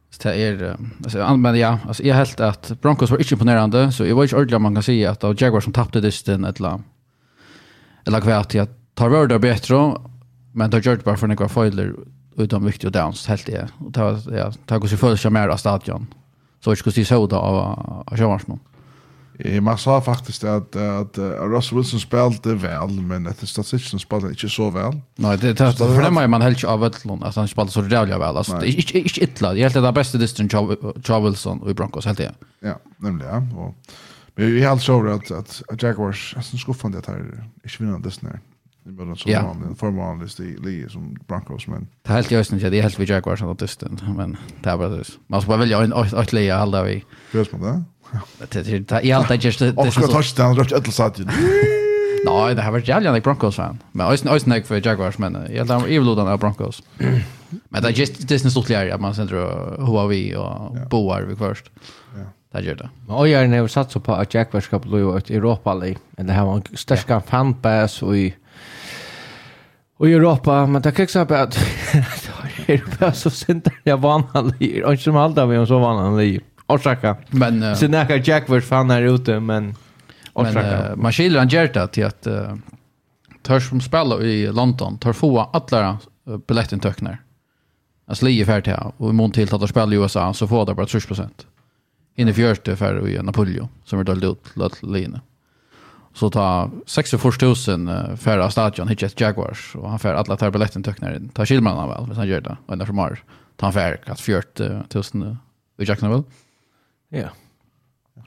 Så 0.09 0.27
det 0.27 0.35
är 0.35 0.77
alltså 1.03 1.37
men 1.37 1.59
ja, 1.59 1.79
alltså 1.87 2.03
jag 2.03 2.15
helt 2.15 2.39
att 2.39 2.81
Broncos 2.81 3.11
var 3.11 3.17
inte 3.17 3.33
imponerande 3.33 3.91
så 3.91 4.05
jag 4.05 4.15
var 4.15 4.23
inte 4.23 4.35
ordentligt 4.35 4.61
man 4.61 4.73
kan 4.73 4.83
säga 4.83 5.11
att 5.11 5.41
Jaguars 5.41 5.63
som 5.63 5.73
tappade 5.73 6.01
distan 6.01 6.45
ett 6.45 6.59
la 6.59 6.81
eller 8.05 8.21
kvärt 8.21 8.55
att 8.55 8.80
tar 8.93 9.09
var 9.09 9.27
det 9.27 9.39
bättre 9.39 9.95
men 10.51 10.71
tar 10.71 10.79
gjort 10.79 11.03
bara 11.03 11.17
för 11.17 11.27
några 11.27 11.49
filer 11.49 11.95
utom 12.37 12.65
viktiga 12.65 12.89
downs 12.89 13.27
helt 13.27 13.45
det 13.45 13.67
och 13.79 13.93
ta 13.93 14.19
ja 14.31 14.51
ta 14.65 14.77
gå 14.77 14.87
sig 14.87 14.97
första 14.97 15.29
mer 15.29 15.47
av 15.47 15.57
stadion 15.57 16.07
så 16.59 16.71
jag 16.71 16.77
skulle 16.77 16.93
se 16.93 17.05
så 17.05 17.27
då 17.27 17.35
av 17.35 18.17
Sjövarsman 18.17 18.59
Man 19.61 19.77
sa 19.77 20.01
faktiskt 20.01 20.43
att, 20.43 20.75
att 20.75 21.17
Russell 21.17 21.77
Wilson 21.77 21.99
spelade 21.99 22.55
väl, 22.55 22.89
men 22.89 23.27
att 23.27 23.49
statistiken 23.49 23.99
spelade 23.99 24.29
inte 24.29 24.49
så 24.49 24.69
väl. 24.69 25.01
Nej, 25.15 25.37
det, 25.37 25.53
det, 25.53 25.65
det 25.65 25.73
förnämmar 25.77 26.27
man 26.27 26.41
helt 26.41 26.63
av 26.63 26.79
Vettlund, 26.79 27.23
att 27.23 27.35
han 27.35 27.47
spelade 27.47 27.71
så 27.71 27.81
rävliga 27.81 28.19
väl. 28.19 28.37
Alltså, 28.37 28.57
det, 28.59 28.67
inte, 28.67 28.97
inte 28.99 29.23
illa, 29.23 29.53
det 29.53 29.59
är 29.59 29.61
helt 29.61 29.73
det 29.73 29.91
bästa 29.91 30.17
distrikten 30.17 30.49
Charles 31.03 31.31
Wilson 31.31 31.61
och 31.61 31.71
i 31.71 31.73
Broncos, 31.73 32.05
helt 32.05 32.17
det. 32.17 32.33
Ja, 32.59 32.79
nämligen. 32.97 33.51
Och, 33.51 33.75
men 34.35 34.45
vi 34.45 34.61
är 34.61 34.69
helt 34.69 34.81
så 34.81 35.07
att, 35.07 35.31
att 35.71 35.83
Jaguars, 35.83 36.33
alltså, 36.37 36.57
skuffande 36.57 36.97
att 36.97 37.05
här, 37.05 37.47
inte 37.63 37.83
vinner 37.83 37.99
det 37.99 38.11
snart. 38.11 38.39
Det 38.83 38.91
var 39.05 39.15
så 39.15 39.29
vanligt, 39.43 39.79
för 39.79 39.91
vanligt 39.91 40.39
i 40.39 40.57
Lee 40.63 40.89
som 40.89 41.17
Broncos 41.27 41.67
men 41.67 41.87
det 42.01 42.13
helt 42.13 42.31
just 42.31 42.53
inte 42.53 42.69
det 42.69 42.77
är 42.77 42.81
helt 42.81 42.99
vi 42.99 43.05
Jaguars 43.05 43.41
och 43.41 43.55
Dustin 43.55 43.99
men 44.17 44.37
det 44.63 44.69
är 44.69 44.77
bara 44.77 44.89
det 44.89 45.03
man 45.27 45.41
ska 45.41 45.49
bara 45.49 45.57
välja 45.57 45.83
en 45.83 45.93
ett 45.93 46.33
leja 46.33 46.57
alla 46.57 46.83
vi 46.83 47.03
Görs 47.33 47.51
man 47.51 47.61
det? 47.61 47.83
Det 48.61 48.91
är 48.91 49.05
i 49.05 49.11
allt 49.11 49.27
det 49.27 49.35
just 49.35 49.59
det 49.59 49.67
är 49.67 49.91
så 49.91 50.07
touchdown 50.07 50.55
rört 50.55 50.71
ett 50.71 50.93
satt 50.93 51.19
ju 51.19 51.25
Nej, 52.25 52.55
det 52.55 52.61
har 52.61 52.71
varit 52.71 52.87
jävligt 52.87 53.11
en 53.11 53.21
Broncos 53.21 53.55
fan. 53.55 53.79
Men 53.91 54.07
ösn 54.07 54.27
ösn 54.27 54.63
för 54.65 54.87
Jaguars 54.87 55.17
men 55.17 55.47
jag 55.49 55.65
hade 55.65 55.85
evil 55.85 56.01
blodan 56.01 56.27
av 56.27 56.39
Broncos. 56.39 56.83
Men 57.69 57.81
det 57.81 57.87
är 57.87 57.91
just 57.91 58.27
det 58.27 58.45
är 58.45 58.49
så 58.49 58.63
klart 58.63 58.91
att 58.91 59.01
man 59.01 59.15
sätter 59.15 59.27
tror 59.27 59.85
Huawei 59.85 60.35
och 60.35 60.77
Boar 60.89 61.21
vi 61.21 61.35
först. 61.35 61.71
Ja. 62.15 62.59
Det 62.59 62.65
gör 62.65 62.75
det. 62.75 62.89
Men 63.07 63.15
Ojar 63.15 63.47
när 63.47 63.61
vi 63.61 63.69
satt 63.69 63.91
så 63.91 63.99
på 63.99 64.13
att 64.13 64.33
Jaguars 64.33 64.63
ska 64.63 64.79
bli 64.79 65.17
ett 65.17 65.29
Europa 65.29 65.73
League. 65.73 65.97
Det 66.11 66.33
har 66.33 66.55
en 66.55 66.77
stark 66.77 67.25
fanbase 67.25 68.05
och 68.05 68.17
i 68.17 68.33
Och 70.01 70.09
i 70.09 70.13
Europa, 70.13 70.65
men 70.65 70.81
det 70.81 70.91
kan 70.91 71.03
jag 71.03 71.09
säga 71.09 71.41
att 71.41 71.57
Europa 72.67 73.11
så 73.13 73.29
sent 73.29 73.67
jeg 73.83 73.97
vanlig. 73.97 74.85
Och 74.85 74.99
som 74.99 75.15
allt 75.15 75.37
av 75.37 75.65
så 75.65 75.79
vanlig. 75.79 76.41
Orsaka. 76.67 77.15
Men 77.29 77.63
uh, 77.63 77.75
sen 77.75 77.91
när 77.91 78.29
Jack 78.29 78.49
vart 78.49 78.63
fan 78.63 78.89
här 78.89 79.01
ute 79.01 79.39
men 79.39 79.75
orsaka. 80.33 80.61
Men 80.61 80.91
uh, 80.91 80.95
man 80.95 81.11
skiljer 81.11 81.39
han 81.39 81.47
Gerta 81.47 81.87
till 81.87 82.05
att 82.05 82.27
uh, 82.27 82.55
törs 83.43 83.69
som 83.69 83.81
spelar 83.81 84.23
i 84.23 84.51
London 84.51 84.97
tar 84.97 85.13
få 85.13 85.39
alla 85.39 85.97
biljettintäkterna. 86.47 87.17
Alltså 88.07 88.25
lige 88.25 88.45
färdigt 88.45 88.67
här 88.67 88.91
och 88.97 89.09
i 89.09 89.13
mån 89.13 89.31
till 89.31 89.55
att 89.55 89.69
spela 89.69 89.93
i 89.93 89.97
USA 89.97 90.33
så 90.33 90.47
får 90.47 90.65
det 90.65 90.73
bara 90.73 90.85
30%. 90.85 91.29
Inne 92.15 92.33
fjärde 92.33 92.75
för 92.75 93.07
i 93.09 93.23
Napoleon, 93.23 93.67
som 93.85 93.99
är 93.99 94.03
dold 94.03 94.23
ut 94.23 94.51
låt 94.53 94.83
Lina. 94.83 95.21
Så 96.13 96.29
ta 96.29 96.71
64.000 96.85 98.15
färra 98.15 98.51
stadion 98.51 98.87
hit 98.87 99.03
ett 99.03 99.19
Jaguars 99.19 99.75
och 99.75 99.89
han 99.89 99.99
fär 99.99 100.13
alla 100.13 100.37
tar 100.37 100.51
biljetten 100.51 100.83
töknar 100.83 101.15
in. 101.15 101.29
Ta 101.29 101.45
Kilman 101.45 101.89
väl, 101.89 102.07
men 102.07 102.17
han 102.17 102.27
gör 102.27 102.41
det. 102.41 102.57
Och 102.65 102.77
när 102.77 102.85
förmar. 102.85 103.19
Ta 103.55 103.65
han 103.65 103.73
fär 103.73 103.99
att 104.05 104.19
40.000 104.19 105.37
i 105.77 105.83
Jacksonville. 105.83 106.23
Ja. 107.09 107.29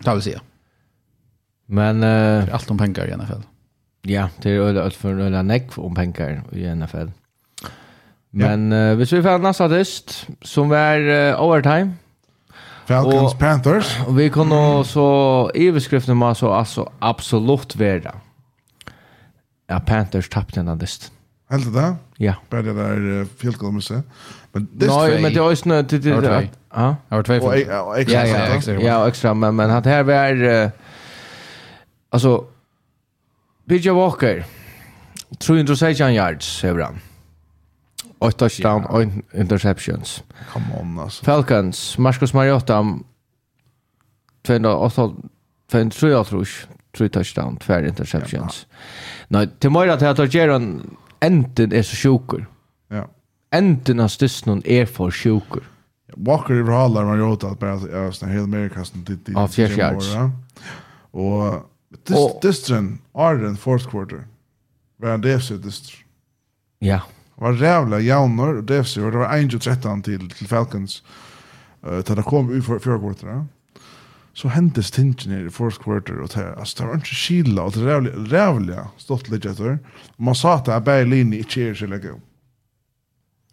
Ta 0.04 0.14
vi 0.14 0.20
se. 0.20 0.38
Men 1.66 2.02
uh, 2.02 2.54
allt 2.54 2.70
om 2.70 2.78
pengar 2.78 3.06
i 3.06 3.16
NFL. 3.16 3.40
Ja, 4.02 4.28
det 4.42 4.50
är 4.50 4.60
öde 4.60 4.84
allt 4.84 4.94
för 4.94 5.20
öde 5.20 5.42
neck 5.42 5.78
om 5.78 5.94
pengar 5.94 6.42
i 6.52 6.74
NFL. 6.74 7.08
Men 8.30 8.72
ja. 8.72 8.90
uh, 8.90 8.96
hvis 8.96 9.12
vi 9.12 9.22
får 9.22 9.38
nästa 9.38 9.64
artist 9.64 10.28
som 10.42 10.72
är 10.72 11.00
uh, 11.32 11.42
overtime 11.42 11.92
Falcons, 12.86 13.32
och, 13.32 13.38
Panthers. 13.38 13.98
Och 14.06 14.18
vi 14.18 14.30
kunde 14.30 14.84
så, 14.84 15.50
överskriften 15.54 16.16
må 16.16 16.34
så 16.34 16.52
alltså 16.52 16.92
absolut 16.98 17.76
värda. 17.76 18.14
Ja, 19.66 19.80
Panthers 19.80 20.28
tappade 20.28 20.62
den 20.62 20.78
dist. 20.78 21.12
Helt 21.50 21.74
det? 21.74 21.96
Ja. 22.16 22.34
Bara 22.50 22.62
det 22.62 22.72
där 22.72 23.00
uh, 23.00 23.26
field 23.36 23.56
goal 23.56 23.72
måste. 23.72 24.02
Men 24.52 24.68
det 24.72 24.86
Nej, 24.86 25.22
men 25.22 25.34
det 25.34 25.40
är 25.40 25.50
ju 25.50 25.56
snö 25.56 25.82
till 25.82 26.02
det. 26.02 26.48
Ja. 26.74 26.96
var 27.08 27.22
två. 27.22 27.54
Ja, 27.54 27.96
extra. 27.96 28.26
Ja, 28.26 28.36
extra. 28.36 28.80
Ja, 28.80 29.08
extra, 29.08 29.34
men 29.34 29.56
men 29.56 29.70
att 29.70 29.86
här 29.86 30.02
var 30.02 30.42
uh, 30.42 30.70
alltså 32.10 32.44
PJ 33.68 33.90
Walker 33.90 34.44
316 35.38 36.14
yards, 36.14 36.58
säger 36.60 36.78
han. 36.78 37.00
Och 38.24 38.36
touchdown, 38.36 38.84
och 38.84 39.02
yeah. 39.02 39.14
interceptions. 39.34 40.22
Come 40.52 40.66
on, 40.80 40.98
alltså. 40.98 41.24
Falcons, 41.24 41.98
Marcus 41.98 42.34
Mariota, 42.34 42.98
283, 44.42 46.24
3 46.92 47.08
touchdown, 47.08 47.56
2 47.56 47.78
interceptions. 47.78 48.66
Nej, 49.28 49.48
till 49.58 49.70
mig 49.70 49.90
att 49.90 50.00
jag 50.00 50.16
tar 50.16 50.22
Algeron 50.22 50.96
enten 51.20 51.72
är 51.72 51.82
så 51.82 51.96
sjukur. 51.96 52.46
Ja. 52.88 53.08
Enten 53.50 54.00
av 54.00 54.08
støsten 54.08 54.62
är 54.64 54.86
för 54.86 55.10
sjukur. 55.10 55.62
Walker 56.16 56.54
i 56.54 56.62
Vrhala, 56.62 57.04
Mariota, 57.04 57.50
at 57.50 57.58
bare 57.58 57.88
er 57.90 58.12
sånn 58.14 58.30
hele 58.30 58.44
Amerikasen 58.44 59.04
dit 59.04 59.26
dit. 59.26 59.36
i 59.36 59.48
fjärde 59.48 59.74
yards. 59.74 60.06
Och 61.10 61.70
distren, 62.42 62.98
Arden, 63.12 63.56
fourth 63.56 63.88
quarter, 63.90 64.26
var 64.96 65.18
det 65.18 65.32
deficit 65.32 65.62
distren. 65.62 66.00
Ja. 66.78 66.86
Yeah 66.86 67.02
var 67.36 67.52
rævla 67.52 68.00
jaunor 68.00 68.56
och 68.56 68.64
det 68.64 68.84
så 68.84 69.10
det 69.10 69.16
var 69.16 69.28
1-13 69.28 70.02
till 70.02 70.30
till 70.30 70.46
Falcons 70.46 71.02
eh 71.82 71.92
uh, 71.92 72.02
til 72.02 72.16
det 72.16 72.24
kom 72.24 72.50
ut 72.50 72.64
för 72.64 72.78
fjärde 72.78 72.84
fjørgårdet 72.84 73.20
da. 73.20 73.44
Så 74.32 74.48
hentes 74.48 74.90
tingen 74.90 75.46
i 75.46 75.50
fourth 75.50 75.78
quarter 75.84 76.20
och 76.20 76.28
det, 76.34 76.54
alltså 76.58 76.82
det 76.82 76.88
var 76.88 76.94
inte 76.94 77.14
skilla 77.14 77.62
och 77.62 77.72
det 77.72 77.86
rævla, 77.86 78.10
rævla 78.10 78.88
stått 78.96 79.28
lite 79.28 79.50
etter. 79.50 79.78
Man 80.16 80.34
sa 80.34 80.54
att 80.54 80.64
det 80.64 80.74
er 80.74 80.80
bare 80.80 81.04
linje 81.04 81.38
ikke 81.38 81.70
er 81.70 81.74
skila 81.74 81.98
god. 81.98 82.20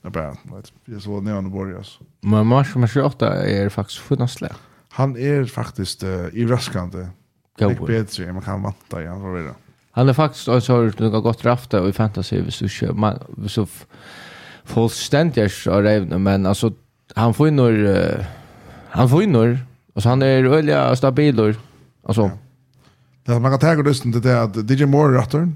Det 0.01 0.07
er 0.07 0.09
bare, 0.09 0.63
jeg 0.87 1.01
så 1.01 1.19
nevan 1.21 1.45
og 1.45 1.51
borg, 1.51 1.75
altså. 1.77 1.99
Men 2.23 2.47
Mars 2.47 2.73
28 2.73 3.27
är 3.27 3.69
faktiskt 3.69 3.99
funnastle. 3.99 4.49
Han 4.91 5.17
är 5.17 5.45
faktiskt 5.45 6.03
uh, 6.03 6.27
i 6.33 6.45
raskande. 6.45 7.07
Gauber. 7.57 7.75
Litt 7.75 7.87
bättre 7.87 8.25
än 8.25 8.33
man 8.33 8.43
kan 8.43 8.63
vanta, 8.63 9.01
ja, 9.01 9.13
for 9.15 9.29
å 9.29 9.33
være. 9.33 9.53
Han 9.91 10.09
är 10.09 10.13
faktiskt 10.13 10.47
alltså 10.47 10.73
har 10.73 10.93
det 10.97 10.99
något 10.99 11.23
gott 11.23 11.45
rafta 11.45 11.81
och 11.81 11.89
i 11.89 11.93
fantasy 11.93 12.41
hvis 12.41 12.59
du 12.59 12.69
kör 12.69 12.93
man 12.93 13.19
så 13.47 13.67
fullständigt 14.63 15.51
så 15.51 15.81
revne 15.81 16.17
men 16.17 16.45
alltså 16.45 16.71
han 17.15 17.33
får 17.33 17.49
ju 17.49 17.87
uh, 17.87 18.25
han 18.89 19.09
får 19.09 19.21
ju 19.21 19.27
nur 19.27 19.59
alltså 19.95 20.09
han 20.09 20.21
är 20.21 20.43
öliga 20.43 20.95
stabil 20.95 21.39
alltså 22.03 22.21
ja. 22.21 22.31
Det 23.25 23.39
man 23.39 23.51
kan 23.51 23.59
ta 23.59 23.81
lyssna 23.83 24.11
till 24.11 24.21
det 24.21 24.41
att 24.41 24.71
DJ 24.71 24.85
Moore 24.85 25.17
rattorn 25.17 25.55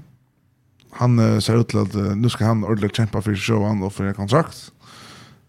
han 0.90 1.18
uh, 1.18 1.38
ser 1.38 1.60
ut 1.60 1.68
till 1.68 1.78
att 1.78 1.94
uh, 1.94 2.16
nu 2.16 2.28
ska 2.28 2.44
han 2.44 2.64
ordentligt 2.64 2.96
kämpa 2.96 3.22
för 3.22 3.34
showen 3.34 3.82
och 3.82 3.92
för 3.92 4.04
en 4.04 4.14
kontrakt. 4.14 4.72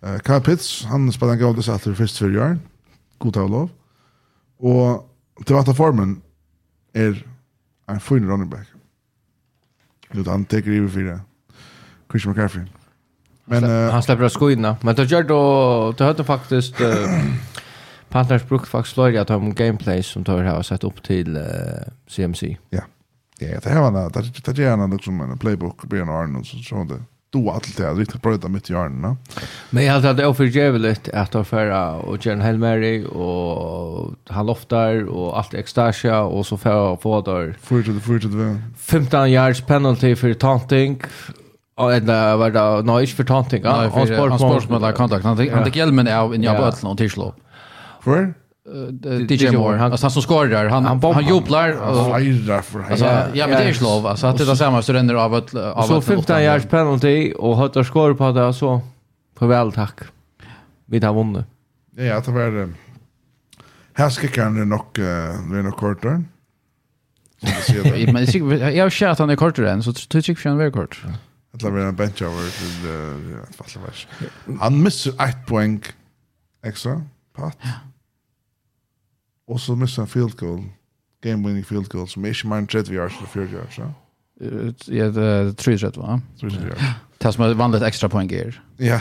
Uh, 0.05 0.19
Kyle 0.25 0.41
Pitts, 0.41 0.85
han 0.85 1.11
spelar 1.11 1.33
en 1.33 1.39
god 1.39 1.55
desatter 1.55 1.93
först 1.93 2.17
för 2.17 2.37
år. 2.37 2.59
God 3.17 3.37
av 3.37 3.49
lov. 3.49 3.69
Och 4.57 5.09
till 5.45 5.55
vatta 5.55 5.73
formen 5.73 6.21
är 6.93 7.25
en 7.87 7.99
fin 7.99 8.27
running 8.27 8.49
back. 8.49 8.67
Utan 10.11 10.31
han 10.31 10.45
teker 10.45 10.71
i 10.71 10.89
fyra. 10.89 11.19
Christian 12.11 12.33
McCaffrey. 12.33 12.65
Men, 13.45 13.63
uh, 13.63 13.91
han 13.91 14.03
släpper 14.03 14.23
av 14.23 14.29
skoina. 14.29 14.77
Men 14.81 14.95
det 14.95 15.03
gör 15.03 15.23
då, 15.23 15.93
det 15.97 16.03
hade 16.03 16.23
faktiskt... 16.23 16.81
Uh, 16.81 16.87
Panthers 18.09 18.43
brukar 18.43 18.65
faktiskt 18.65 18.97
löjliga 18.97 19.21
att 19.21 19.29
ha 19.29 19.35
en 19.35 19.53
gameplay 19.53 20.03
som 20.03 20.23
tar 20.23 20.43
här 20.43 20.57
och 20.57 20.65
sett 20.65 20.83
upp 20.83 21.03
till 21.03 21.37
uh, 21.37 21.43
CMC. 22.07 22.57
Ja. 22.69 22.81
Ja, 23.39 23.59
det 23.63 23.69
här 23.69 23.81
var 23.81 23.91
det. 23.91 24.21
Det 24.45 24.53
det 24.53 24.63
är 24.63 24.95
också 24.95 25.11
med 25.11 25.29
en 25.29 25.37
playbook. 25.37 25.83
Björn 25.83 26.09
Arnold, 26.09 26.45
så 26.45 26.57
så 26.57 26.83
det 26.83 27.03
då 27.29 27.51
allt 27.51 27.77
det 27.77 27.93
riktigt 27.93 28.21
det 28.21 28.49
mitt 28.49 28.69
i 28.69 28.73
hjärnan. 28.73 29.17
Men 29.69 29.85
jag 29.85 29.93
hade 29.93 30.13
det 30.13 30.27
oförgävligt 30.27 31.09
att 31.09 31.31
ta 31.31 31.43
förra 31.43 31.91
och 31.95 32.25
Jen 32.25 32.41
Hail 32.41 32.57
Mary 32.57 33.05
och 33.05 34.13
han 34.29 34.45
loftar 34.45 35.03
och 35.03 35.37
allt 35.37 35.53
extasia 35.53 36.21
och 36.21 36.45
så 36.45 36.57
får 36.57 36.71
för 36.71 37.01
få 37.01 37.21
där. 37.21 37.55
Fortsätt 37.61 38.03
fortsätt 38.03 38.31
väl. 38.31 38.57
15 38.77 39.31
yards 39.31 39.61
penalty 39.61 40.15
för 40.15 40.33
taunting. 40.33 41.01
Och 41.75 41.89
det 41.89 42.35
var 42.35 42.49
då 42.49 42.93
nice 42.93 43.15
för 43.15 43.23
taunting. 43.23 43.65
Han 43.65 43.91
sportsman 44.39 44.81
där 44.81 44.91
kontakt. 44.91 45.25
Han 45.25 45.65
fick 45.65 45.75
hjälmen 45.75 46.07
av 46.07 46.35
i 46.35 46.37
Japan 46.37 46.91
och 46.91 46.97
tillslå. 46.97 47.33
För? 48.01 48.33
DJ 49.29 49.51
Moore 49.51 49.77
han 49.77 49.91
alltså 49.91 50.05
han 50.05 50.11
som 50.11 50.21
skorar 50.21 50.69
han 50.69 50.85
han, 50.85 51.13
han 51.13 51.27
jublar 51.27 51.71
och 51.71 52.19
firar 52.19 52.61
för 52.61 52.79
alltså 52.79 53.05
ja 53.05 53.47
men 53.47 53.57
det 53.57 53.63
är 53.63 53.73
slov 53.73 54.07
alltså 54.07 54.27
att 54.27 54.37
det 54.37 54.45
där 54.45 54.55
samma 54.55 54.81
studenter 54.81 55.15
av 55.15 55.33
att 55.33 55.55
av 55.55 55.83
så 55.83 56.01
15 56.01 56.41
yards 56.41 56.65
penalty 56.65 57.33
och 57.33 57.57
har 57.57 57.83
skor 57.83 58.13
på 58.13 58.31
det 58.31 58.53
så 58.53 58.81
på 59.35 59.47
väl 59.47 59.71
tack. 59.71 59.99
Vi 60.85 61.01
tar 61.01 61.13
vunnit 61.13 61.45
ja 61.95 62.21
det 62.25 62.31
var 62.31 62.69
här 63.93 64.09
ska 64.09 64.27
kan 64.27 64.69
nog 64.69 64.85
det 64.93 65.63
nog 65.63 65.77
kortare. 65.77 66.23
Men 68.13 68.15
det 68.15 68.35
är 68.35 68.69
jag 68.69 68.85
har 68.85 68.89
sett 68.89 69.09
att 69.09 69.19
han 69.19 69.29
är 69.29 69.35
kortare 69.35 69.71
än 69.71 69.83
så 69.83 69.93
tycker 69.93 70.39
jag 70.43 70.51
han 70.51 70.61
är 70.61 70.71
kort. 70.71 71.05
Det 71.51 71.63
lär 71.63 71.71
vara 71.71 71.83
en 71.83 71.95
bench 71.95 72.21
over 72.21 72.59
till 72.59 73.55
fast 73.57 74.07
Han 74.59 74.83
missar 74.83 75.11
ett 75.11 75.45
poäng 75.45 75.83
extra. 76.65 77.01
Pat. 77.35 77.57
Och 79.47 79.61
så 79.61 79.75
missar 79.75 80.01
han 80.01 80.07
field 80.07 80.37
goal, 80.37 80.63
game-winning 81.23 81.63
field 81.63 81.89
goal, 81.89 82.07
som 82.07 82.25
är 82.25 82.29
inte 82.29 82.47
mer 82.47 82.57
än 82.57 82.67
30 82.67 82.93
yards 82.93 83.15
eller 83.17 83.27
40 83.27 83.53
yards, 83.55 83.77
ja? 83.77 83.93
Ja, 84.87 85.09
det 85.09 85.23
er 85.23 85.51
33, 85.51 85.91
va? 85.95 86.19
30 86.41 86.55
yards. 86.55 86.81
Det 87.21 87.33
som 87.33 87.43
er 87.43 87.53
vanligt 87.53 87.83
extra 87.83 88.07
poäng 88.07 88.31
er. 88.31 88.61
Ja, 88.79 88.99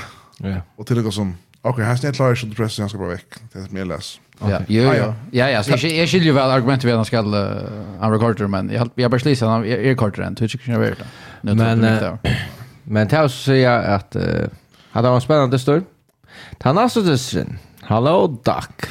Och 0.76 0.86
till 0.86 0.96
til 0.96 1.06
og 1.06 1.12
som, 1.12 1.34
Okej, 1.62 1.84
hans 1.84 2.02
ned 2.02 2.14
klarar 2.14 2.34
sig 2.34 2.50
å 2.50 2.54
presse, 2.54 2.82
han 2.82 2.88
ska 2.88 2.98
bara 2.98 3.08
väck. 3.08 3.34
det 3.52 3.58
är 3.58 3.74
mer 3.74 3.84
läs. 3.84 4.20
Ja, 4.40 4.60
jo, 4.68 4.82
jo. 4.82 5.14
Ja, 5.32 5.46
ja, 5.48 5.62
så 5.62 5.70
jeg 5.70 6.08
skiljer 6.08 6.28
jo 6.28 6.34
vel 6.34 6.50
argumentet 6.50 6.84
vid 6.84 6.92
att 6.92 6.98
han 6.98 7.04
skal, 7.04 7.34
han 8.00 8.12
rekorder, 8.12 8.46
men 8.46 8.70
jeg 8.70 8.78
har 8.78 9.08
bare 9.08 9.20
sliset 9.20 9.48
han 9.48 9.64
er 9.64 9.94
korter 9.94 10.22
enn, 10.22 10.36
tror 10.36 10.46
ikke 10.46 10.72
jeg 10.72 10.80
vet 10.80 10.98
det. 10.98 11.06
Men, 11.42 11.58
men 12.84 13.08
til 13.08 13.18
å 13.18 13.28
si 13.28 13.64
att... 13.64 14.16
uh, 14.16 14.46
hadde 14.96 15.08
en 15.08 15.20
spännande 15.20 15.58
stund, 15.58 15.84
han 16.60 16.76
har 16.76 16.88
så 16.88 17.02
dødsen, 17.02 17.58
Duck. 18.46 18.88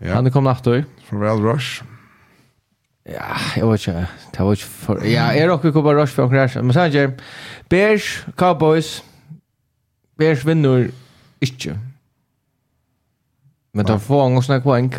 Ja. 0.00 0.14
Han 0.14 0.26
er 0.26 0.32
kommet 0.32 0.54
nattøy. 0.54 0.84
Fra 1.08 1.20
Real 1.20 1.42
Rush. 1.44 1.82
Ja, 3.08 3.36
jeg 3.56 3.68
vet 3.68 3.86
ikke. 3.86 4.06
Det 4.32 4.46
var 4.46 4.52
ikke 4.52 4.64
for... 4.64 5.04
Ja, 5.04 5.24
jeg 5.36 5.50
råkker 5.50 5.68
ikke 5.68 5.82
på 5.82 5.92
Rush 5.92 6.14
for 6.14 6.28
konkurransen. 6.28 6.64
Men 6.64 6.76
sånn 6.76 6.92
ikke. 6.92 7.06
Bears, 7.72 8.08
Cowboys. 8.40 9.00
Bears 10.20 10.44
vinner 10.46 10.88
ikke. 11.44 11.76
Men 13.74 13.86
de 13.86 13.96
får 14.02 14.26
en 14.26 14.36
gang 14.36 14.44
sånne 14.44 14.64
poeng. 14.64 14.92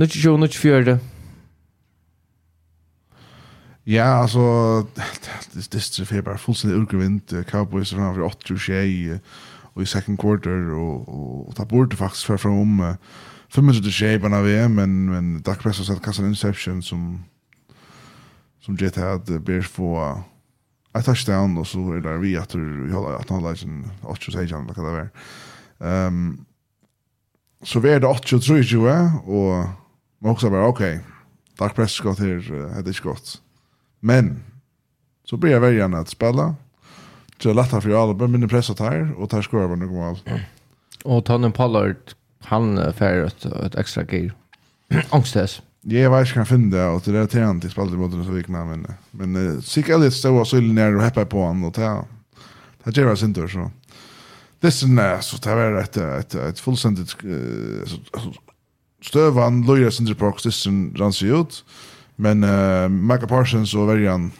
22-24. 0.00 0.96
Ja, 3.90 4.20
altså, 4.22 4.86
det 5.54 5.66
distrikt 5.72 6.12
er 6.12 6.24
bare 6.24 6.40
fullstendig 6.40 6.78
urgrevint. 6.78 7.34
Cowboys 7.48 7.92
er 7.92 8.00
framfor 8.00 8.28
8 8.28 8.54
og 8.54 8.60
6 8.60 9.20
og 9.70 9.82
i 9.82 9.86
second 9.86 10.18
quarter, 10.18 10.72
og, 10.74 11.08
og, 11.08 11.08
og, 11.08 11.48
og 11.48 11.56
det 11.56 11.68
burde 11.68 11.96
faktisk 11.96 12.26
fra 12.26 12.50
om 12.50 12.80
uh, 12.80 12.94
fem 13.50 13.72
till 13.72 13.92
shape 13.92 14.36
av 14.36 14.44
VM 14.44 14.74
men 14.74 15.10
men 15.10 15.42
Dak 15.42 15.62
Prescott 15.62 15.86
satt 15.86 16.02
kassan 16.02 16.26
Inception 16.26 16.82
som 16.82 17.24
som 18.60 18.76
jet 18.76 18.96
had 18.96 19.42
Bears 19.42 19.68
få 19.68 20.22
ett 20.92 21.04
touchdown 21.04 21.58
och 21.58 21.66
så 21.66 21.92
är 21.92 22.00
där 22.00 22.18
vi 22.18 22.36
att 22.36 22.54
vi 22.54 22.92
håller 22.92 23.16
att 23.16 23.30
han 23.30 23.42
lägger 23.42 23.66
en 23.66 23.90
8 24.02 24.32
säger 24.32 24.54
han 24.54 24.66
vad 24.66 24.76
det 24.76 25.00
är. 25.00 25.10
Ehm 26.06 26.44
så 27.62 27.80
vi 27.80 27.90
är 27.90 28.00
det 28.00 28.06
8 28.06 28.38
tror 28.38 28.88
jag 28.88 29.28
och 29.28 29.66
man 30.18 30.32
också 30.32 30.50
bara 30.50 30.66
okej. 30.66 30.96
Okay, 30.96 31.06
Dak 31.58 31.74
Prescott 31.74 32.18
här 32.18 32.72
hade 32.74 32.88
inte 32.88 33.02
gått. 33.02 33.42
Men 34.00 34.42
så 35.24 35.36
blir 35.36 35.50
jag 35.50 35.60
välja 35.60 35.86
att 35.86 36.08
spela. 36.08 36.54
Så 37.38 37.52
lätta 37.52 37.80
för 37.80 38.02
alla 38.02 38.14
men 38.14 38.32
minne 38.32 38.48
pressa 38.48 38.74
tär 38.74 39.12
och 39.12 39.30
ta 39.30 39.42
skorar 39.42 39.66
vad 39.66 39.78
nu 39.78 39.88
går 39.88 40.08
allt. 40.08 40.24
Och 41.04 41.24
Tannen 41.24 41.52
Pollard 41.52 41.96
han 42.40 42.92
färger 42.92 43.24
ett, 43.24 43.44
ett 43.44 43.74
extra 43.74 44.04
gear. 44.04 44.32
Ångstes. 45.10 45.62
Jag 45.82 46.10
vet 46.10 46.20
inte 46.20 46.32
kan 46.32 46.46
finna 46.46 46.76
det 46.76 46.86
och 46.86 47.02
det 47.04 47.18
är 47.18 47.26
till 47.26 47.42
han 47.42 47.60
till 47.60 47.70
spalten 47.70 47.98
mot 47.98 48.10
den 48.10 48.24
så 48.24 48.30
vikna 48.30 48.64
men 48.64 48.86
men 49.10 49.36
uh, 49.36 49.60
Sick 49.60 49.88
Elliot 49.88 50.14
stod 50.14 50.40
och 50.40 50.48
såg 50.48 50.62
ner 50.62 50.96
och 50.96 51.02
heppade 51.02 51.26
på 51.26 51.40
honom 51.40 51.64
och 51.64 51.74
ta 51.74 52.04
ta 52.84 52.90
Gerard 52.90 53.18
Sinter 53.18 53.48
så. 53.48 53.70
Det 54.60 54.66
är 54.66 55.20
så 55.20 55.36
det 55.36 55.54
var 55.54 55.80
ett 55.80 55.96
ett 55.96 56.34
ett 56.34 56.60
fullständigt 56.60 57.24
Uh, 57.24 57.86
stövan 59.02 59.62
Lloyd 59.66 59.92
Sinter 59.92 60.14
på 60.14 60.36
dessen 60.44 60.94
ranns 60.96 61.22
ut 61.22 61.64
men 62.16 62.44
uh, 62.44 62.88
Michael 62.88 63.28
Parsons 63.28 63.74
och 63.74 63.88
Verian 63.88 64.32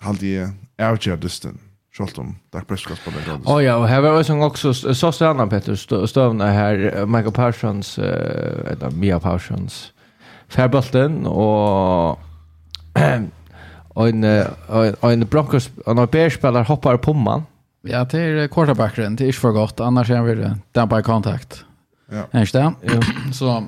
hade 0.00 0.52
avgjort 0.78 1.20
distan 1.20 1.58
Sjalt 1.98 2.18
om 2.18 2.36
Dak 2.52 2.66
Prescott 2.66 3.00
på 3.04 3.10
den 3.10 3.24
graden. 3.26 3.64
Ja, 3.64 3.74
og 3.76 3.88
her 3.88 4.00
var 4.00 4.10
også 4.10 4.34
også, 4.34 4.94
så 4.94 5.10
stannar 5.12 5.46
Petter 5.46 5.74
Stövna 6.06 6.50
här 6.50 7.06
Michael 7.06 7.32
Parsons 7.32 7.98
eller 7.98 8.90
Mia 8.90 9.18
Parsons 9.18 9.92
Färbolten 10.48 11.26
och 11.26 12.18
en 13.94 14.24
en 14.24 15.26
Broncos 15.26 15.70
en 15.86 16.06
Bears-spiller 16.06 16.64
hoppar 16.64 16.96
på 16.96 17.12
man. 17.12 17.42
Ja, 17.82 18.04
det 18.04 18.18
är 18.18 18.48
quarterbacken, 18.48 19.16
det 19.16 19.24
är 19.24 19.26
inte 19.26 19.38
för 19.38 19.50
gott 19.50 19.80
annars 19.80 20.10
är 20.10 20.22
vi 20.22 20.34
där 20.72 21.00
i 21.00 21.02
kontakt. 21.02 21.64
Ja. 22.10 22.26
Är 22.30 22.52
det? 22.52 23.02
Så 23.32 23.64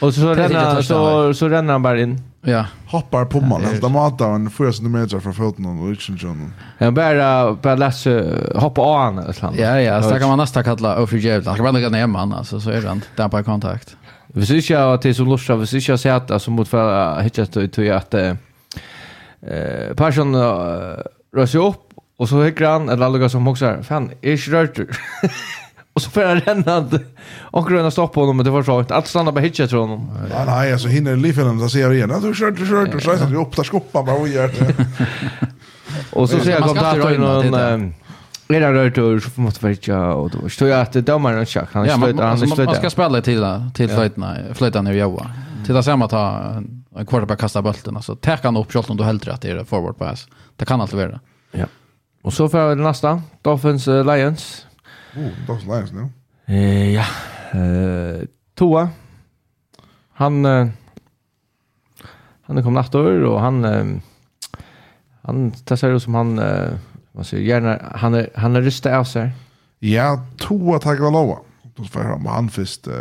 och 0.00 0.14
så 0.14 0.34
renner 0.34 0.82
så 0.82 1.34
så 1.34 1.48
renner 1.48 1.72
han 1.72 1.82
bare 1.82 2.02
inn. 2.02 2.20
Ja. 2.46 2.66
Hoppar 2.86 3.24
på 3.24 3.40
man. 3.40 3.62
Ja, 3.62 3.68
de 3.80 3.92
matar 3.92 4.30
en 4.30 4.50
4 4.50 4.72
cm 4.72 5.08
från 5.08 5.34
foten 5.34 5.66
och 5.66 5.88
utsen 5.88 6.16
John. 6.16 6.52
Ja, 6.78 6.90
bara 6.90 7.52
bara 7.52 7.74
läs 7.74 8.06
hoppa 8.54 8.82
av 8.82 8.98
han 8.98 9.18
eller 9.18 9.32
sånt. 9.32 9.58
Ja, 9.58 9.80
ja, 9.80 10.02
så 10.02 10.18
kan 10.18 10.28
man 10.28 10.38
nästan 10.38 10.64
kalla 10.64 10.96
och 10.96 11.10
för 11.10 11.16
jävla. 11.16 11.56
Kan 11.56 11.64
man 11.64 11.76
inte 11.76 11.90
ner 11.90 12.06
man 12.06 12.32
alltså 12.32 12.60
så 12.60 12.70
är 12.70 12.82
det 12.82 12.92
inte 12.92 13.06
där 13.16 13.28
på 13.28 13.42
kontakt. 13.42 13.96
Vi 14.26 14.46
syns 14.46 14.70
ju 14.70 14.74
att 14.74 15.02
det 15.02 15.08
är 15.08 15.12
så 15.12 15.24
lustigt, 15.24 15.56
vi 15.56 15.66
syns 15.66 15.88
ju 15.88 16.08
att 16.08 16.30
alltså 16.30 16.50
mot 16.50 16.68
för 16.68 17.20
hitta 17.20 17.46
till 17.46 17.70
ju 17.84 17.90
att 17.90 18.14
eh 18.14 18.34
person 19.96 20.34
rör 21.36 21.46
sig 21.46 21.60
upp 21.60 21.82
och 22.18 22.28
så 22.28 22.42
hyckrar 22.42 22.72
han 22.72 22.88
eller 22.88 23.08
något 23.08 23.32
som 23.32 23.48
också 23.48 23.76
fan 23.82 24.10
är 24.22 24.36
rört. 24.50 24.78
Och 25.96 26.02
så 26.02 26.10
får 26.10 26.22
han 26.22 26.40
renna 26.40 26.88
och 27.40 27.68
gröna 27.68 27.90
stopp 27.90 28.12
på 28.12 28.20
honom 28.20 28.36
men 28.36 28.44
det 28.44 28.50
var 28.50 28.62
så 28.62 28.78
att 28.78 29.08
stanna 29.08 29.32
på 29.32 29.40
hitchet 29.40 29.70
tror 29.70 29.80
honom. 29.80 30.10
Ja, 30.30 30.44
nej 30.44 30.72
alltså 30.72 30.88
hinner 30.88 31.16
Lifeland 31.16 31.60
så 31.64 31.68
ser 31.68 31.80
jag 31.80 31.94
igen. 31.94 32.08
Du 32.22 32.34
kör, 32.34 32.50
du 32.50 32.66
kör, 32.66 32.86
du 32.86 33.00
kör, 33.00 33.26
du 33.30 33.36
upp 33.36 33.56
där 33.56 33.62
skoppa 33.62 34.02
bara 34.02 34.16
och 34.16 34.28
gör 34.28 34.48
det. 34.48 34.74
Och 36.12 36.30
så 36.30 36.38
ser 36.38 36.50
jag 36.50 36.62
kom 36.62 36.74
där 36.74 37.14
en... 37.14 37.20
någon 37.20 37.94
Är 38.48 38.60
det 38.60 38.72
rørt 38.72 38.98
och 38.98 39.22
så 39.22 39.40
måste 39.40 39.70
ikke, 39.70 39.96
och 39.96 40.30
då 40.30 40.48
står 40.48 40.68
jag 40.68 40.80
at 40.80 40.92
domaren 40.92 41.40
er 41.40 41.44
check 41.44 41.68
han 41.72 41.86
stöter 41.88 42.22
han 42.22 42.38
stöter. 42.38 42.64
Man 42.64 42.74
ska 42.74 42.90
spela 42.90 43.20
till 43.20 43.44
till 43.74 43.88
flöjtna 43.88 44.36
flöjtan 44.54 44.86
i 44.86 44.98
Joa. 44.98 45.30
Till 45.66 45.76
att 45.76 45.84
samma 45.84 46.08
ta 46.08 46.38
en 46.96 47.06
quarterback 47.06 47.40
kasta 47.40 47.62
bollen 47.62 47.96
alltså 47.96 48.16
tar 48.16 48.38
han 48.42 48.56
upp 48.56 48.70
skottet 48.70 48.98
du 48.98 49.04
helt 49.04 49.26
rätt 49.26 49.44
i 49.44 49.52
det 49.52 49.64
forward 49.64 49.98
pass. 49.98 50.28
Det 50.56 50.64
kan 50.64 50.80
alltid 50.80 50.98
vara. 50.98 51.20
Ja. 51.52 51.66
Och 52.22 52.32
så 52.32 52.48
för 52.48 52.74
nästa 52.74 53.22
Dolphins 53.42 53.86
Lions. 53.86 54.66
Oh, 55.16 55.46
Dogs 55.46 55.64
Lions 55.64 55.92
nu. 55.92 56.08
Eh, 56.46 56.94
ja. 56.94 57.04
Eh, 57.52 58.28
Toa. 58.54 58.88
Han 60.12 60.44
eh, 60.44 60.68
han 62.42 62.62
kom 62.62 62.74
nattor 62.74 63.24
og 63.24 63.32
och 63.34 63.40
han 63.40 63.64
eh, 63.64 63.84
han 65.22 65.52
testar 65.64 65.90
ut 65.90 66.02
som 66.02 66.14
han 66.14 66.38
eh, 66.38 66.72
vad 67.12 67.26
säger 67.26 67.44
gärna 67.44 67.78
han 67.94 68.14
är, 68.14 68.30
han 68.34 68.56
är 68.56 68.62
rysta 68.62 68.98
av 68.98 69.04
sig. 69.04 69.30
Ja, 69.78 70.26
Toa 70.36 70.78
lova 71.10 71.38
då 71.76 71.84
får 71.84 72.02
jag 72.02 72.20
med 72.20 72.32
han 72.32 72.48
först. 72.48 72.88
Uh... 72.88 72.94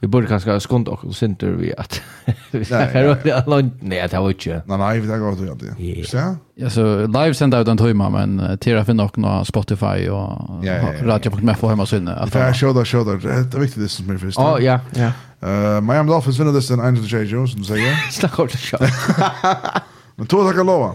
Vi 0.00 0.08
borde 0.08 0.26
kanske 0.26 0.50
ha 0.50 0.60
skont 0.60 0.88
och 0.88 1.14
synter 1.14 1.46
vi 1.46 1.74
att 1.76 2.02
vi 2.50 2.64
ska 2.64 2.76
höra 2.76 3.14
det 3.14 3.46
långt. 3.46 3.74
Nej, 3.80 4.08
det 4.10 4.18
var 4.18 4.30
inte. 4.30 4.62
Nej, 4.66 4.78
nej, 4.78 5.00
vi 5.00 5.08
tar 5.08 5.18
gott 5.18 5.40
egentligen. 5.40 5.76
Visst 5.76 6.14
ja? 6.56 6.70
så 6.70 7.06
live 7.06 7.34
sända 7.34 7.60
ut 7.60 7.68
en 7.68 7.76
timme, 7.76 8.10
men 8.10 8.58
tira 8.58 8.84
för 8.84 8.94
något 8.94 9.46
Spotify 9.46 10.08
och 10.08 10.64
radio.med 11.02 11.58
för 11.58 11.68
hemma 11.68 11.86
synne. 11.86 12.28
sinne. 12.30 12.46
Ja, 12.46 12.54
show 12.54 12.74
där, 12.74 12.84
show 12.84 13.06
där. 13.06 13.16
Det 13.44 13.56
är 13.56 13.60
viktigt 13.60 13.82
det 13.82 13.88
som 13.88 14.10
är 14.10 14.18
först. 14.18 14.38
Ja, 14.38 14.60
ja, 14.60 14.80
ja. 14.94 15.80
Miami 15.80 16.10
Dolphins 16.10 16.38
vinner 16.38 16.52
det 16.52 16.62
sen 16.62 16.80
Angel 16.80 17.04
J. 17.04 17.22
Jones, 17.22 17.52
som 17.52 17.64
säger. 17.64 17.94
Snacka 18.10 18.42
om 18.42 18.48
det 18.52 18.58
show. 18.58 18.80
Men 20.16 20.26
tog 20.26 20.48
tackar 20.48 20.64
lova. 20.64 20.94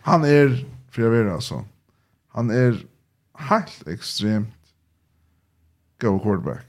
Han 0.00 0.24
är, 0.24 0.66
för 0.90 1.02
jag 1.02 1.10
vet 1.10 1.32
alltså, 1.32 1.64
han 2.32 2.50
är 2.50 2.76
helt 3.38 3.88
extremt 3.88 4.57
go 5.98 6.18
quarterback. 6.18 6.64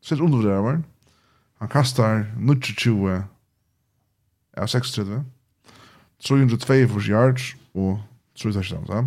Sitt 0.00 0.20
under 0.20 0.42
Sett 0.42 0.62
var. 0.62 0.82
Han 1.58 1.68
kastar 1.68 2.26
22 2.38 3.22
av 4.56 4.66
36. 4.66 5.24
302 6.18 6.88
for 6.88 7.00
yards 7.00 7.56
og 7.74 8.00
3 8.34 8.52
touchdowns. 8.52 8.88
Ja. 8.88 9.04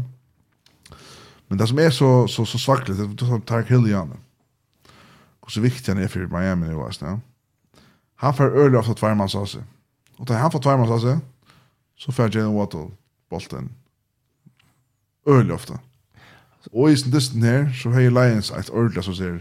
Men 1.49 1.59
det 1.59 1.67
som 1.67 1.79
er 1.79 1.89
så, 1.89 2.27
så, 2.27 2.45
så 2.45 2.57
svaklig, 2.57 2.97
det 2.97 3.21
er 3.21 3.39
Tark 3.45 3.69
Hill 3.69 3.87
i 3.87 3.93
han. 3.93 4.13
Hvor 5.39 5.49
så 5.49 5.61
viktig 5.61 5.93
han 5.93 6.03
er 6.03 6.07
for 6.07 6.27
Miami 6.29 6.67
nu, 6.67 6.85
altså. 6.85 7.05
Ja. 7.05 7.17
Han 8.15 8.33
får 8.33 8.57
øl 8.59 8.75
ofta 8.75 8.93
tværmanns 8.93 9.35
av 9.35 9.45
seg. 9.47 9.63
Og 10.19 10.27
da 10.27 10.37
han 10.37 10.51
får 10.51 10.59
tværmanns 10.59 10.91
av 10.91 10.99
seg, 10.99 11.19
så 11.97 12.11
får 12.11 12.35
Jalen 12.35 12.55
Waddle 12.55 12.91
bolten 13.29 13.71
øl 15.27 15.51
ofta. 15.51 15.79
Og 16.73 16.91
i 16.91 16.97
sin 16.97 17.11
distan 17.11 17.43
her, 17.43 17.69
så 17.73 17.89
har 17.89 18.09
Lions 18.09 18.51
et 18.51 18.69
ordentlig 18.69 19.03
som 19.03 19.15
sier 19.15 19.39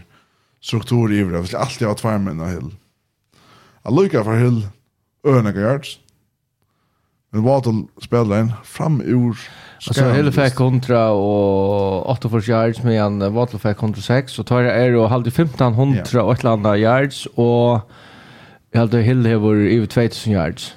struktur 0.60 1.12
i 1.12 1.22
det. 1.22 1.40
Vi 1.40 1.46
skulle 1.46 1.62
alltid 1.62 1.88
ha 1.88 1.94
två 1.94 2.18
män 2.18 2.40
och 2.40 2.48
hill. 2.48 2.74
Jag 3.82 4.02
lyckar 4.02 4.24
för 4.24 4.36
hill 4.36 4.68
öniga 5.24 5.60
yards. 5.60 5.98
Men 7.30 7.42
Waddle 7.42 7.86
spelar 8.02 8.36
en 8.36 8.52
fram 8.64 9.00
ur 9.00 9.38
Alltså 9.86 10.10
Hill 10.10 10.32
fick 10.32 10.54
kontra 10.54 11.10
och 11.10 12.10
8 12.10 12.28
för 12.28 12.50
yards 12.50 12.82
medan 12.82 13.34
Waddle 13.34 13.58
fick 13.58 13.76
kontra 13.76 14.02
6 14.02 14.32
så 14.32 14.44
tar 14.44 14.62
det 14.62 14.72
är 14.72 14.96
och 14.96 15.08
halvt 15.08 15.26
1500 15.26 16.04
yeah. 16.12 16.26
och 16.26 16.32
ett 16.32 16.42
landa 16.42 16.76
yards 16.76 17.26
och 17.26 17.90
jag 18.70 18.80
hade 18.80 19.00
Hill 19.00 19.26
över 19.26 19.54
över 19.54 19.86
2000 19.86 20.32
yards. 20.32 20.76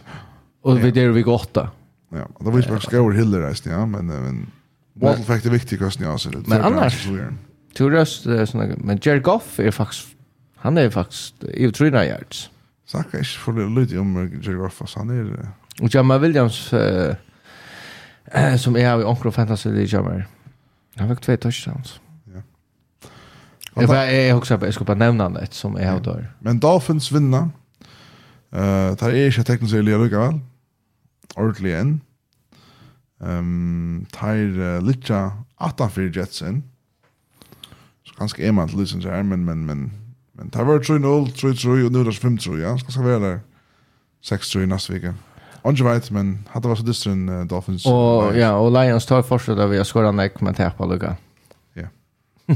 Och 0.62 0.72
yeah. 0.72 0.84
vi 0.84 0.92
där 0.92 1.10
vi 1.10 1.22
går 1.22 1.34
8. 1.34 1.70
Ja, 2.12 2.18
det 2.40 2.46
var 2.46 2.60
jag 2.60 2.66
faktiskt 2.66 2.94
över 2.94 3.12
Hill 3.12 3.36
resten 3.36 3.72
ja, 3.72 3.86
men 3.86 4.06
men 4.06 4.52
Waddle 4.94 5.24
fick 5.24 5.44
det 5.44 5.50
viktiga 5.50 5.92
ja 6.00 6.18
så 6.18 6.30
det. 6.30 6.48
Men 6.48 6.62
annars 6.62 7.08
Du 7.78 7.90
röst 7.90 8.24
såna 8.24 8.68
men 8.78 9.00
Jerry 9.02 9.20
Goff 9.20 9.60
är 9.60 9.72
faktiskt 9.72 10.08
han 10.56 10.78
är 10.78 10.90
faktiskt 10.90 11.44
i 11.44 11.72
300 11.72 12.06
yards. 12.06 12.50
Sacka 12.86 13.18
är 13.20 13.24
för 13.24 13.80
lite 13.80 13.98
om 13.98 14.42
Jerry 14.44 14.56
Goff 14.56 14.82
så 14.86 15.00
han 15.00 15.10
är 15.10 15.52
och 15.82 15.96
Jamal 15.96 16.20
Williams 16.20 16.74
eh, 16.74 17.16
eh, 18.26 18.56
som 18.58 18.76
är 18.76 19.02
i 19.02 19.04
Onkro 19.04 19.32
Fantasy 19.32 19.70
League 19.70 19.88
Jamal. 19.88 20.24
Han 20.96 21.10
fick 21.10 21.26
två 21.26 21.38
touchdowns. 21.38 22.00
Ja. 22.34 22.42
Jag 23.76 23.88
var 23.88 23.96
jag 23.96 24.38
också 24.38 24.60
jag 24.62 24.74
ska 24.74 24.84
bara 24.84 24.98
nämna 24.98 25.40
ett 25.40 25.54
som 25.54 25.76
är 25.76 25.94
out 25.94 26.04
där. 26.04 26.34
Men 26.40 26.60
Dolphins 26.60 27.12
vinna. 27.12 27.50
Eh, 28.52 28.62
uh, 28.62 28.96
tar 28.96 29.10
är 29.10 29.26
inte 29.26 29.44
tekniskt 29.44 29.74
eller 29.74 30.04
lika 30.04 30.20
väl. 30.20 30.40
Ordentligt 31.36 31.76
än. 31.76 32.02
Ehm, 33.22 33.30
um, 33.30 34.06
tar 34.12 34.36
uh, 34.36 34.82
Litcha 34.82 35.32
8 35.60 35.90
för 35.90 36.18
Jetsen 36.18 36.64
ganska 38.22 38.48
är 38.48 38.52
man 38.52 38.68
till 38.68 38.80
liksom 38.80 39.02
så 39.02 39.10
här 39.10 39.24
men 39.24 39.46
men 39.46 39.66
men 39.66 39.92
men 40.32 40.50
tar 40.50 40.64
var 40.64 40.80
3-0 40.80 41.26
3-3 41.26 41.86
och 41.86 41.92
nu 41.92 42.00
är 42.00 42.04
det 42.04 42.12
5-3 42.12 42.62
ja 42.62 42.78
ska 42.78 42.92
ska 42.92 43.02
vara 43.02 43.20
där 43.20 43.40
6-3 44.24 44.66
nästa 44.66 44.94
vecka 44.94 45.14
Onge 45.64 45.84
vet, 45.84 46.12
men 46.12 46.48
hade 46.50 46.68
varit 46.68 46.80
så 46.80 46.86
dyster 46.86 47.12
än 47.12 47.30
uh, 47.30 47.46
Dolphins. 47.46 47.86
Och, 47.86 48.24
Lions. 48.24 48.38
ja, 48.38 48.54
och 48.54 48.72
Lions 48.72 49.06
tar 49.06 49.22
första 49.22 49.56
där 49.56 49.68
vi 49.68 49.78
har 49.78 49.84
skårat 49.84 50.16
nek, 50.16 50.42
men 50.42 50.54
tappar 50.54 50.88
lugga. 50.88 51.16
Ja. 51.74 51.88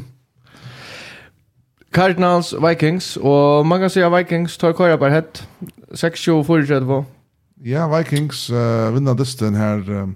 Cardinals, 1.92 2.54
Vikings, 2.54 3.18
och 3.18 3.66
man 3.66 3.80
kan 3.80 3.90
säga 3.90 4.10
Vikings 4.10 4.58
tar 4.58 4.74
kvar 4.74 4.98
bara 4.98 5.10
hett. 5.10 5.48
6-2, 5.92 6.32
och 6.32 6.46
4-3. 6.46 7.06
Ja, 7.62 7.98
Vikings 7.98 8.50
uh, 8.50 8.92
vinner 8.92 9.14
dysten 9.14 9.56
här. 9.56 9.90
Um, 9.90 10.16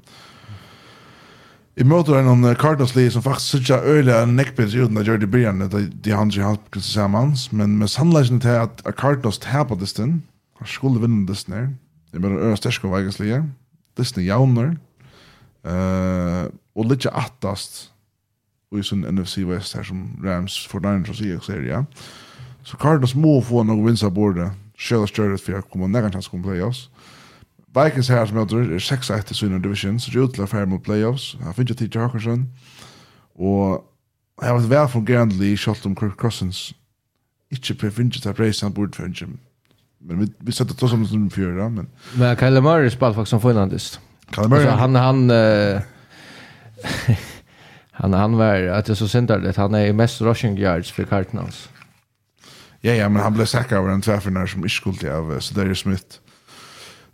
i 1.80 1.84
möter 1.84 2.20
en 2.20 2.28
om 2.28 2.56
Cardinals 2.56 2.96
Lee 2.96 3.12
som 3.12 3.24
faktiskt 3.24 3.50
sitter 3.50 3.78
öle 3.78 4.22
en 4.22 4.36
neckpins 4.36 4.76
utan 4.76 4.98
att 4.98 5.08
göra 5.08 5.18
det 5.18 5.24
i 5.24 5.28
början 5.28 5.62
att 5.62 6.04
de 6.04 6.12
han 6.12 6.32
sig 6.32 6.44
halvt 6.44 6.72
tillsammans 6.72 7.52
men 7.52 7.78
med 7.78 7.90
sannolikheten 7.90 8.40
till 8.40 8.50
att 8.50 8.96
Cardinals 8.98 9.40
tappar 9.40 9.76
det 9.76 10.00
han 10.60 10.68
skulle 10.68 11.00
vinna 11.00 11.28
det 11.28 11.36
snär 11.36 11.76
det 12.12 12.20
menar 12.20 12.36
öra 12.36 12.58
stärsk 12.58 12.84
och 12.84 12.98
Vegas 12.98 13.20
Lee 13.20 13.44
det 13.96 14.22
jauner 14.22 14.78
eh 15.64 16.52
och 16.74 16.86
lite 16.86 17.10
attast 17.10 17.92
och 18.72 18.80
i 18.80 18.84
sin 18.84 19.02
NFC 19.02 19.38
West 19.38 19.76
här 19.76 19.84
som 19.84 20.22
Rams 20.24 20.68
för 20.68 20.80
den 20.80 21.06
så 21.06 21.14
ser 21.14 21.40
jag 21.48 21.66
ja. 21.66 21.86
Så 22.64 22.78
Cardinals 22.78 23.16
må 23.16 23.42
få 23.42 23.64
någon 23.64 23.86
vinst 23.86 24.04
av 24.04 24.12
bordet. 24.12 24.52
Själva 24.78 25.08
störet 25.08 25.42
för 25.42 25.54
att 25.54 25.70
komma 25.70 25.88
nära 25.88 26.12
chans 26.12 26.26
att 26.26 26.32
komma 26.32 26.44
playoffs. 26.44 26.90
Vikings 27.76 28.10
här 28.10 28.26
som 28.26 28.38
møter 28.38 28.58
är 28.58 28.80
6-1 28.80 29.22
til 29.22 29.36
Senior 29.36 29.60
Division, 29.60 30.00
så 30.00 30.12
det 30.12 30.18
er 30.18 30.24
utla 30.24 30.46
færre 30.46 30.66
mot 30.66 30.84
playoffs. 30.84 31.38
Han 31.44 31.54
finner 31.54 31.74
TJ 31.74 32.00
Hawkinson, 32.00 32.48
Och 33.40 33.86
jag 34.42 34.48
har 34.48 34.60
vært 34.60 34.70
vel 34.70 34.88
fungerende 34.88 35.46
i 35.46 35.56
kjølt 35.56 35.86
om 35.86 35.96
Kirk 35.96 36.18
Cousins. 36.18 36.74
Ikke 37.52 37.74
på 37.74 37.90
finner 37.92 38.20
til 38.20 38.32
race 38.40 38.66
han 38.66 38.74
borde 38.74 38.96
finner 38.96 39.38
Men 40.02 40.20
vi, 40.20 40.28
vi 40.40 40.52
sätter 40.52 40.76
to 40.76 40.88
som 40.88 41.06
som 41.06 41.30
fyra, 41.30 41.70
men... 41.70 41.88
Men 42.18 42.38
Kyle 42.38 42.62
Murray 42.62 42.90
spelar 42.90 43.14
faktiskt 43.14 43.30
som 43.30 43.42
finlandist. 43.42 44.00
Kyle 44.36 44.48
Murray? 44.48 44.66
Altså, 44.66 44.76
han, 44.76 44.96
han... 44.96 45.32
Uh, 45.32 45.82
han, 48.02 48.14
han 48.14 48.38
var, 48.38 48.56
att 48.56 48.86
det 48.86 48.92
er 48.92 48.96
så 48.96 49.08
synd 49.08 49.32
han 49.56 49.76
är 49.76 49.94
mest 49.94 50.22
rushing 50.22 50.58
yards 50.58 50.92
för 50.92 51.04
Cardinals. 51.04 51.70
Ja, 52.82 52.94
ja, 52.94 53.10
men 53.10 53.22
han 53.22 53.34
blev 53.34 53.46
säker 53.46 53.76
över 53.76 53.90
en 53.90 54.02
tvärförnär 54.02 54.46
som 54.46 54.64
inte 54.64 54.70
skulle 54.70 55.14
av 55.14 55.40
Sedarius 55.40 55.80
Smith. 55.80 56.20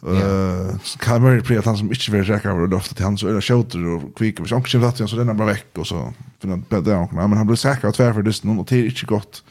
Eh, 0.08 0.76
kan 0.99 1.22
man 1.22 1.43
ju 1.49 1.60
att 1.60 1.66
han 1.66 1.78
som 1.78 1.88
inte 1.88 2.12
vill 2.12 2.24
räcka 2.24 2.49
över 2.49 2.68
loftet 2.68 2.95
till 2.95 3.06
han 3.06 3.18
så 3.18 3.28
är 3.28 3.34
det 3.34 3.41
skjuter 3.41 3.88
och 3.88 4.18
kvicker 4.18 4.43
och 4.43 4.49
sånt 4.49 4.70
så 4.70 4.86
att 4.86 4.99
han 4.99 5.08
så 5.08 5.16
den 5.16 5.38
bara 5.38 5.47
veck 5.47 5.78
och 5.78 5.88
så 5.88 6.14
finner 6.39 6.53
han 6.53 6.66
bättre 6.70 6.95
och 6.95 7.14
men 7.14 7.34
han 7.34 7.47
blir 7.47 7.58
säker 7.58 7.88
av 7.88 7.91
tvärför 7.91 8.22
det 8.22 8.49
och 8.60 8.66
det 8.66 8.76
är 8.76 8.86
inte 8.86 9.06
gott. 9.06 9.43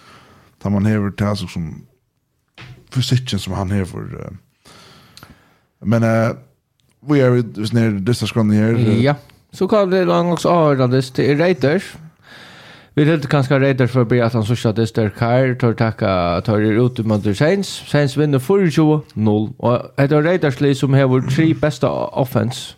Tar 0.62 0.70
man 0.70 0.86
över 0.86 1.10
till 1.10 1.48
som 1.48 1.86
fysikken 2.90 3.38
som 3.38 3.52
han 3.52 3.70
hever. 3.70 3.86
för 3.86 4.36
men 5.80 6.02
uh, 6.02 6.36
vi 7.06 7.20
är 7.20 7.30
vid 7.30 7.72
ner 7.72 7.90
dessa 7.90 8.26
skön 8.26 8.50
här. 8.50 8.72
Ja. 9.02 9.14
Så 9.52 9.68
kan 9.68 9.90
det 9.90 10.04
långt 10.04 10.32
också 10.32 10.48
avrådas 10.48 11.10
till 11.10 11.38
Raiders. 11.38 11.96
Vi 12.94 13.04
helt 13.04 13.28
kanske 13.28 13.58
Raiders 13.58 13.90
för 13.90 14.02
att 14.02 14.08
bli 14.08 14.20
att 14.20 14.32
han 14.32 14.44
sysslar 14.44 14.70
att 14.70 14.76
det 14.76 14.82
Esther 14.82 15.10
Kær 15.18 15.54
tar 15.54 15.72
tacka, 15.72 16.40
tar 16.40 16.60
er 16.60 16.86
ut 16.86 16.98
mot 16.98 17.36
Saints. 17.36 17.68
Saints 17.90 18.16
vinner 18.16 18.38
4-0. 18.38 19.54
Och 19.56 19.90
det 19.96 20.12
är 20.12 20.22
Raiders 20.22 20.60
li 20.60 20.74
som 20.74 20.94
har 20.94 21.04
vår 21.04 21.20
tre 21.20 21.54
beste 21.54 21.86
offense 21.86 22.74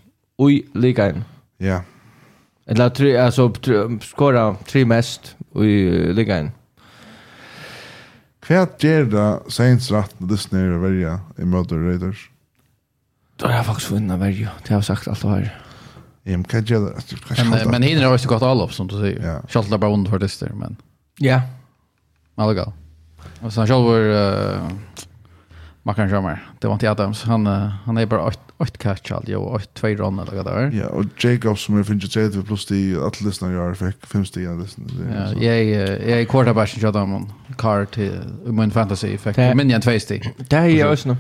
i 0.51 0.65
ligaen. 0.75 1.25
Ja. 1.59 1.83
Eller 2.67 2.89
tre, 2.89 3.17
altså 3.17 3.53
skåra 4.01 4.57
tre 4.67 4.85
mest 4.85 5.37
i 5.55 6.13
ligaen. 6.13 6.51
Hva 8.47 8.65
gjør 8.79 9.05
det 9.11 9.29
Saints 9.53 9.91
rett 9.93 10.17
når 10.21 10.29
det 10.33 10.41
snør 10.41 10.75
å 10.79 10.83
verja 10.87 11.15
i 11.39 11.45
møter 11.45 11.77
Raiders? 11.77 12.31
Då 13.37 13.47
har 13.47 13.55
jag 13.55 13.67
faktiskt 13.67 13.91
vunnit 13.91 14.21
verja. 14.21 14.51
Det 14.63 14.69
har 14.69 14.77
jag 14.77 14.85
sagt 14.85 15.09
alt 15.09 15.23
det 15.23 15.29
her. 15.29 15.66
Ja, 16.29 16.33
men 16.33 16.45
kan 16.45 16.65
jag 16.69 16.93
Men 17.51 17.71
men 17.71 17.83
hinner 17.83 18.05
har 18.05 18.15
också 18.15 18.29
gått 18.29 18.43
all 18.43 18.61
upp 18.61 18.73
som 18.73 18.87
du 18.87 18.95
säger. 19.01 19.27
Ja. 19.27 19.43
Schalt 19.49 19.81
bara 19.81 19.93
under 19.93 20.11
för 20.11 20.19
det 20.19 20.29
men. 20.55 20.77
Ja. 21.19 21.41
Alla 22.35 22.55
gal. 22.55 22.73
Och 23.41 23.53
sen 23.53 23.67
själv 23.67 23.85
var 23.85 24.01
uh, 24.01 24.69
Makan 25.83 26.09
Jamar. 26.09 26.51
Det 26.59 26.67
var 26.67 26.75
inte 26.75 26.91
Adams. 26.91 27.23
Han 27.23 27.47
uh, 27.47 27.67
han 27.85 27.97
är 27.97 28.07
bara 28.07 28.33
ett 28.59 28.79
catch 28.79 29.13
allt 29.13 29.29
ju 29.29 29.37
och 29.37 29.75
två 29.75 29.89
run 29.89 30.19
eller 30.19 30.37
vad 30.37 30.45
det 30.45 30.51
är. 30.51 30.71
Ja, 30.71 30.87
och 30.87 31.05
Jacob 31.25 31.59
som 31.59 31.79
är 31.79 31.83
finns 31.83 32.17
ju 32.17 32.29
det 32.29 32.43
plus 32.43 32.67
de 32.67 32.97
att 32.97 33.21
lyssna 33.21 33.53
jag 33.53 33.77
fick 33.77 34.07
fem 34.07 34.25
steg 34.25 34.47
av 34.49 34.61
lyssna. 34.61 34.85
Ja, 35.41 35.45
jag 35.45 35.65
jag 36.09 36.29
quarterbacken 36.29 36.81
jag 36.83 36.93
där 36.93 37.07
man 37.07 37.33
Carr 37.59 37.85
till 37.85 38.21
min 38.45 38.71
fantasy 38.71 39.15
effekt. 39.15 39.39
Men 39.39 39.71
jag 39.71 39.83
två 39.83 39.99
steg. 39.99 40.35
Det 40.49 40.57
är 40.57 40.67
ju 40.67 40.93
också. 40.93 41.17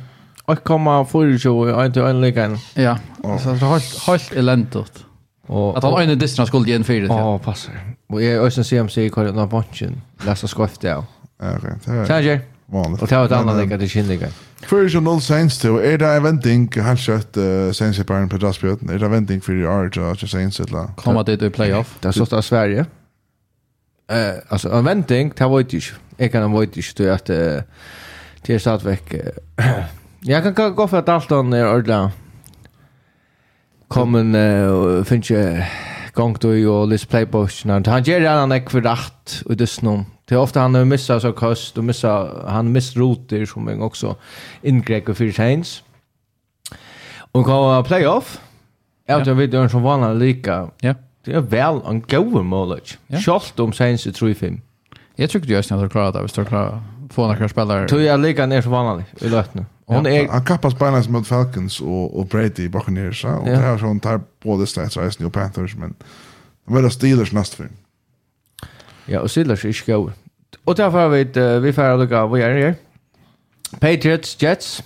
Jag 0.46 0.64
kommer 0.64 1.04
för 1.04 1.24
ju 1.24 1.48
och 1.48 1.84
inte 1.84 2.02
en 2.02 2.20
ligan. 2.20 2.58
Ja. 2.74 2.98
Så 3.42 3.48
det 3.48 3.58
har 3.58 3.72
helt 3.72 3.98
helt 4.06 4.32
eländigt. 4.32 5.04
Och 5.46 5.78
att 5.78 5.84
han 5.84 6.02
ene 6.02 6.14
distra 6.14 6.46
skulle 6.46 6.68
igen 6.68 6.84
för 6.84 6.92
det. 6.92 7.06
Ja, 7.06 7.38
passar. 7.38 7.74
Och 8.08 8.22
jag 8.22 8.46
ösen 8.46 8.64
CMC 8.64 9.10
kvar 9.10 9.24
den 9.24 9.48
bunchen. 9.48 10.02
Läsa 10.26 10.48
skoft 10.48 10.80
där. 10.80 11.04
Okej. 11.38 12.06
Charger. 12.06 12.40
Vanligt. 12.66 13.02
Och 13.02 13.08
ta 13.08 13.24
ett 13.24 13.32
annat 13.32 13.56
lägga 13.56 13.78
till 13.78 13.90
kindigen. 13.90 14.30
För 14.62 14.88
ju 14.88 15.00
noll 15.00 15.20
saints 15.20 15.58
till 15.58 15.70
är 15.70 15.98
det 15.98 16.06
eventing 16.06 16.72
helt 16.80 17.00
kött 17.00 17.36
saints 17.72 17.98
på 17.98 18.12
en 18.12 18.28
pedasbjörn. 18.28 18.90
Är 18.90 18.98
det 18.98 19.06
eventing 19.06 19.40
för 19.40 19.52
ju 19.52 19.68
art 19.68 19.96
och 19.96 20.28
saints 20.28 20.60
ett 20.60 20.70
lag. 20.70 20.90
Komma 20.96 21.22
dit 21.22 21.42
i 21.42 21.50
playoff. 21.50 21.96
Det 22.00 22.12
står 22.12 22.42
Sverige. 22.42 22.86
Eh 24.10 24.34
alltså 24.48 24.68
en 24.68 24.78
eventing 24.78 25.30
tar 25.30 25.48
vad 25.48 25.68
inte. 25.68 25.94
Jag 26.16 26.32
kan 26.32 26.52
vad 26.52 26.94
det 26.94 27.14
att 27.14 27.26
det 27.26 27.64
är 28.46 28.58
stadväck 28.58 29.14
Jag 30.20 30.56
kan 30.56 30.74
gå 30.74 30.88
för 30.88 30.98
att 30.98 31.06
Dalton 31.06 31.52
är 31.52 31.74
ordla. 31.74 32.10
Kommen 33.88 34.34
uh, 34.34 35.04
finns 35.04 35.30
ju 35.30 35.62
gång 36.16 36.36
då 36.40 36.54
ju 36.54 36.86
Liz 36.86 37.04
Playbox 37.04 37.64
när 37.64 37.90
han 37.90 38.02
ger 38.02 38.28
han 38.28 38.52
en 38.52 38.60
rätt 38.66 39.42
och 39.44 39.56
det 39.56 39.66
snom. 39.66 40.04
Det 40.24 40.34
är 40.34 40.38
ofta 40.38 40.60
han 40.60 40.74
har 40.74 40.84
missat 40.84 41.22
så 41.22 41.32
kost 41.32 41.78
och 41.78 41.84
missar 41.84 42.44
han 42.48 42.72
miss 42.72 42.96
roter 42.96 43.46
som 43.46 43.68
en 43.68 43.82
också 43.82 44.16
ingrepp 44.62 45.08
och 45.08 45.16
för 45.16 45.30
chains. 45.32 45.82
Och 47.32 47.44
gå 47.44 47.84
playoff. 47.84 48.40
Jag 49.06 49.34
vet 49.34 49.54
inte 49.54 49.68
som 49.68 49.82
vanliga 49.82 50.12
lika. 50.12 50.70
Ja. 50.80 50.94
Det 51.24 51.32
är 51.32 51.40
väl 51.40 51.80
en 51.86 52.00
god 52.00 52.44
målage. 52.44 52.98
Schalt 53.24 53.58
om 53.58 53.72
Saints 53.72 54.06
i 54.06 54.10
3-5. 54.10 54.60
Jag 55.16 55.30
tycker 55.30 55.48
ju 55.48 55.56
att 55.56 55.68
de 55.68 55.90
klarar 55.90 56.12
det. 56.12 56.22
Vi 56.22 56.28
står 56.28 56.44
klara 56.44 56.82
få 57.10 57.26
några 57.26 57.48
spelare. 57.48 57.88
Tror 57.88 58.02
jag 58.02 58.20
lika 58.20 58.46
ner 58.46 58.62
som 58.62 58.72
vanligt 58.72 59.22
i 59.22 59.28
lötna. 59.28 59.64
Hon 59.86 60.06
är 60.06 60.28
han 60.28 60.44
kappas 60.44 60.78
Binance 60.78 61.10
mot 61.10 61.26
Falcons 61.26 61.80
och 61.80 62.18
och 62.18 62.26
Brady 62.26 62.68
Buccaneers 62.68 63.22
så 63.22 63.28
och 63.28 63.46
det 63.46 63.56
har 63.56 63.78
sån 63.78 64.00
tar 64.00 64.20
både 64.42 64.66
stats 64.66 64.96
och 64.96 65.20
New 65.20 65.30
Panthers 65.30 65.76
men 65.76 65.94
det 66.66 66.82
var 66.82 66.90
Steelers 66.90 67.32
nästa 67.32 67.56
för. 67.56 67.68
Ja, 69.06 69.20
och 69.20 69.30
Steelers 69.30 69.64
är 69.64 69.72
skoj. 69.72 70.10
Och 70.64 70.74
därför 70.74 71.08
vi 71.08 71.24
vi 71.60 71.72
får 71.72 71.98
lucka 71.98 72.26
vad 72.26 72.40
är 72.40 72.54
det 72.54 72.62
här? 72.62 72.74
Patriots 73.80 74.42
Jets. 74.42 74.82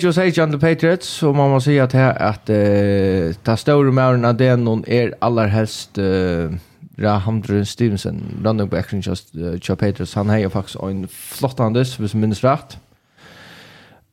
26 0.00 0.38
under 0.38 0.58
Patriots 0.58 1.22
och 1.22 1.34
man 1.34 1.50
måste 1.50 1.70
säga 1.70 1.84
att 1.84 1.92
här 1.92 2.22
att 2.22 2.50
eh 2.50 3.36
ta 3.42 3.56
stora 3.56 3.92
männen 3.92 4.24
av 4.24 4.36
den 4.36 4.64
någon 4.64 4.84
är 4.86 5.14
allra 5.18 5.46
helst 5.46 5.98
eh 5.98 6.50
Rahamdre 6.96 7.64
Stevenson 7.64 8.40
running 8.44 8.68
back 8.68 8.92
just 8.92 9.34
uh, 9.36 9.76
Patriots 9.76 10.14
han 10.14 10.28
har 10.28 10.38
ju 10.38 10.50
faktiskt 10.50 10.76
en 10.76 11.08
flottandes 11.08 12.00
hvis 12.00 12.14
minns 12.14 12.44
rätt. 12.44 12.78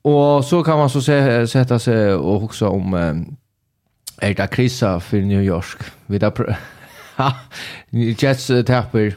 Og 0.04 0.43
så 0.43 0.64
kan 0.64 0.78
man 0.78 0.89
så 0.89 1.02
se, 1.02 1.47
sätta 1.47 1.80
sig 1.80 2.14
och 2.14 2.43
också 2.43 2.68
om 2.68 2.93
eh, 2.93 3.16
er 4.22 4.34
det 4.34 4.49
krisa 4.49 4.99
för 4.99 5.22
New 5.22 5.43
York. 5.43 5.91
Vi 6.08 6.18
där 6.18 6.58
Jets 8.24 8.49
uh, 8.49 8.64
tapper 8.64 9.16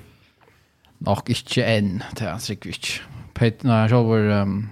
nog 0.99 1.31
inte 1.31 1.65
än 1.65 2.03
till 2.17 2.29
Ansrikvich. 2.29 3.03
Pet 3.35 3.63
när 3.63 3.89
jag 3.89 4.05
var 4.05 4.19
um, 4.19 4.69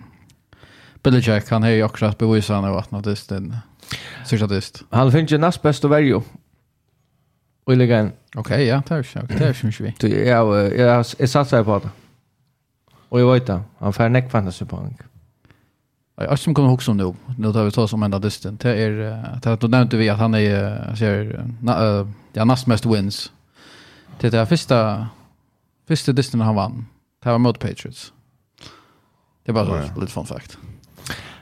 Belichick 1.03 1.51
han 1.51 1.63
har 1.63 1.71
ju 1.71 1.83
också 1.83 2.15
bevisat 2.19 2.63
han 2.63 2.79
att 2.79 2.91
något 2.91 3.07
just 3.07 3.29
den 3.29 3.57
sista 4.25 4.55
just. 4.55 4.83
Han 4.91 5.13
finns 5.13 5.33
ju 5.33 5.39
näst 5.39 5.63
bäst 5.63 5.85
att 5.85 5.91
välja. 5.91 6.23
Och 7.65 7.77
lägga 7.77 8.11
Okej, 8.37 8.67
ja, 8.67 8.83
det 8.89 8.95
är 8.95 8.99
ju 8.99 9.27
det 9.39 9.45
är 9.45 9.57
ju 9.63 9.67
mycket. 9.67 10.01
Du 10.01 10.09
jag 10.09 10.79
jag 10.79 11.07
jag 11.19 11.29
satsar 11.29 11.65
på 11.65 11.79
det. 11.79 11.91
Och 13.09 13.21
jag 13.21 13.33
vet 13.33 13.47
det. 13.47 13.61
Han 13.79 13.93
får 13.93 14.09
neck 14.09 14.31
fantasy 14.31 14.65
på 14.65 14.77
honom. 14.77 14.95
Jag 16.17 16.39
som 16.39 16.55
kommer 16.55 16.69
ihåg 16.69 16.83
som 16.83 16.97
nu, 16.97 17.15
nu 17.39 17.53
tar 17.53 17.65
vi 17.65 17.71
ta 17.71 17.89
som 17.89 18.03
enda 18.03 18.19
dysten. 18.19 18.59
Det 18.63 18.71
är, 18.71 18.91
det 19.43 19.57
då 19.57 19.67
nämnde 19.67 19.97
vi 19.97 20.09
att 20.09 20.19
han 20.19 20.35
är, 20.35 20.95
ser, 20.95 21.45
na, 21.61 22.07
ja, 22.33 22.45
näst 22.45 22.67
mest 22.67 22.87
wins. 22.87 23.33
Det 24.21 24.27
är 24.27 24.31
det 24.31 24.47
första, 24.47 25.09
första 25.89 26.13
dysten 26.13 26.41
han 26.41 26.55
vann. 26.55 26.87
Det 27.23 27.31
var 27.31 27.39
mot 27.39 27.59
Patriots. 27.59 28.13
Det 29.45 29.51
är 29.51 29.55
bara 29.55 29.83
ja. 29.83 30.01
lite 30.01 30.13
fun 30.13 30.27
fact. 30.27 30.59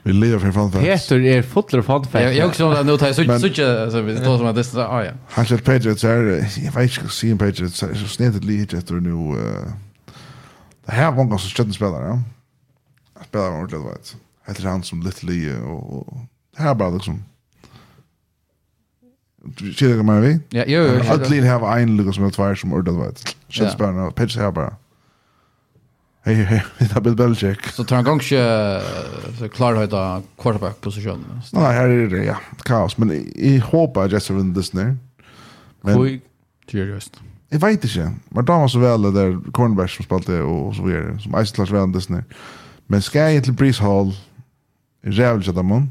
Vi 0.03 0.13
lever 0.13 0.39
för 0.39 0.53
fun 0.53 0.73
facts. 0.73 0.85
Peter 0.85 1.21
är 1.21 1.43
fotler 1.43 1.83
fun 1.83 2.05
facts. 2.05 2.25
Jag, 2.25 2.35
jag 2.35 2.49
också 2.49 2.71
när 2.71 2.85
nu 2.85 2.97
tar 2.97 3.13
så 3.13 3.25
så 3.25 3.91
så 3.91 4.01
vi 4.01 4.17
tar 4.17 4.39
som 4.39 4.47
att 4.47 4.55
det 4.55 4.65
så 4.65 4.79
ja. 4.79 5.05
Han 5.29 5.45
kör 5.45 5.59
Patriots 5.59 6.05
är 6.05 6.17
jag 6.65 6.73
vet 6.73 6.99
inte 6.99 7.09
se 7.09 7.37
Patriots 7.37 7.79
så 7.79 8.09
snett 8.09 8.45
lite 8.45 8.77
efter 8.79 8.95
nu. 8.95 9.37
Det 10.87 10.93
här 10.93 11.13
var 11.13 11.25
någon 11.25 11.39
som 11.39 11.51
stödde 11.51 11.73
spelare. 11.73 12.23
Spelare 13.29 13.51
ordentligt 13.51 13.93
vet 13.93 14.17
heter 14.47 14.69
han 14.69 14.83
som 14.83 15.03
Little 15.03 15.33
Lee 15.33 15.61
och, 15.61 15.99
och 15.99 16.17
här 16.57 16.75
bara 16.75 16.91
liksom 16.91 17.25
du 19.45 19.73
Kjell 19.73 19.97
kan 19.97 20.07
man 20.07 20.21
vi? 20.23 20.41
Ja, 20.49 20.65
jo, 20.67 20.83
jo. 20.83 21.01
Allt 21.11 21.31
lill 21.31 21.45
här 21.45 21.59
var 21.59 21.79
en 21.79 21.97
lucka 21.97 22.13
som 22.13 22.25
jag 22.25 22.33
tvär 22.33 22.55
som 22.55 22.73
ordat 22.73 22.95
vet. 22.95 23.37
Känns 23.49 23.77
bara 23.77 23.91
när 23.91 24.11
pitch 24.11 24.37
här 24.37 24.51
bara. 24.53 24.75
Hej, 26.23 26.35
hej, 26.35 26.65
det 26.79 26.93
har 26.93 27.01
Bill 27.01 27.17
Belichick. 27.17 27.67
Så 27.67 27.85
tar 27.85 27.97
han 27.97 28.05
gång 28.05 28.21
inte 28.21 28.83
så 29.39 29.49
klar 29.49 29.75
höjda 29.75 30.23
quarterback-position. 30.39 31.25
Nej, 31.53 31.63
här 31.63 31.89
är 31.89 32.09
det, 32.09 32.25
ja. 32.25 32.37
Kaos. 32.63 32.99
Men 32.99 33.33
jag 33.37 33.61
hoppas 33.61 34.13
Jets 34.13 34.31
vinner 34.31 34.55
this 34.55 34.73
nu. 34.75 34.97
Hvor 35.83 36.07
gjør 36.71 36.87
det 36.87 36.95
just? 36.95 37.21
Jeg 37.51 37.63
vet 37.63 37.85
ikke. 37.85 38.11
Men 38.31 38.45
da 38.45 38.53
var 38.53 38.69
så 38.69 38.79
vel 38.79 39.03
det 39.03 39.15
der 39.15 39.39
cornerback 39.53 39.91
som 39.91 40.05
spalte 40.05 40.43
og 40.43 40.75
så 40.75 40.83
videre. 40.83 41.19
Som 41.19 41.35
Eisen 41.35 41.59
Lars 41.59 41.73
Vendes 41.73 42.11
nu. 42.11 42.21
Men 42.89 43.01
skal 43.01 43.35
jeg 43.35 43.43
til 43.45 43.53
Breeze 43.53 43.83
Hall, 43.83 44.13
jävligt 45.03 45.49
att 45.49 45.65
man 45.65 45.91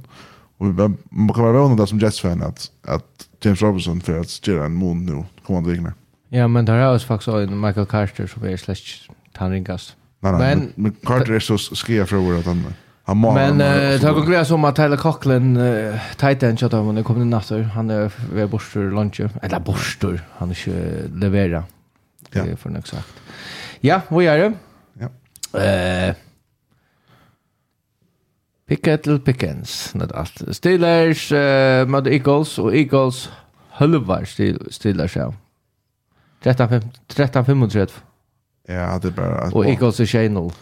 och 0.58 0.66
man 0.66 1.34
kan 1.34 1.44
vara 1.44 1.68
vän 1.68 1.78
där 1.78 1.86
som 1.86 2.00
Jets 2.00 2.22
fan 2.22 2.44
att 2.44 2.72
att 2.82 3.28
James 3.42 3.62
Robinson 3.62 4.02
för 4.02 4.20
att 4.20 4.48
göra 4.48 4.66
en 4.66 4.74
mån 4.74 5.06
nu 5.06 5.24
kommande 5.46 5.70
veckorna. 5.70 5.94
Ja, 6.30 6.48
men 6.48 6.66
där 6.66 6.80
har 6.80 6.96
oss 6.96 7.06
faktiskt 7.06 7.28
en 7.28 7.60
Michael 7.60 7.86
Carter 7.86 8.28
som 8.28 8.44
är 8.44 8.58
slash 8.58 9.14
tanringas. 9.34 9.96
Nej, 10.20 10.32
nej, 10.32 10.56
men, 10.56 10.72
men 10.76 10.92
Carter 10.92 11.34
är 11.34 11.40
så 11.40 11.58
skrev 11.58 12.06
för 12.06 12.40
att 12.40 12.46
han 12.46 12.66
han 13.04 13.18
må 13.18 13.34
Men 13.34 13.58
det 13.58 14.04
har 14.04 14.14
gått 14.14 14.48
som 14.48 14.66
att 14.66 14.76
Tyler 14.76 14.98
Coughlin 14.98 15.58
uh, 15.58 15.96
tight 16.18 16.44
end 16.44 16.60
chatta 16.60 16.80
om 16.80 16.96
det 16.96 17.04
kommer 17.04 17.26
natt 17.26 17.52
han 17.74 17.90
är 17.90 18.12
vid 18.34 18.50
borstur 18.50 18.92
lunch 18.92 19.22
eller 19.42 19.60
borstur, 19.60 20.22
han 20.38 20.50
är 20.50 20.54
inte 20.54 20.72
leverera. 21.16 21.64
Ja. 22.32 22.44
Det 22.44 22.52
är 22.52 22.56
för 22.56 22.70
något 22.70 22.88
sagt. 22.88 23.14
Ja, 23.80 24.02
vad 24.10 24.24
gör 24.24 24.38
du? 24.38 24.54
Ja. 25.00 25.60
Eh 25.60 26.16
Pickett 28.70 29.02
Pickettle 29.02 29.20
Pickens, 29.20 29.96
net 29.98 30.12
alt. 30.14 30.44
Steelers 30.54 31.32
uh, 31.34 31.88
mot 31.90 32.06
Eagles 32.06 32.52
og 32.62 32.76
Eagles 32.78 33.24
halvar 33.80 34.28
Steelers 34.30 35.16
ja. 35.16 35.32
13-35. 36.46 37.98
Ja, 38.70 39.00
det 39.02 39.10
er 39.10 39.16
bare... 39.16 39.50
Og 39.58 39.66
Eagles 39.66 40.00
er 40.00 40.06
6-0. 40.06 40.54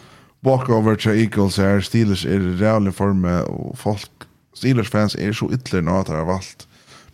Walkover 0.46 0.96
til 0.96 1.20
Eagles 1.20 1.60
her, 1.60 1.84
Steelers 1.84 2.24
er 2.24 2.40
i 2.40 2.56
reale 2.56 2.92
forme, 2.92 3.44
og 3.44 3.76
folk, 3.76 4.26
Steelers 4.56 4.88
fans 4.88 5.14
er 5.14 5.36
så 5.36 5.50
ytterligere 5.52 5.84
nå 5.84 6.00
at 6.00 6.08
de 6.08 6.16
har 6.16 6.24
valgt 6.24 6.64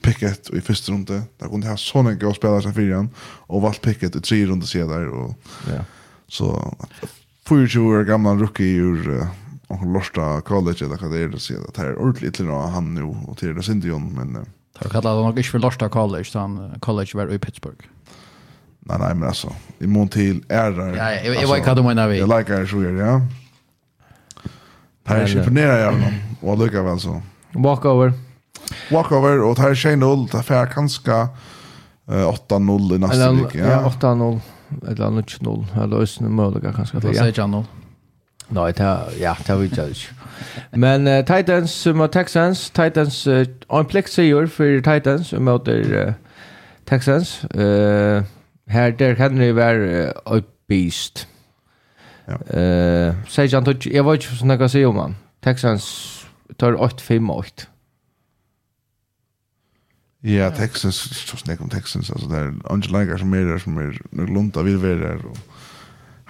Pickett 0.04 0.50
i 0.54 0.60
første 0.60 0.92
runde. 0.92 1.24
De 1.40 1.48
kunne 1.48 1.66
ha 1.66 1.74
sånne 1.80 2.14
gode 2.20 2.38
spillere 2.38 2.62
som 2.62 2.74
fyrer 2.76 3.02
fire 3.02 3.30
og 3.48 3.66
valgt 3.66 3.82
Pickett 3.82 4.14
i 4.14 4.22
tre 4.22 4.44
runde 4.46 4.70
siden 4.70 4.94
der. 4.94 5.10
Og, 5.10 5.54
ja. 5.66 5.82
Så 6.28 6.54
24 7.48 7.82
år 7.98 8.12
gamle 8.14 8.38
rookie 8.38 8.78
ur... 8.78 9.08
Uh, 9.10 9.40
och 9.68 9.86
lorsta 9.86 10.40
college 10.40 10.84
eller 10.84 10.98
vad 11.02 11.10
det 11.12 11.18
är 11.18 11.28
det 11.28 11.40
ser 11.40 11.54
att 11.54 11.74
det 11.74 11.82
är 11.82 11.98
ordentligt 11.98 12.38
lite 12.38 12.52
han 12.52 12.94
nu 12.94 13.02
och 13.02 13.38
till 13.38 13.54
det 13.54 13.62
synd 13.62 13.84
ju 13.84 13.98
men 13.98 14.46
Tar 14.78 14.88
kalla 14.88 15.22
han 15.22 15.38
inte 15.38 15.42
för 15.42 15.58
lorsta 15.58 15.88
college 15.88 16.30
han 16.34 16.80
college 16.80 17.10
var 17.14 17.32
i 17.32 17.38
Pittsburgh. 17.38 17.84
Nej 18.80 18.98
nej 18.98 19.14
men 19.14 19.28
alltså 19.28 19.52
i 19.78 19.86
mån 19.86 20.08
till 20.08 20.44
är. 20.48 20.96
Ja 20.96 21.12
jag 21.12 21.54
vet 21.54 21.66
vad 21.66 21.76
du 21.76 21.82
menar 21.82 22.08
vi. 22.08 22.18
Jag 22.18 22.38
likar 22.38 22.60
det 22.60 22.66
så 22.66 22.82
gör 22.82 22.92
ja. 22.92 23.20
är 25.04 25.26
sig 25.26 25.38
imponera 25.40 25.78
jag 25.78 25.92
honom 25.92 26.14
och 26.40 26.58
lycka 26.58 26.82
väl 26.82 27.00
så. 27.00 27.22
Walkover. 27.52 28.12
Walkover 28.90 29.42
och 29.42 29.56
tar 29.56 29.74
sig 29.74 29.96
0 29.96 30.28
tar 30.28 30.42
för 30.42 30.66
kanske 30.66 31.28
8-0 32.06 32.94
i 32.94 32.98
nästa 32.98 33.32
vecka. 33.32 33.58
Ja 33.58 33.92
8-0 34.00 34.40
eller 34.88 35.06
9-0 35.06 35.82
eller 35.82 35.96
ösnen 35.96 36.34
möjliga 36.34 36.72
kanske. 36.72 36.98
Det 36.98 37.08
är 37.08 37.32
6-0. 37.32 37.64
Nej, 38.48 38.72
det 38.72 39.00
ja, 39.20 39.36
det 39.46 39.54
vet 39.56 39.76
jag 39.76 39.88
inte. 39.88 40.00
Men 40.70 41.06
uh, 41.06 41.24
Titans 41.24 41.86
mot 41.86 42.12
Texans, 42.12 42.70
Titans 42.70 43.26
uh, 43.26 43.46
en 43.68 43.84
plexseger 43.84 44.46
för 44.46 44.80
Titans 44.80 45.32
mot 45.32 45.68
uh, 45.68 46.12
Texans. 46.84 47.44
Eh 47.44 48.22
här 48.66 48.92
där 48.92 49.14
kan 49.14 49.36
det 49.36 49.52
vara 49.52 49.76
uh, 50.36 50.42
beast. 50.68 51.28
Ja. 52.26 52.58
Eh, 52.58 53.14
säg 53.28 53.48
han 53.48 53.64
tog 53.64 53.86
jag 53.86 54.04
var 54.04 54.14
ju 54.14 54.20
så 54.20 54.44
några 54.44 54.88
om 54.88 54.96
han. 54.96 55.16
Texans 55.40 56.26
tar 56.56 56.72
8-5-8. 56.72 57.66
Ja, 60.20 60.50
Texans, 60.50 60.96
så 60.96 61.36
snäck 61.36 61.60
om 61.60 61.68
Texans, 61.68 62.10
alltså 62.10 62.28
där 62.28 62.54
Angel 62.64 62.92
Lager 62.92 63.16
som 63.16 63.32
är 63.32 63.44
där 63.44 63.58
som 63.58 63.78
är 63.78 64.00
lugnt 64.34 64.56
av 64.56 64.64
vidare 64.64 65.14
och 65.16 65.38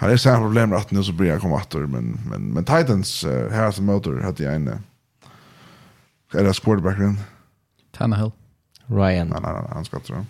Det 0.07 0.13
är 0.13 0.17
samma 0.17 0.39
problem 0.39 0.73
att 0.73 0.91
nu 0.91 1.03
så 1.03 1.13
blir 1.13 1.29
jag 1.29 1.41
komma 1.41 1.57
åter 1.57 1.79
men 1.87 2.21
men 2.31 2.43
men 2.43 2.65
Titans 2.65 3.25
uh, 3.25 3.51
här 3.51 3.71
som 3.71 3.85
motor 3.85 4.21
hade 4.21 4.45
jag 4.45 4.55
en 4.55 4.69
är 6.35 6.45
det 6.45 6.61
quarterbacken? 6.63 7.19
Tannehill. 7.97 8.31
Ryan. 8.87 9.29
Nej 9.29 9.41
nej 9.43 9.53
nej 9.53 9.71
han 9.73 9.85
ska 9.85 9.99
tro 9.99 10.27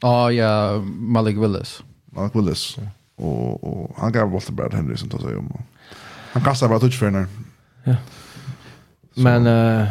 Ja. 0.00 0.32
Ja 0.32 0.78
Malik 0.98 1.36
Willis. 1.36 1.82
Malik 2.04 2.34
Willis. 2.34 2.78
Och 3.16 3.64
och 3.64 3.96
han 3.98 4.12
gav 4.12 4.28
bollen 4.28 4.40
till 4.40 4.54
Brad 4.54 4.74
Henderson 4.74 5.08
då 5.08 5.18
så 5.18 5.30
ju 5.30 5.42
han 6.32 6.42
kastar 6.42 6.68
bara 6.68 6.78
touch 6.78 6.98
för 6.98 7.10
när 7.10 7.26
Ja 7.84 7.96
Men 9.14 9.46
eh 9.46 9.88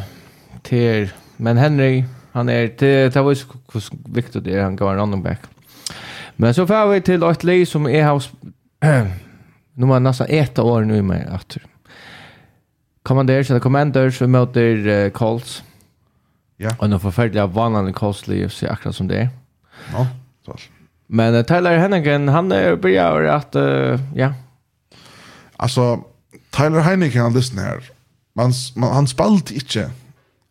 till 0.62 1.10
men 1.38 1.58
Henry 1.58 2.06
han 2.32 2.50
är 2.50 2.68
till 2.68 3.12
det 3.12 3.22
var 3.22 3.32
ju 3.32 3.46
viktigt 4.06 4.44
det 4.44 4.62
han 4.62 4.76
går 4.76 4.92
en 4.92 4.98
running 4.98 5.24
back. 5.24 5.40
Men 6.36 6.54
så 6.54 6.68
får 6.68 6.88
vi 6.88 7.02
till 7.02 7.24
ett 7.24 7.44
lag 7.44 7.68
som 7.68 7.88
är 7.88 8.10
hos 8.10 8.32
nu 9.74 9.86
man 9.86 10.04
nästan 10.04 10.28
ett 10.30 10.60
år 10.60 10.82
nu 10.82 11.02
med 11.02 11.28
att 11.28 11.58
Commanders 13.04 13.50
eller 13.50 13.60
Commanders 13.60 14.18
för 14.18 14.28
möter 14.28 14.88
uh, 14.88 15.10
Colts. 15.10 15.64
Ja. 16.58 16.76
Och 16.80 16.86
en 16.86 17.00
förfärliga 17.00 17.46
Colts 17.94 18.28
liv 18.28 18.48
så 18.48 18.68
akkurat 18.68 18.96
som 18.96 19.08
det 19.08 19.18
är. 19.18 19.30
Ja, 19.94 20.08
så. 20.46 20.58
Men 21.08 21.34
uh, 21.34 21.44
Tyler 21.44 21.78
Hennigan, 21.78 22.28
han 22.28 22.52
är 22.52 22.76
börjar 22.76 23.24
att, 23.24 23.56
uh, 23.56 24.00
ja. 24.16 24.34
Alltså, 25.56 26.04
Tyler 26.50 26.80
Hennigan, 26.80 27.24
han 27.24 27.34
lyssnar 27.34 27.64
här. 27.64 27.84
Man, 28.34 28.54
man, 28.76 28.94
han 28.94 29.08
spalt 29.08 29.52
inte 29.52 29.92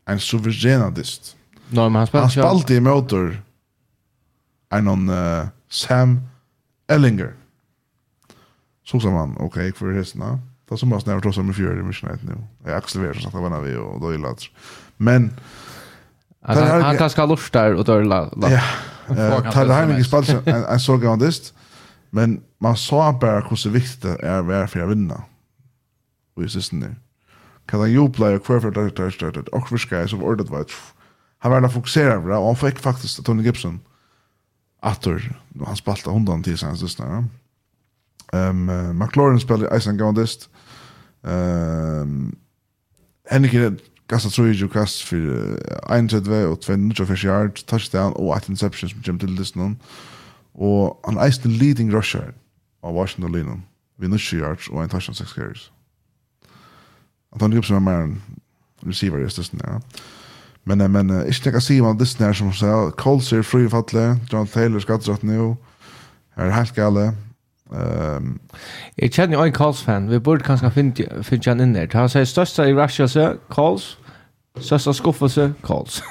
en 0.04 0.20
suveränadist. 0.20 1.36
Nej, 1.68 1.84
no, 1.84 1.88
men 1.88 1.94
han 1.94 2.06
spalt 2.06 2.22
Han 2.22 2.30
spalt 2.30 2.70
i 2.70 2.80
motor 2.80 3.42
en 4.70 5.08
uh, 5.08 5.46
Sam 5.68 6.20
Ellinger. 6.88 7.32
Så 8.86 9.00
sa 9.00 9.10
man, 9.10 9.32
okej, 9.32 9.46
okay, 9.46 9.72
för 9.72 9.92
hästarna. 9.92 10.38
Ta 10.68 10.76
som 10.76 10.90
bara 10.90 11.00
snävar 11.00 11.20
trossa 11.20 11.42
med 11.42 11.56
fjärde 11.56 11.90
i 11.90 11.92
snätt 11.92 12.22
nu. 12.22 12.34
Jag 12.64 12.74
accelererar 12.74 13.14
så 13.14 13.20
sagt, 13.20 13.34
det 13.34 13.40
var 13.40 13.60
vi 13.60 13.76
och 13.76 14.00
då 14.00 14.12
gillar 14.12 14.28
det. 14.28 14.36
Men... 14.96 15.30
Alltså, 16.42 16.64
han, 16.64 16.82
han 16.82 16.96
kan 16.96 17.10
ska 17.10 17.26
lustar 17.26 17.72
och 17.72 17.84
dörla. 17.84 18.30
Ja, 18.36 19.52
Tyler 19.52 19.74
Heinrich 19.74 19.98
är 19.98 20.04
spalsen 20.04 20.46
en 20.46 20.80
så 20.80 20.96
grandist. 20.96 21.54
Men 22.10 22.40
man 22.58 22.76
sa 22.76 23.12
bara 23.12 23.40
hur 23.40 23.56
så 23.56 23.70
viktigt 23.70 24.02
det 24.02 24.26
är 24.26 24.38
att 24.38 24.46
vara 24.46 24.68
för 24.68 24.80
att 24.80 24.90
vinna. 24.90 25.22
Och 26.36 26.42
i 26.42 26.46
det 26.46 26.72
nu. 26.72 26.94
Kan 27.66 27.80
han 27.80 27.92
jubla 27.92 28.30
och 28.30 28.44
kvar 28.44 28.60
för 28.60 28.70
det 28.70 28.90
där 28.90 29.10
startet. 29.10 29.48
Och 29.48 29.68
för 29.68 29.78
Sky 29.78 30.08
som 30.08 30.22
ordet 30.22 30.50
var 30.50 30.64
han 31.38 31.52
var 31.52 31.60
där 31.60 31.68
fokuserad 31.68 32.22
på 32.22 32.28
det. 32.28 32.36
Och 32.36 32.46
han 32.46 32.56
fick 32.56 32.78
faktiskt 32.78 33.24
Tony 33.24 33.42
Gibson. 33.42 33.80
Attor, 34.80 35.40
han 35.66 35.76
spalta 35.76 36.10
hundan 36.10 36.42
till 36.42 36.58
sen 36.58 36.76
sista. 36.76 37.06
Ja. 37.06 37.24
Ehm 38.32 38.68
um, 38.68 38.68
uh, 38.68 38.92
McLaurin 38.94 39.40
spelar 39.40 39.76
Iceland 39.76 39.98
Gondist. 39.98 40.50
Ehm 41.24 42.36
Henrik 43.28 43.54
er 43.54 43.70
tror 44.30 44.46
jag 44.46 44.72
kast 44.72 45.02
för 45.02 45.16
uh, 45.16 45.56
1-2 45.88 46.44
och 46.44 46.60
2-4 46.60 47.26
yard 47.26 47.66
touchdown 47.66 48.12
och 48.12 48.36
ett 48.36 48.48
interception 48.48 48.90
som 48.90 49.00
Jim 49.04 49.18
Dillis 49.18 49.54
någon. 49.54 49.76
Och 50.52 51.00
han 51.04 51.18
är 51.18 51.42
den 51.42 51.58
leading 51.58 51.92
rusher 51.92 52.34
av 52.82 52.94
Washington 52.94 53.32
Lennon. 53.32 53.62
Vi 53.98 54.08
nu 54.08 54.18
yards 54.18 54.68
och 54.68 54.82
en 54.82 54.88
touchdown 54.88 55.14
6 55.14 55.32
carries. 55.32 55.70
Att 57.30 57.40
han 57.40 57.50
grips 57.50 57.70
med 57.70 57.82
mer 57.82 57.92
en 57.92 58.22
receiver 58.80 59.18
just 59.18 59.36
det 59.36 59.58
ja. 59.62 59.80
Men 60.64 60.92
men 60.92 61.10
uh, 61.10 61.26
inte 61.26 61.52
kan 61.52 61.60
se 61.60 61.80
vad 61.80 61.98
det 61.98 62.20
är 62.20 62.32
som 62.32 62.52
så 62.52 62.90
Colts 62.90 63.32
är 63.32 63.42
fri 63.42 63.68
falle, 63.68 64.18
John 64.30 64.46
Taylor 64.46 64.80
ska 64.80 64.98
nu. 65.22 65.56
Här 66.34 66.50
helt 66.50 66.74
galet. 66.74 67.14
Um, 67.70 68.38
Jag 68.94 69.12
känner 69.12 69.34
jo 69.34 69.42
en 69.42 69.52
Karls-fan. 69.52 70.08
Vi 70.08 70.18
borde 70.18 70.44
kanske 70.44 70.70
finna 70.70 71.22
finna 71.22 71.42
han 71.46 71.60
in 71.60 71.72
där. 71.72 71.88
Han 71.92 72.08
säger 72.08 72.26
största 72.26 72.68
i 72.68 72.74
Russia 72.74 73.08
så 73.08 73.34
Karls. 73.50 73.96
Største 74.60 74.94
skuffelse, 74.94 75.52
Karls. 75.62 76.02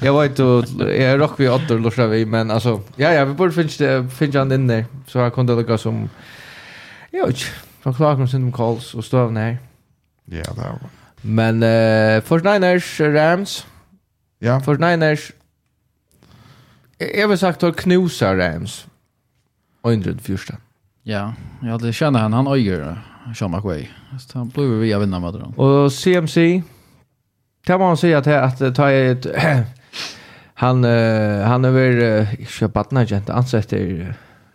jag 0.00 0.14
vet 0.20 0.30
inte, 0.30 0.64
jag 0.78 0.96
är 0.96 1.18
rock 1.18 1.40
vid 1.40 1.50
åttor, 1.50 1.78
lorser 1.78 2.06
vi, 2.06 2.24
men 2.26 2.50
alltså, 2.50 2.80
ja, 2.96 3.12
ja, 3.12 3.24
vi 3.24 3.34
borde 3.34 3.52
finna 3.52 4.08
finna 4.08 4.38
han 4.38 4.52
in 4.52 4.66
där. 4.66 4.84
Så 5.06 5.18
jeg 5.18 5.32
kunde 5.32 5.54
lukke 5.54 5.78
som, 5.78 6.08
jag 7.12 7.26
vet 7.26 7.36
ikke, 7.36 7.50
fra 7.82 7.92
klagen 7.92 8.28
sin 8.28 8.42
om 8.42 8.52
Karls 8.52 8.94
og 8.94 9.04
støvne 9.04 9.40
her. 9.40 9.56
Ja, 10.28 10.42
det 10.56 10.64
er. 10.64 10.78
Men 11.22 11.62
uh, 11.62 12.22
49ers, 12.24 13.02
Rams. 13.02 13.66
Ja. 14.40 14.58
49ers. 14.58 15.32
Jeg, 17.00 17.10
jeg 17.14 17.28
vil 17.28 17.38
sagt, 17.38 17.62
att 17.62 17.76
knusar 17.76 18.36
Rams. 18.36 18.86
Øyndrud 19.86 20.20
fyrsta. 20.20 20.56
Ja, 21.02 21.32
ja 21.62 21.78
det 21.78 21.92
känner 21.92 22.20
han. 22.20 22.32
Han 22.32 22.46
öjer 22.46 22.96
Sean 23.34 23.50
McWay. 23.50 23.88
Så 24.18 24.38
han 24.38 24.48
blev 24.48 24.68
vi 24.68 24.94
av 24.94 25.00
vinna 25.00 25.18
med 25.18 25.32
honom. 25.32 25.52
Och 25.52 25.92
CMC. 25.92 26.62
Kan 27.64 27.80
man 27.80 27.96
säga 27.96 28.18
att, 28.18 28.60
att 28.62 28.74
ta 28.74 28.90
ett... 28.90 29.26
han, 30.54 30.84
han 31.44 31.64
är 31.64 31.70
väl... 31.70 32.26
Jag 32.60 32.70
badnar 32.70 33.12
inte. 33.12 33.32
Han 33.32 33.46
sätter... 33.46 34.14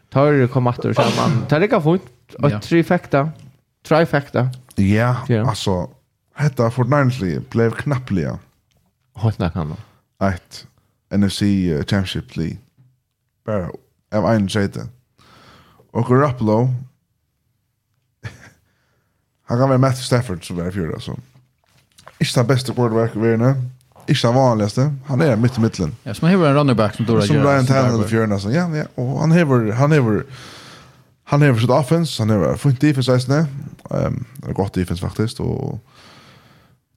Tar 0.10 0.48
komatter 0.48 0.90
och 0.90 0.96
känner 0.96 1.16
man. 1.16 1.46
Tar 1.48 1.60
det 1.60 1.68
kan 1.68 1.84
få 1.84 1.98
Och 2.40 2.62
trifecta. 2.62 3.30
Trifecta. 3.88 4.50
Ja, 4.76 5.18
alltså. 5.48 5.90
Hetta 6.36 6.72
fortnightly 6.72 7.40
blev 7.40 7.72
knappliga. 7.72 8.40
Hålla 9.14 9.50
kan 9.50 9.68
man. 9.68 9.78
Ett 10.32 10.68
NFC 11.16 11.40
Championship 11.90 12.36
League. 12.36 12.58
Bara 13.46 13.70
av 14.16 14.26
en 14.26 14.50
sätt. 14.50 14.78
Och 15.94 16.08
Garoppolo. 16.08 16.70
Han 19.48 19.58
kan 19.58 19.70
vara 19.70 19.78
Matthew 19.78 20.04
Stafford 20.04 20.48
som 20.48 20.60
är 20.60 20.72
fjärde 20.72 20.94
alltså. 20.94 21.18
Inte 22.20 22.39
den 22.39 22.48
bästa 22.48 22.74
quarterback 22.74 23.16
i 23.16 23.20
världen. 23.20 23.70
Inte 24.08 24.28
den 24.28 24.36
vanligaste. 24.36 24.96
Han 25.06 25.22
är 25.22 25.36
mitt 25.36 25.58
i 25.58 25.62
mitten. 25.62 25.96
Ja, 26.04 26.14
som 26.14 26.28
har 26.28 26.48
en 26.48 26.54
running 26.54 26.76
back 26.76 26.96
som 26.96 27.06
Dora 27.06 27.20
gör. 27.20 27.28
Som 27.28 27.38
Ryan 27.38 27.66
Tannehill 27.66 28.06
i 28.06 28.08
fjol 28.08 28.32
alltså. 28.32 28.52
Ja, 28.52 28.76
ja. 28.76 28.86
Och 28.96 29.20
han 29.20 29.32
har 29.32 29.72
han 29.72 29.91
har 29.91 30.24
han 31.24 31.41
har 31.41 31.60
sitt 31.60 31.70
offense, 31.70 32.22
han 32.22 32.30
har 32.30 32.56
fint 32.56 32.82
defense 32.82 33.12
nästan. 33.12 33.48
Ehm, 33.91 34.26
um, 34.46 34.54
gott 34.54 34.74
defense 34.74 35.02
faktiskt 35.02 35.39
och 35.39 35.80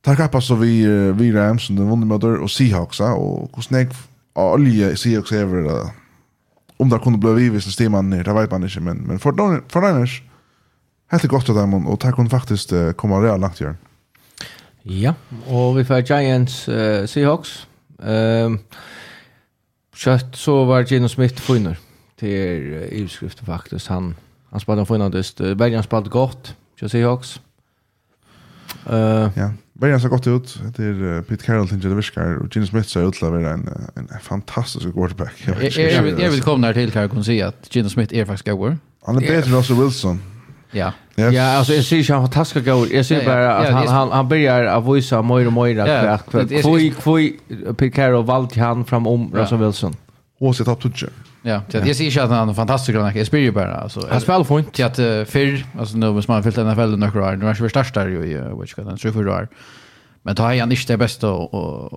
Tack 0.00 0.20
upp 0.20 0.42
så 0.42 0.54
vi 0.54 0.86
vi 1.12 1.32
Rams 1.32 1.66
som 1.66 1.76
den 1.76 1.90
vunnit 1.90 2.08
med 2.08 2.24
och 2.24 2.50
Seahawks 2.50 3.00
och 3.00 3.50
hur 3.54 3.62
snägg 3.62 3.88
olja 4.34 4.96
Seahawks 4.96 5.32
är 5.32 5.44
väl 5.44 5.90
om 6.76 6.88
det 6.88 6.98
kunde 6.98 7.18
bli 7.18 7.32
vivis 7.32 7.66
när 7.66 7.72
Steeman 7.72 8.10
ner, 8.10 8.24
det 8.24 8.32
vet 8.32 8.50
man 8.50 8.64
inte. 8.64 8.80
Men, 8.80 8.96
men 8.96 9.18
för, 9.18 9.62
för 9.68 9.80
Niners, 9.80 10.22
helt 11.10 11.24
är 11.24 11.28
gott 11.28 11.48
av 11.48 11.54
dem 11.54 11.86
och 11.86 11.98
det 11.98 12.12
kunde 12.12 12.30
faktiskt 12.30 12.72
uh, 12.72 12.92
komma 12.92 13.20
real 13.20 13.40
långt 13.40 13.60
göra. 13.60 13.76
Ja, 14.82 15.14
og 15.50 15.76
vi 15.76 15.84
får 15.84 16.04
Giants 16.06 16.68
uh, 16.68 17.06
Seahawks. 17.06 17.66
Um, 17.98 18.60
kjøtt 19.96 20.36
så 20.38 20.64
var 20.64 20.84
Gino 20.86 21.08
Smith 21.08 21.42
finner 21.42 21.74
till 22.18 22.74
uh, 22.74 22.86
utskriften 23.02 23.46
faktisk. 23.46 23.88
Han, 23.90 24.14
han 24.52 24.60
spalte 24.60 24.94
en. 24.94 25.02
Uh, 25.02 25.56
Bergen 25.58 25.82
spalte 25.82 26.10
godt 26.10 26.54
til 26.78 26.90
Seahawks. 26.90 27.40
Uh, 28.86 29.26
ja. 29.36 29.50
Värjan 29.80 30.00
ser 30.00 30.08
gott 30.08 30.26
ut. 30.26 30.60
Det 30.76 30.84
är 30.84 31.22
Pete 31.22 31.44
Carroll 31.44 31.68
till 31.68 31.80
det 31.80 31.94
viskar 31.94 32.36
och 32.36 32.56
Gene 32.56 32.66
Smith 32.66 32.88
ser 32.88 33.08
ut 33.08 33.14
att 33.14 33.22
vara 33.22 33.50
en, 33.50 33.68
en 33.94 34.08
fantastisk 34.22 34.92
quarterback. 34.94 35.32
Jag, 35.46 35.62
jag, 35.62 35.92
jag, 35.92 36.02
vill, 36.02 36.20
jag 36.20 36.30
vill 36.30 36.42
komma 36.42 36.72
till 36.72 36.92
här 36.94 37.18
och 37.18 37.24
säga 37.24 37.48
att 37.48 37.76
Gene 37.76 37.90
Smith 37.90 38.14
är 38.14 38.24
faktiskt 38.24 38.48
god. 38.48 38.76
Han 39.06 39.16
är 39.16 39.20
bättre 39.20 39.50
än 39.50 39.56
Russell 39.56 39.76
Wilson. 39.76 40.20
Ja. 40.70 40.92
Yes. 41.16 41.34
Ja, 41.34 41.42
alltså 41.42 41.72
jag 41.74 41.84
ser 41.84 41.96
ju 41.96 42.12
han 42.14 42.22
fantastiskt 42.22 42.66
god. 42.66 42.88
Jag 42.92 43.06
ser 43.06 43.24
bara 43.24 43.56
att 43.56 43.72
han, 43.72 43.88
han, 43.88 44.12
han 44.12 44.28
börjar 44.28 44.64
att 44.64 44.96
visa 44.96 45.22
mer 45.22 45.46
och 45.46 45.52
mer 45.52 45.78
att 45.78 46.26
kvui 46.62 46.90
kvui 46.90 47.36
Pete 47.66 47.90
Carroll 47.90 48.24
valt 48.24 48.56
han 48.56 48.84
fram 48.84 49.06
om 49.06 49.30
ja. 49.34 49.40
Russell 49.40 49.58
Wilson. 49.58 49.94
Och 50.40 50.56
så 50.56 50.64
topp 50.64 50.82
touch. 50.82 51.04
Ja, 51.48 51.62
det 51.70 51.78
är 51.78 52.02
ju 52.02 52.20
att 52.20 52.30
han 52.30 52.48
är 52.48 52.54
fantastisk 52.54 52.94
grann. 52.94 53.16
Jag 53.16 53.26
spelar 53.26 53.50
bara 53.52 53.74
alltså. 53.74 54.08
Han 54.10 54.20
spelar 54.20 54.44
fint. 54.44 54.78
Jag 54.78 54.86
att 54.86 55.28
för 55.28 55.64
alltså 55.78 55.96
nu 55.96 56.12
måste 56.12 56.30
man 56.30 56.42
fylla 56.42 56.56
den 56.56 56.66
här 56.66 56.74
fällan 56.74 57.00
några 57.00 57.36
Nu 57.36 57.48
är 57.48 57.54
ju 57.62 57.68
störst 57.68 57.94
där 57.94 58.08
ju 58.08 58.24
i 58.24 58.34
which 58.60 58.74
kan 58.74 58.86
han 58.86 58.96
tror 58.96 59.12
för 59.12 59.24
Men 60.22 60.36
ta 60.36 60.42
han 60.58 60.72
inte 60.72 60.92
det 60.92 60.96
bästa 60.96 61.30
och 61.30 61.54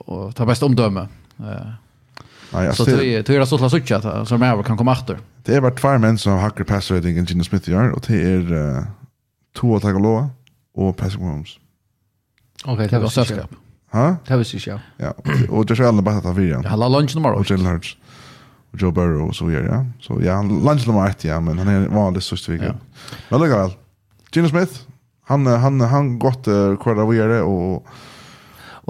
och 0.09 0.35
ta 0.35 0.45
bäst 0.45 0.63
omdöme. 0.63 1.07
Nej, 1.35 2.73
Så 2.73 2.85
det 2.85 2.95
det 3.21 3.29
är 3.29 3.45
så 3.45 3.55
att 3.55 3.61
ut 3.77 3.91
att 3.91 4.27
som 4.27 4.41
jag 4.41 4.65
kan 4.65 4.77
komma 4.77 4.91
åter. 4.91 5.17
Det 5.43 5.55
är 5.55 5.61
bara 5.61 5.71
två 5.71 5.97
män 5.97 6.17
som 6.17 6.31
har 6.31 6.39
hacker 6.39 6.63
pass 6.63 6.91
rating 6.91 7.17
i 7.17 7.25
Gina 7.27 7.43
Smith 7.43 7.69
gör 7.69 7.89
och 7.89 8.03
det 8.07 8.21
är 8.33 8.85
två 9.57 9.75
att 9.75 9.81
ta 9.81 9.87
Tagaloa 9.87 10.29
och 10.75 10.97
Patrick 10.97 11.19
Holmes. 11.19 11.49
Okej, 12.65 12.87
det 12.87 12.99
var 12.99 13.09
sällskap. 13.09 13.51
Ha? 13.91 14.15
Det 14.27 14.37
visste 14.37 14.69
jag. 14.69 14.79
Ja, 14.97 15.13
och 15.49 15.65
det 15.65 15.73
är 15.73 15.77
ju 15.77 15.87
alla 15.87 16.01
bara 16.01 16.15
att 16.15 16.23
ta 16.23 16.31
vidare. 16.31 16.69
Alla 16.69 16.87
lunch 16.87 17.15
nummer 17.15 17.31
8. 17.31 17.39
Och 17.39 17.51
Jalen 17.51 17.65
Hurts. 17.65 17.97
Joe 18.71 18.91
Burrow 18.91 19.27
och 19.27 19.35
så 19.35 19.45
vidare. 19.45 19.65
Ja. 19.65 19.85
Så 19.99 20.21
ja, 20.23 20.33
han 20.33 20.63
lunch 20.63 20.87
nummer 20.87 21.09
1, 21.09 21.23
ja, 21.23 21.39
men 21.39 21.57
han 21.57 21.67
är 21.67 21.87
vanlig 21.87 22.23
sist 22.23 22.49
Ja. 22.49 22.75
Men 23.29 23.41
lägger 23.41 23.57
väl. 23.57 23.71
Gino 24.31 24.49
Smith, 24.49 24.73
han 25.25 25.45
han 25.45 25.81
han 25.81 26.19
gott 26.19 26.43
kvar 26.43 27.11
vidare 27.11 27.41
och 27.41 27.85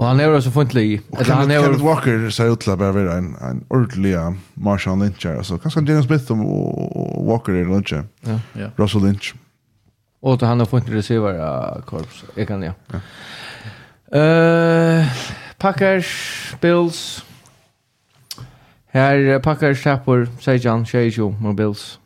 Och 0.00 0.06
han 0.06 0.20
är 0.20 0.40
så 0.40 0.50
funtlig. 0.50 1.02
Eller 1.18 1.34
han 1.34 1.50
är 1.50 1.62
Kenneth 1.62 1.84
Walker 1.84 2.30
så 2.30 2.44
ut 2.44 2.66
la 2.66 2.76
bara 2.76 3.12
en 3.12 3.36
en 3.40 3.64
ordentlig 3.68 4.16
Marshall 4.54 4.98
Lynch 4.98 5.26
alltså 5.26 5.58
kanske 5.58 5.80
Gino 5.80 6.02
Smith 6.02 6.32
och 6.32 7.26
Walker 7.26 7.52
är 7.52 7.64
Lynch. 7.64 7.92
Ja, 7.92 8.40
ja. 8.52 8.66
Russell 8.76 9.02
Lynch. 9.02 9.34
Och 10.20 10.38
då 10.38 10.46
han 10.46 10.58
har 10.58 10.66
funnit 10.66 10.88
receiver 10.88 11.80
korps. 11.86 12.24
Jag 12.34 12.48
kan 12.48 12.62
ja. 12.62 12.72
Eh 14.18 15.06
Packers, 15.58 16.54
Bills, 16.60 17.24
Här 18.92 19.38
packar 19.38 19.74
Shepard, 19.74 20.28
Sejan, 20.40 20.86
Shejo, 20.86 21.30
Mobils. 21.40 21.98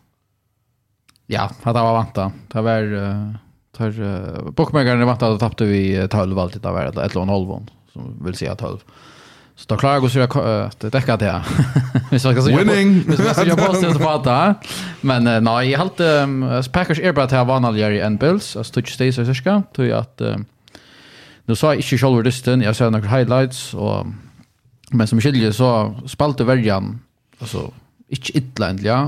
Ja, 1.26 1.50
det 1.64 1.72
var 1.72 1.92
vanta. 1.92 2.32
Det 2.52 2.60
var 2.60 2.82
uh, 2.82 3.34
tar 3.76 4.00
uh, 4.00 4.50
bookmakern 4.50 5.06
vanta 5.06 5.28
att 5.28 5.40
tappade 5.40 5.64
vi 5.70 6.08
12 6.10 6.38
alltid 6.38 6.62
där 6.62 6.72
var 6.72 7.04
ett 7.04 7.14
lån 7.14 7.28
halvon 7.28 7.70
som 7.92 8.24
vill 8.24 8.34
säga 8.34 8.54
12. 8.54 8.78
Så 9.56 9.64
då 9.68 9.76
klarar 9.76 9.94
jag 9.94 10.10
sig 10.10 10.22
att 10.22 10.92
täcka 10.92 11.16
det. 11.16 11.44
Vi 12.10 12.18
ska 12.18 12.42
se. 12.42 12.56
Winning. 12.56 13.04
Vi 13.06 13.16
ska 13.16 13.34
se 13.34 13.50
på 13.50 13.72
det 13.72 13.98
på 13.98 14.22
det. 14.24 14.54
Men 15.00 15.26
uh, 15.26 15.40
nej, 15.40 15.70
jag 15.70 15.78
halt 15.78 16.00
um, 16.00 16.62
Packers 16.72 17.00
är 17.00 17.12
bara 17.12 17.24
att 17.24 17.30
ha 17.30 17.44
vanligare 17.44 18.02
än 18.02 18.16
Bills, 18.16 18.56
alltså 18.56 18.72
touch 18.72 18.88
stays 18.88 19.16
så 19.16 19.34
ska 19.34 19.62
tror 19.74 19.88
jag 19.88 19.98
att 19.98 20.20
uh, 20.20 20.36
nu 21.44 21.56
sa 21.56 21.66
jag 21.66 21.76
inte 21.76 21.98
själva 21.98 22.22
dysten, 22.22 22.62
jag 22.62 22.76
såg 22.76 22.92
några 22.92 23.08
highlights 23.08 23.74
och 23.74 24.06
Men 24.92 25.06
som 25.06 25.20
skiljer 25.20 25.54
så 25.56 25.68
spalte 26.10 26.44
verjan, 26.44 26.98
altså, 27.40 27.70
ikke 28.12 28.36
ytla 28.40 28.70
endelig, 28.74 28.90
ja. 28.90 29.00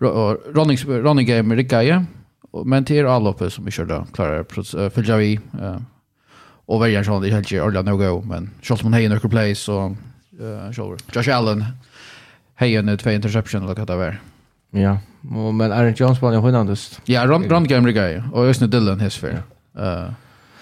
Running, 0.00 0.78
running 1.04 1.26
game 1.28 1.48
med 1.50 1.58
rikkeie, 1.58 2.06
men 2.64 2.84
till 2.84 3.04
er 3.04 3.50
som 3.50 3.66
vi 3.66 3.74
kjørte 3.74 4.04
klarar 4.14 4.46
följa 4.94 5.16
vi, 5.18 5.38
och 6.68 6.80
verjan 6.82 7.04
så 7.04 7.20
det 7.20 7.32
helt 7.32 7.50
ikke 7.50 7.62
ordentlig 7.64 7.92
noe 7.96 8.22
men 8.28 8.50
shots 8.62 8.82
man 8.84 8.92
han 8.92 9.00
heier 9.00 9.08
nøkker 9.08 9.30
place 9.32 9.64
så 9.64 9.94
uh, 10.40 10.96
Josh 11.14 11.30
Allen 11.32 11.64
heier 12.60 12.82
nu 12.82 12.96
två 12.96 13.10
interception, 13.10 13.62
eller 13.62 13.74
vad 13.74 13.86
det 13.86 13.96
var. 13.96 14.20
Ja, 14.70 14.98
men 15.22 15.72
Aaron 15.72 15.94
Jones 15.96 16.22
var 16.22 16.32
ju 16.32 16.38
hundandest. 16.38 17.00
Ja, 17.06 17.26
Ronning 17.26 17.72
er 17.72 17.80
med 17.80 18.22
och 18.32 18.46
just 18.46 18.60
nu 18.60 18.66
Dylan 18.66 19.00
eh 19.00 19.10
Ja. 19.74 20.06
Uh, 20.06 20.12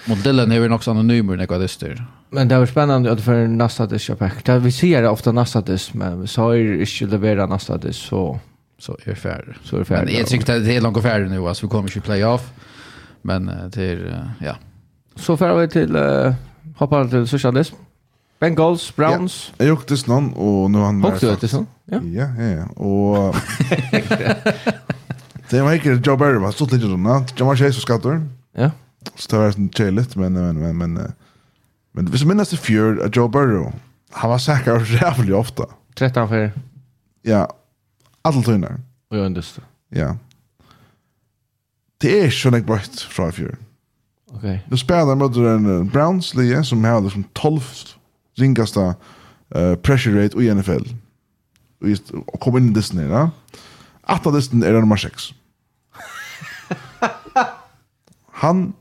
Mot 0.06 0.24
Dylan 0.24 0.52
er 0.52 0.60
vi 0.60 0.68
nok 0.68 0.82
sånn 0.82 0.98
anonymer, 0.98 1.36
det 1.36 1.46
dyster. 1.58 2.04
Men 2.30 2.48
det 2.48 2.58
var 2.58 2.66
spännande 2.66 3.12
att 3.12 3.20
för 3.20 3.46
nästa 3.46 3.86
dish 3.86 4.10
jag 4.10 4.30
Det 4.44 4.58
Vi 4.58 4.72
ser 4.72 5.02
det 5.02 5.08
ofta 5.08 5.32
nästa 5.32 5.60
dish 5.60 5.90
men 5.92 6.20
vi 6.20 6.26
sa 6.26 6.56
ju 6.56 6.80
inte 6.80 7.06
levera 7.06 7.46
nästa 7.46 7.76
dish 7.76 8.08
så 8.08 8.40
så 8.78 8.98
är 9.04 9.14
färdig. 9.14 9.54
Så 9.62 9.76
är 9.76 9.84
färdig. 9.84 10.04
Men 10.04 10.14
jag 10.14 10.26
tycker 10.26 10.56
att 10.56 10.64
det 10.64 10.76
är 10.76 10.80
långt 10.80 11.02
färdig 11.02 11.30
nu 11.30 11.48
alltså 11.48 11.66
vi 11.66 11.70
kommer 11.70 11.96
ju 11.96 12.00
playoff. 12.00 12.52
Men 13.22 13.46
det 13.46 13.84
är 13.84 14.30
ja. 14.40 14.56
Så 15.14 15.36
färdig 15.36 15.60
vi 15.60 15.68
till 15.68 15.96
uh, 15.96 16.34
hoppar 16.76 17.08
till 17.08 17.28
socialism. 17.28 17.74
Bengals, 18.38 18.96
Browns. 18.96 19.52
Ja. 19.56 19.64
Jag 19.64 19.74
åkte 19.74 19.96
snön 19.96 20.32
och 20.32 20.70
nu 20.70 20.78
har 20.78 20.84
han 20.84 21.04
Åkte 21.04 21.30
du 21.30 21.36
till 21.36 21.48
snön? 21.48 21.66
Ja. 21.84 22.00
Ja, 22.02 22.28
ja, 22.38 22.44
ja. 22.44 22.66
Och 22.66 23.36
Det 25.50 25.62
var 25.62 25.72
inte 25.72 25.88
Joe 25.88 26.16
Barry 26.16 26.38
var 26.38 26.52
så 26.52 26.64
lite 26.64 26.80
sådana. 26.80 27.24
Jamar 27.36 27.56
Chase 27.56 27.68
och 27.68 27.82
skattor. 27.82 28.28
Ja. 28.56 28.70
Så 29.14 29.30
det 29.30 29.42
var 29.42 29.50
sån 29.50 29.70
chilligt 29.70 30.16
men 30.16 30.32
men 30.32 30.60
men 30.60 30.78
men 30.78 31.12
Men 31.96 32.08
hvis 32.12 32.22
du 32.22 32.28
minnes 32.28 32.52
i 32.52 32.58
fjør 32.60 33.00
at 33.06 33.16
Joe 33.16 33.30
Burrow, 33.32 33.72
han 34.14 34.30
var 34.30 34.42
sikker 34.42 34.84
rævlig 35.00 35.34
ofte. 35.34 35.64
13 35.96 36.28
fjør. 36.28 36.48
Ja, 37.24 37.44
alle 38.24 38.42
tøyner. 38.42 38.76
Og 39.10 39.16
jeg 39.16 39.26
undest. 39.26 39.58
Ja. 39.94 40.12
Det 42.02 42.12
er 42.12 42.28
ikke 42.28 42.36
sånn 42.36 42.58
jeg 42.58 42.66
brøtt 42.68 43.00
fra 43.10 43.30
i 43.30 43.36
fjør. 43.38 43.56
Ok. 44.36 44.44
Du 44.68 44.76
spiller 44.76 45.16
mot 45.16 45.36
en 45.40 45.88
Browns 45.88 46.34
lige 46.36 46.60
som 46.68 46.84
har 46.84 47.00
liksom 47.00 47.24
12 47.34 47.96
ringaste 48.40 48.82
uh, 49.56 49.74
pressure 49.80 50.20
rate 50.20 50.36
i 50.42 50.52
NFL. 50.52 50.84
Og 51.80 52.40
kom 52.42 52.58
inn 52.58 52.70
i 52.70 52.76
Disney, 52.76 53.08
da. 53.08 53.28
Atta 54.04 54.30
Disney 54.34 54.66
er 54.68 54.76
nummer 54.76 55.00
6. 55.00 55.30
han, 58.42 58.74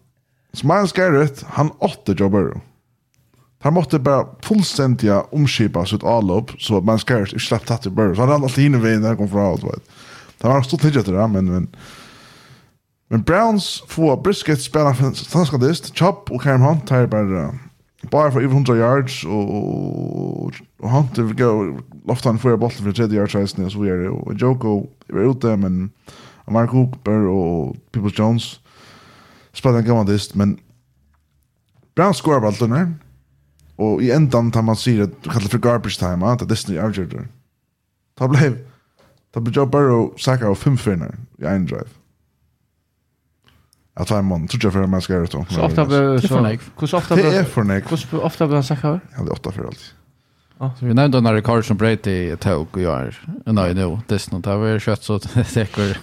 som 0.52 0.68
Smiles 0.68 0.94
Garrett, 0.94 1.46
han 1.56 1.72
åtte 1.80 2.16
Joe 2.20 2.30
Burrow. 2.30 2.60
Han 3.66 3.74
måtte 3.74 4.00
bara 4.00 4.28
fullständiga 4.42 5.22
omskipa 5.22 5.86
sitt 5.86 6.04
avlopp 6.04 6.52
så 6.62 6.78
att 6.78 6.84
man 6.84 7.00
ska 7.00 7.20
inte 7.20 7.40
släppa 7.40 7.66
tatt 7.66 7.86
i 7.86 7.90
början. 7.90 8.16
Så 8.16 8.22
han 8.22 8.30
rann 8.30 8.44
alltid 8.44 8.64
hinner 8.64 8.80
vägen 8.80 9.02
när 9.02 9.08
han 9.08 9.18
kom 9.18 9.30
från 9.30 9.42
avlopp. 9.42 9.84
Det 10.38 10.48
var 10.48 10.62
stort 10.62 10.82
tidligare 10.82 11.04
till 11.04 11.14
det, 11.14 11.28
men, 11.28 11.46
men, 11.46 11.68
men 13.08 13.22
Browns 13.22 13.84
får 13.88 14.18
brisket 14.22 14.62
spela 14.62 14.96
för 14.96 15.12
stanskadist. 15.12 15.98
Chop 15.98 16.32
och 16.32 16.42
Karim 16.42 16.62
Hunt 16.62 16.88
tar 16.88 17.08
bara 17.08 17.54
bara 18.02 18.32
för 18.32 18.42
över 18.42 18.54
100 18.54 18.76
yards 18.76 19.26
och, 19.26 20.46
och 20.80 20.90
Hunt 20.90 21.18
vill 21.18 21.36
gå 21.36 21.80
loftan 22.08 22.40
för 22.40 22.58
bollen 22.58 22.72
för 22.72 22.92
30 22.92 23.16
yards 23.16 23.36
resten 23.36 23.66
och 23.66 23.72
så 23.72 23.80
vidare. 23.80 24.10
Och 24.10 24.34
Joko 24.34 24.88
är 25.08 25.32
ute, 25.32 25.58
men 25.58 25.90
Mark 26.48 26.70
Cooper 26.70 27.28
och 27.28 27.76
Peoples 27.92 28.20
Jones 28.20 28.60
spelar 29.54 29.78
en 29.78 29.86
gammal 29.86 30.06
dist, 30.06 30.36
men 30.36 30.60
Browns 31.96 32.18
skorar 32.18 32.40
bollen 32.40 32.70
där. 32.70 33.05
Och 33.76 34.04
i 34.04 34.12
ändan 34.12 34.52
tar 34.52 34.62
man 34.62 34.76
sig 34.76 35.02
att 35.02 35.24
kallar 35.24 35.40
för 35.40 35.58
garbage 35.58 36.00
time, 36.00 36.26
att 36.26 36.50
Disney 36.50 36.80
avgör 36.80 37.06
det. 37.06 37.28
Ta 38.18 38.28
blev 38.28 38.58
ta 39.34 39.40
blev 39.40 39.56
Joe 39.56 39.66
Burrow 39.66 40.14
sackar 40.18 40.48
av 40.48 40.56
fem 40.56 40.78
finnar 40.78 41.16
i 41.38 41.46
en 41.46 41.66
drive. 41.66 41.90
Att 43.94 44.08
tar 44.08 44.20
en 44.20 44.26
man 44.26 44.48
tror 44.48 44.64
jag 44.64 44.74
för 44.74 44.88
man 44.88 45.02
ska 45.02 45.14
göra 45.14 45.26
det. 45.26 45.46
Så 45.50 45.62
ofta 45.62 45.86
blir 45.86 46.28
så 46.28 46.58
hur 46.80 46.88
så 46.88 46.98
ofta 46.98 47.16
blir 47.16 47.32
det 47.32 47.46
för 47.46 47.64
nek. 47.64 47.84
Hur 48.12 48.24
ofta 48.24 48.48
blir 48.48 48.56
han 48.56 48.64
sackar? 48.64 49.00
Ja, 49.18 49.24
det 49.24 49.30
är 49.30 49.34
åtta 49.34 49.52
för 49.52 49.64
alltid. 49.64 49.94
Så 50.58 50.86
vi 50.86 50.94
nämnde 50.94 51.22
när 51.22 51.42
Carson 51.42 51.78
Brady 51.78 52.36
tog 52.36 52.68
og 52.74 52.82
gör. 52.82 53.16
Nei, 53.46 53.74
nå, 53.74 54.02
Disney 54.08 54.42
tar 54.42 54.58
vi 54.58 54.80
kjøtt 54.80 55.04
så 55.04 55.20
teker 55.20 55.98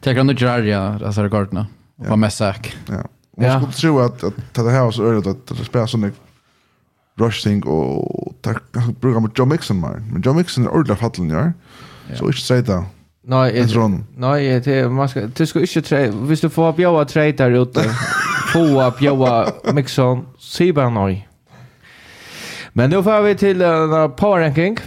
teker 0.00 0.18
han 0.18 0.26
nu 0.26 0.34
Gerardia, 0.34 0.98
alltså 1.04 1.22
rekordene. 1.22 1.66
Og 1.98 2.08
var 2.08 2.16
mest 2.16 2.38
sack. 2.38 2.76
Ja. 2.88 3.04
Man 3.38 3.50
skulle 3.60 3.72
tro 3.72 4.00
att, 4.00 4.24
att 4.24 4.54
det 4.54 4.70
här 4.70 4.84
var 4.84 4.90
så 4.90 5.04
öret 5.04 5.26
att 5.26 5.46
det 5.46 5.64
spelar 5.64 5.86
så 5.86 5.98
mycket 5.98 6.20
Rushing 7.20 7.66
og 7.66 8.34
der 8.44 8.54
brukar 9.00 9.20
med 9.20 9.30
John 9.38 9.48
Mixon 9.48 9.80
mer. 9.80 10.00
Men 10.10 10.22
John 10.22 10.36
Mixon 10.36 10.64
er 10.64 10.70
ordentlig 10.70 10.98
fallen 10.98 11.30
ja. 11.30 11.52
Så 12.14 12.28
ikke 12.28 12.40
si 12.40 12.54
det. 12.54 12.80
Nei, 13.24 13.44
jeg, 13.56 13.68
nei, 14.20 14.58
det 14.60 14.90
man 14.92 15.08
skal 15.08 15.30
du 15.32 15.46
skal 15.46 15.62
ikke 15.64 15.80
tre 15.80 16.00
hvis 16.10 16.42
du 16.44 16.48
får 16.52 16.74
bjóa 16.76 17.04
tre 17.08 17.30
der 17.32 17.60
ute. 17.60 17.80
Få 18.52 18.90
bjóa 18.98 19.72
Mixon, 19.72 20.26
se 20.38 20.72
bare 20.72 20.92
nei. 20.92 21.24
Men 22.74 22.90
nu 22.90 23.02
får 23.02 23.22
vi 23.22 23.34
til 23.34 23.62
en 23.62 24.12
power 24.16 24.44
ranking. 24.44 24.78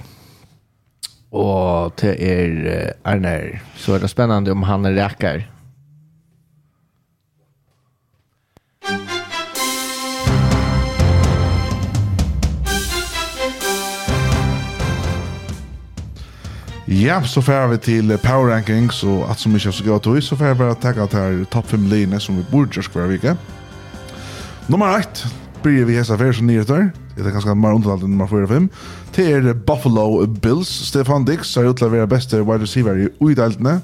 Og 1.31 1.95
til 1.97 2.15
er 2.19 2.93
Arner, 3.05 3.59
så 3.75 3.93
er 3.93 3.99
det 3.99 4.09
spennende 4.09 4.51
om 4.51 4.63
han 4.63 4.85
räcker 4.85 5.43
Ja, 16.89 17.23
så 17.23 17.41
får 17.41 17.67
vi 17.67 17.77
till 17.77 18.17
Power 18.17 18.51
Rankings 18.51 19.03
och 19.03 19.31
att 19.31 19.39
som 19.39 19.53
mycket 19.53 19.75
så 19.75 19.83
gott 19.83 20.07
och 20.07 20.23
så 20.23 20.37
får 20.37 20.45
vi 20.45 20.53
bara 20.53 20.75
tacka 20.75 21.03
att 21.03 21.13
här 21.13 21.43
topp 21.43 21.69
5 21.69 21.87
linjer 21.87 22.19
som 22.19 22.37
vi 22.37 22.43
borde 22.51 22.75
göra 22.75 22.87
kvar 22.87 23.01
vecka. 23.01 23.37
Nummer 24.67 24.99
1 24.99 25.25
blir 25.63 25.85
vi 25.85 25.97
häsa 25.97 26.17
för 26.17 26.33
som 26.33 26.47
nyheter. 26.47 26.91
Det 27.15 27.21
är 27.21 27.31
ganska 27.31 27.55
mer 27.55 27.73
underhållande 27.73 28.05
än 28.05 28.11
nummer 28.11 28.27
4 28.27 28.47
5. 28.47 28.69
Det 29.15 29.31
är 29.31 29.53
Buffalo 29.53 30.25
Bills. 30.27 30.69
Stefan 30.69 31.25
Dix 31.25 31.55
har 31.55 31.63
utlagt 31.63 31.91
vara 31.91 32.07
bästa 32.07 32.37
wide 32.37 32.63
receiver 32.63 32.97
i 32.97 33.09
utdeltene. 33.19 33.81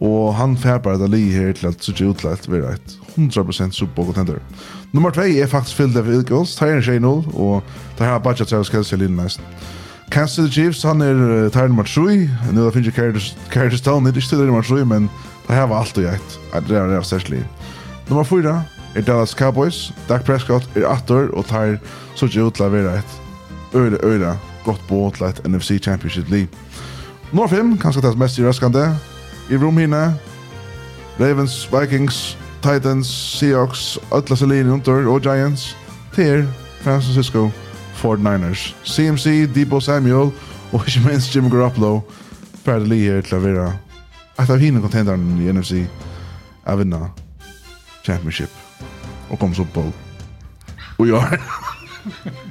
og 0.00 0.34
han 0.34 0.56
får 0.56 0.78
bare 0.78 0.98
det 0.98 1.10
li 1.10 1.30
här 1.32 1.52
till 1.52 1.68
att 1.68 1.82
så 1.82 1.92
ut 1.92 2.24
att 2.24 2.48
vara 2.48 2.72
et 2.72 2.98
100% 3.14 3.70
Super 3.70 4.04
contender. 4.04 4.38
Nummer 4.90 5.10
2 5.10 5.20
er 5.22 5.46
faktisk 5.46 5.76
Philadelphia 5.76 6.14
Eagles. 6.14 6.60
3-0, 6.60 7.34
og 7.34 7.62
det 7.98 8.04
här 8.04 8.18
budget 8.18 8.48
så 8.48 8.64
ska 8.64 8.76
jag 8.76 8.86
se 8.86 8.96
linjen 8.96 9.16
nesten. 9.16 9.44
Kansas 10.10 10.36
City 10.36 10.52
Chiefs, 10.52 10.82
han 10.82 11.00
er 11.00 11.14
uh, 11.14 11.50
Tyron 11.52 11.76
Matsui, 11.76 12.30
nu 12.52 12.64
da 12.64 12.70
finnes 12.72 12.88
jeg 12.88 13.12
Curtis 13.52 13.78
Stone, 13.78 14.06
det 14.06 14.16
er 14.16 14.20
ikke 14.22 14.36
tærn 14.36 14.46
nummer 14.46 14.62
3, 14.62 14.84
men 14.84 15.10
det 15.48 15.56
her 15.56 15.66
var 15.68 15.80
alt 15.82 15.98
og 15.98 16.04
gjeit. 16.04 16.38
det 16.68 16.76
er 16.76 16.86
det 16.86 17.06
særlig. 17.06 17.44
Nummer 18.08 18.24
4 18.24 18.62
er 18.94 19.02
Dallas 19.02 19.30
Cowboys, 19.30 19.92
Dak 20.08 20.24
Prescott 20.24 20.68
er 20.76 20.88
atter, 20.88 21.28
og 21.32 21.46
tar 21.46 21.76
så 22.14 22.26
ikke 22.26 22.44
ut 22.44 22.54
til 22.54 22.64
å 22.64 22.70
være 22.72 22.98
et 22.98 23.18
øyre, 23.74 23.98
øyre, 24.02 24.38
godt 24.64 24.80
på 24.88 25.12
til 25.16 25.26
et 25.26 25.40
NFC 25.44 25.82
Championship 25.82 26.30
League. 26.30 26.48
Nummer 27.32 27.48
5, 27.48 27.78
kanskje 27.78 28.02
det 28.02 28.18
mest 28.18 28.38
i 28.38 28.46
røskende, 28.46 28.96
i 29.50 29.56
rom 29.56 29.78
hine, 29.78 30.14
Ravens, 31.20 31.68
Vikings, 31.72 32.38
Titans, 32.62 33.08
Seahawks, 33.38 33.98
Atlas 34.12 34.42
Alien, 34.42 34.68
Hunter 34.68 35.08
og 35.08 35.20
Giants, 35.20 35.76
til 36.14 36.48
San 36.84 37.02
Francisco, 37.02 37.50
49ers. 38.02 38.74
CMC, 38.84 39.48
Debo 39.54 39.80
Samuel 39.80 40.32
og 40.72 40.86
ikke 40.86 41.04
minst 41.06 41.34
Jimmy 41.34 41.50
Garoppolo 41.50 42.00
ferdig 42.64 42.88
li 42.88 43.00
her 43.06 43.24
til 43.24 43.38
å 43.38 43.44
være 43.44 43.68
et 44.38 44.50
av 44.50 44.60
hine 44.60 44.82
kontenterne 44.84 45.38
i 45.42 45.52
NFC 45.52 45.82
å 46.68 46.76
vinne 46.78 47.08
championship 48.06 48.50
og 49.28 49.38
komme 49.38 49.56
Super 49.56 49.80
Bowl. 49.80 49.92
Og 50.98 51.08
ja. 51.08 51.22
år. 51.22 51.38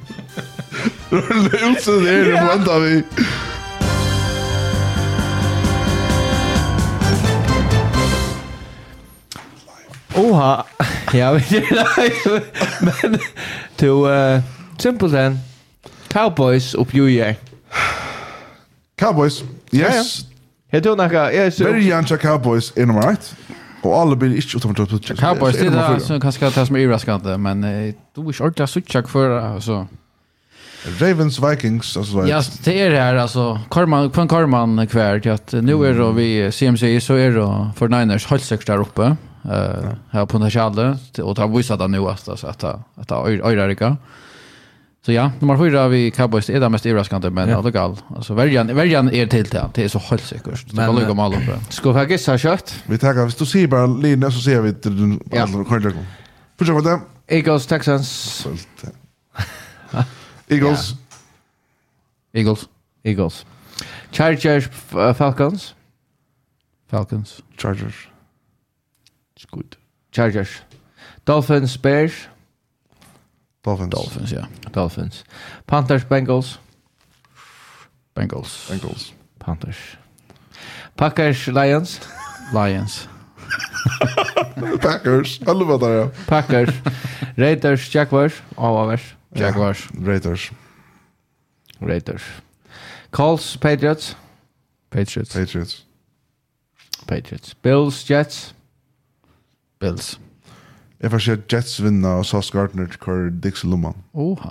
Det 1.10 1.16
var 1.16 1.38
løse 1.40 1.92
det 1.92 2.10
her, 2.10 2.24
det 2.24 2.40
vant 2.44 2.68
vi. 2.84 2.96
Oha, 10.18 10.64
ja, 11.14 11.32
vi 11.32 11.56
er 11.56 11.70
live, 11.78 12.42
men 12.82 13.18
to, 13.78 14.04
uh, 14.04 14.42
Simpelthen. 14.78 15.38
Cowboys 16.08 16.74
upp 16.74 16.94
ju 16.94 17.10
jag. 17.10 17.36
Cowboys. 18.98 19.42
Yes. 19.70 20.24
Jag 20.70 20.82
tror 20.82 20.96
några 20.96 21.32
är 21.32 21.50
så 21.50 21.64
Very 21.64 21.82
Cowboys 22.18 22.76
in 22.76 23.00
right. 23.00 23.34
Och 23.82 23.98
alla 23.98 24.16
blir 24.16 24.34
inte 24.34 24.56
utom 24.56 24.70
att 24.70 24.76
toucha. 24.76 25.14
Cowboys 25.14 25.58
det 25.58 25.66
är 25.66 25.98
så 25.98 26.20
kanske 26.20 26.50
tas 26.50 26.70
med 26.70 26.82
överraskande 26.82 27.36
men 27.36 27.60
du 27.60 28.20
är 28.20 28.46
inte 28.46 28.66
så 28.66 28.80
check 28.80 29.08
för 29.08 29.38
alltså 29.38 29.86
Ravens 31.00 31.40
Vikings 31.40 31.96
alltså 31.96 32.26
Ja, 32.26 32.42
det 32.64 32.80
är 32.80 32.90
det 32.90 33.00
här 33.00 33.14
alltså 33.14 33.60
Karman 33.70 34.10
på 34.10 34.20
en 34.20 34.28
Karman 34.28 34.86
kväll 34.86 35.20
till 35.20 35.30
att 35.30 35.52
nu 35.52 35.86
är 35.86 35.98
då 35.98 36.10
vi 36.10 36.52
CMC 36.52 37.00
så 37.00 37.14
är 37.14 37.34
då 37.34 37.70
för 37.76 37.88
Niners 37.88 38.26
halssex 38.26 38.64
där 38.64 38.78
uppe 38.78 39.16
eh 39.44 39.92
här 40.10 40.26
på 40.26 40.38
den 40.38 40.98
och 41.24 41.36
ta 41.36 41.46
visat 41.46 41.90
nu 41.90 41.98
alltså 41.98 42.32
att 42.32 42.64
att 42.64 42.64
att 42.96 43.10
öra 43.10 43.66
Så 45.08 45.12
ja, 45.12 45.30
nummer 45.40 45.56
fyra 45.56 45.88
vi 45.88 46.10
Cowboys 46.10 46.50
är 46.50 46.60
det 46.60 46.68
mest 46.68 46.86
överraskande 46.86 47.30
men 47.30 47.48
ja. 47.48 47.60
gal. 47.62 47.96
Alltså 48.16 48.34
värjan 48.34 48.66
värjan 48.76 49.10
är 49.10 49.26
till 49.26 49.44
det. 49.44 49.70
Det 49.74 49.84
är 49.84 49.88
så 49.88 49.98
helt 49.98 50.24
säkert. 50.24 50.70
Det 50.70 50.76
kan 50.76 50.94
lugga 50.94 51.10
om 51.10 51.18
alla 51.18 51.36
på. 51.36 51.72
Ska 51.72 51.92
vi 51.92 52.12
gissa 52.12 52.38
kött? 52.38 52.82
Vi 52.86 52.98
tackar. 52.98 53.24
Hvis 53.24 53.34
du 53.34 53.46
ser 53.46 53.66
bara 53.66 53.86
linje 53.86 54.30
så 54.30 54.40
ser 54.40 54.60
vi 54.60 54.72
den 54.72 55.20
alla 55.32 55.64
kortlägg. 55.64 55.94
Försök 56.58 56.74
med 56.74 56.84
det. 56.84 57.00
Eagles 57.26 57.66
Texans. 57.66 58.46
Eagles. 60.48 60.94
Eagles. 62.32 62.68
Eagles. 63.04 63.46
Chargers 64.10 64.68
Falcons. 65.16 65.74
Falcons. 66.90 67.42
Chargers. 67.56 68.08
It's 69.36 69.46
good. 69.50 69.76
Chargers. 70.12 70.62
Dolphins 71.24 71.82
Bears. 71.82 72.28
Dolphins 73.68 73.90
Dolphins, 73.90 74.30
ja, 74.30 74.48
Dolphins. 74.72 75.24
Panthers 75.66 76.04
Bengals. 76.04 76.58
Bengals, 78.14 78.66
Bengals 78.68 79.12
Panthers. 79.38 79.76
Packers 80.96 81.46
Lions. 81.46 82.00
Lions, 82.52 83.08
Packers 84.80 85.40
alle 85.46 85.66
var 85.68 85.78
der 85.78 85.90
ja 86.00 86.10
Packers. 86.26 86.70
Raiders 87.36 87.92
Jaguars. 87.92 88.42
Oh, 88.56 88.62
Avavers. 88.64 89.14
Jaguars, 89.34 89.88
Raiders 90.06 90.50
Raiders. 91.80 92.22
Colts 93.10 93.56
Patriots. 93.56 94.16
Patriots, 94.90 95.34
Patriots 95.34 95.84
Patriots. 97.06 97.54
Bills 97.54 98.08
Jets. 98.08 98.54
Bills. 99.78 100.18
Jeg 101.00 101.10
får 101.10 101.18
se 101.18 101.38
Jets 101.52 101.82
vinna 101.82 102.08
og 102.08 102.26
Sauce 102.26 102.52
Gardner 102.52 102.86
kvar 102.86 103.30
Dix 103.42 103.64
Luman. 103.64 103.94
Oha. 104.14 104.48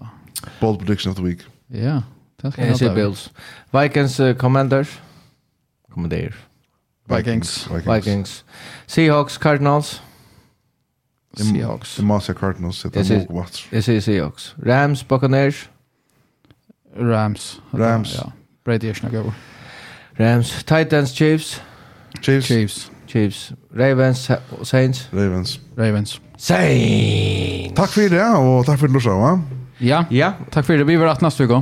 Bold 0.61 0.77
prediction 0.79 1.09
of 1.09 1.15
the 1.15 1.25
week. 1.25 1.47
Ja, 1.69 2.01
det 2.41 2.53
skal 2.53 2.65
jeg 2.65 2.89
ha. 2.89 2.95
Bills. 2.95 3.31
Vikings 3.73 4.19
uh, 4.19 4.35
Commanders. 4.35 5.01
Commander. 5.91 6.31
Vikings. 7.09 7.69
Vikings. 7.71 7.95
Vikings. 7.95 8.45
Seahawks 8.87 9.33
Cardinals. 9.33 10.03
Seahawks. 11.37 11.95
Det 11.95 12.05
måste 12.05 12.33
Cardinals 12.33 12.75
sitta 12.75 13.17
mot 13.17 13.27
vart. 13.29 13.67
Jag 13.71 13.83
säger 13.83 14.01
Seahawks. 14.01 14.55
Rams 14.65 15.03
Buccaneers. 15.03 15.69
Rams. 16.99 17.61
Rams. 17.73 18.15
Ja. 18.15 18.31
Brady 18.65 18.85
er 18.85 18.93
snakker 18.93 19.19
over. 19.19 19.31
Rams. 20.19 20.63
Titans 20.63 21.09
Chiefs. 21.09 21.63
Chiefs. 22.21 22.47
Chiefs. 22.47 22.91
Chiefs. 23.07 23.53
Ravens 23.79 24.31
Saints. 24.63 25.09
Ravens. 25.13 25.59
Ravens. 25.77 26.21
Saints. 26.37 27.73
Takk 27.77 27.91
for 27.93 28.13
det, 28.13 28.21
og 28.21 28.65
takk 28.67 28.79
for 28.79 28.87
det, 28.87 28.93
Lorsa. 28.97 29.33
Ja, 29.81 30.03
ja. 30.13 30.33
takk 30.53 30.65
for 30.65 30.77
det. 30.77 30.85
Vi 30.87 30.97
var 30.97 31.15
18 31.15 31.25
neste 31.27 31.45
uke. 31.49 31.61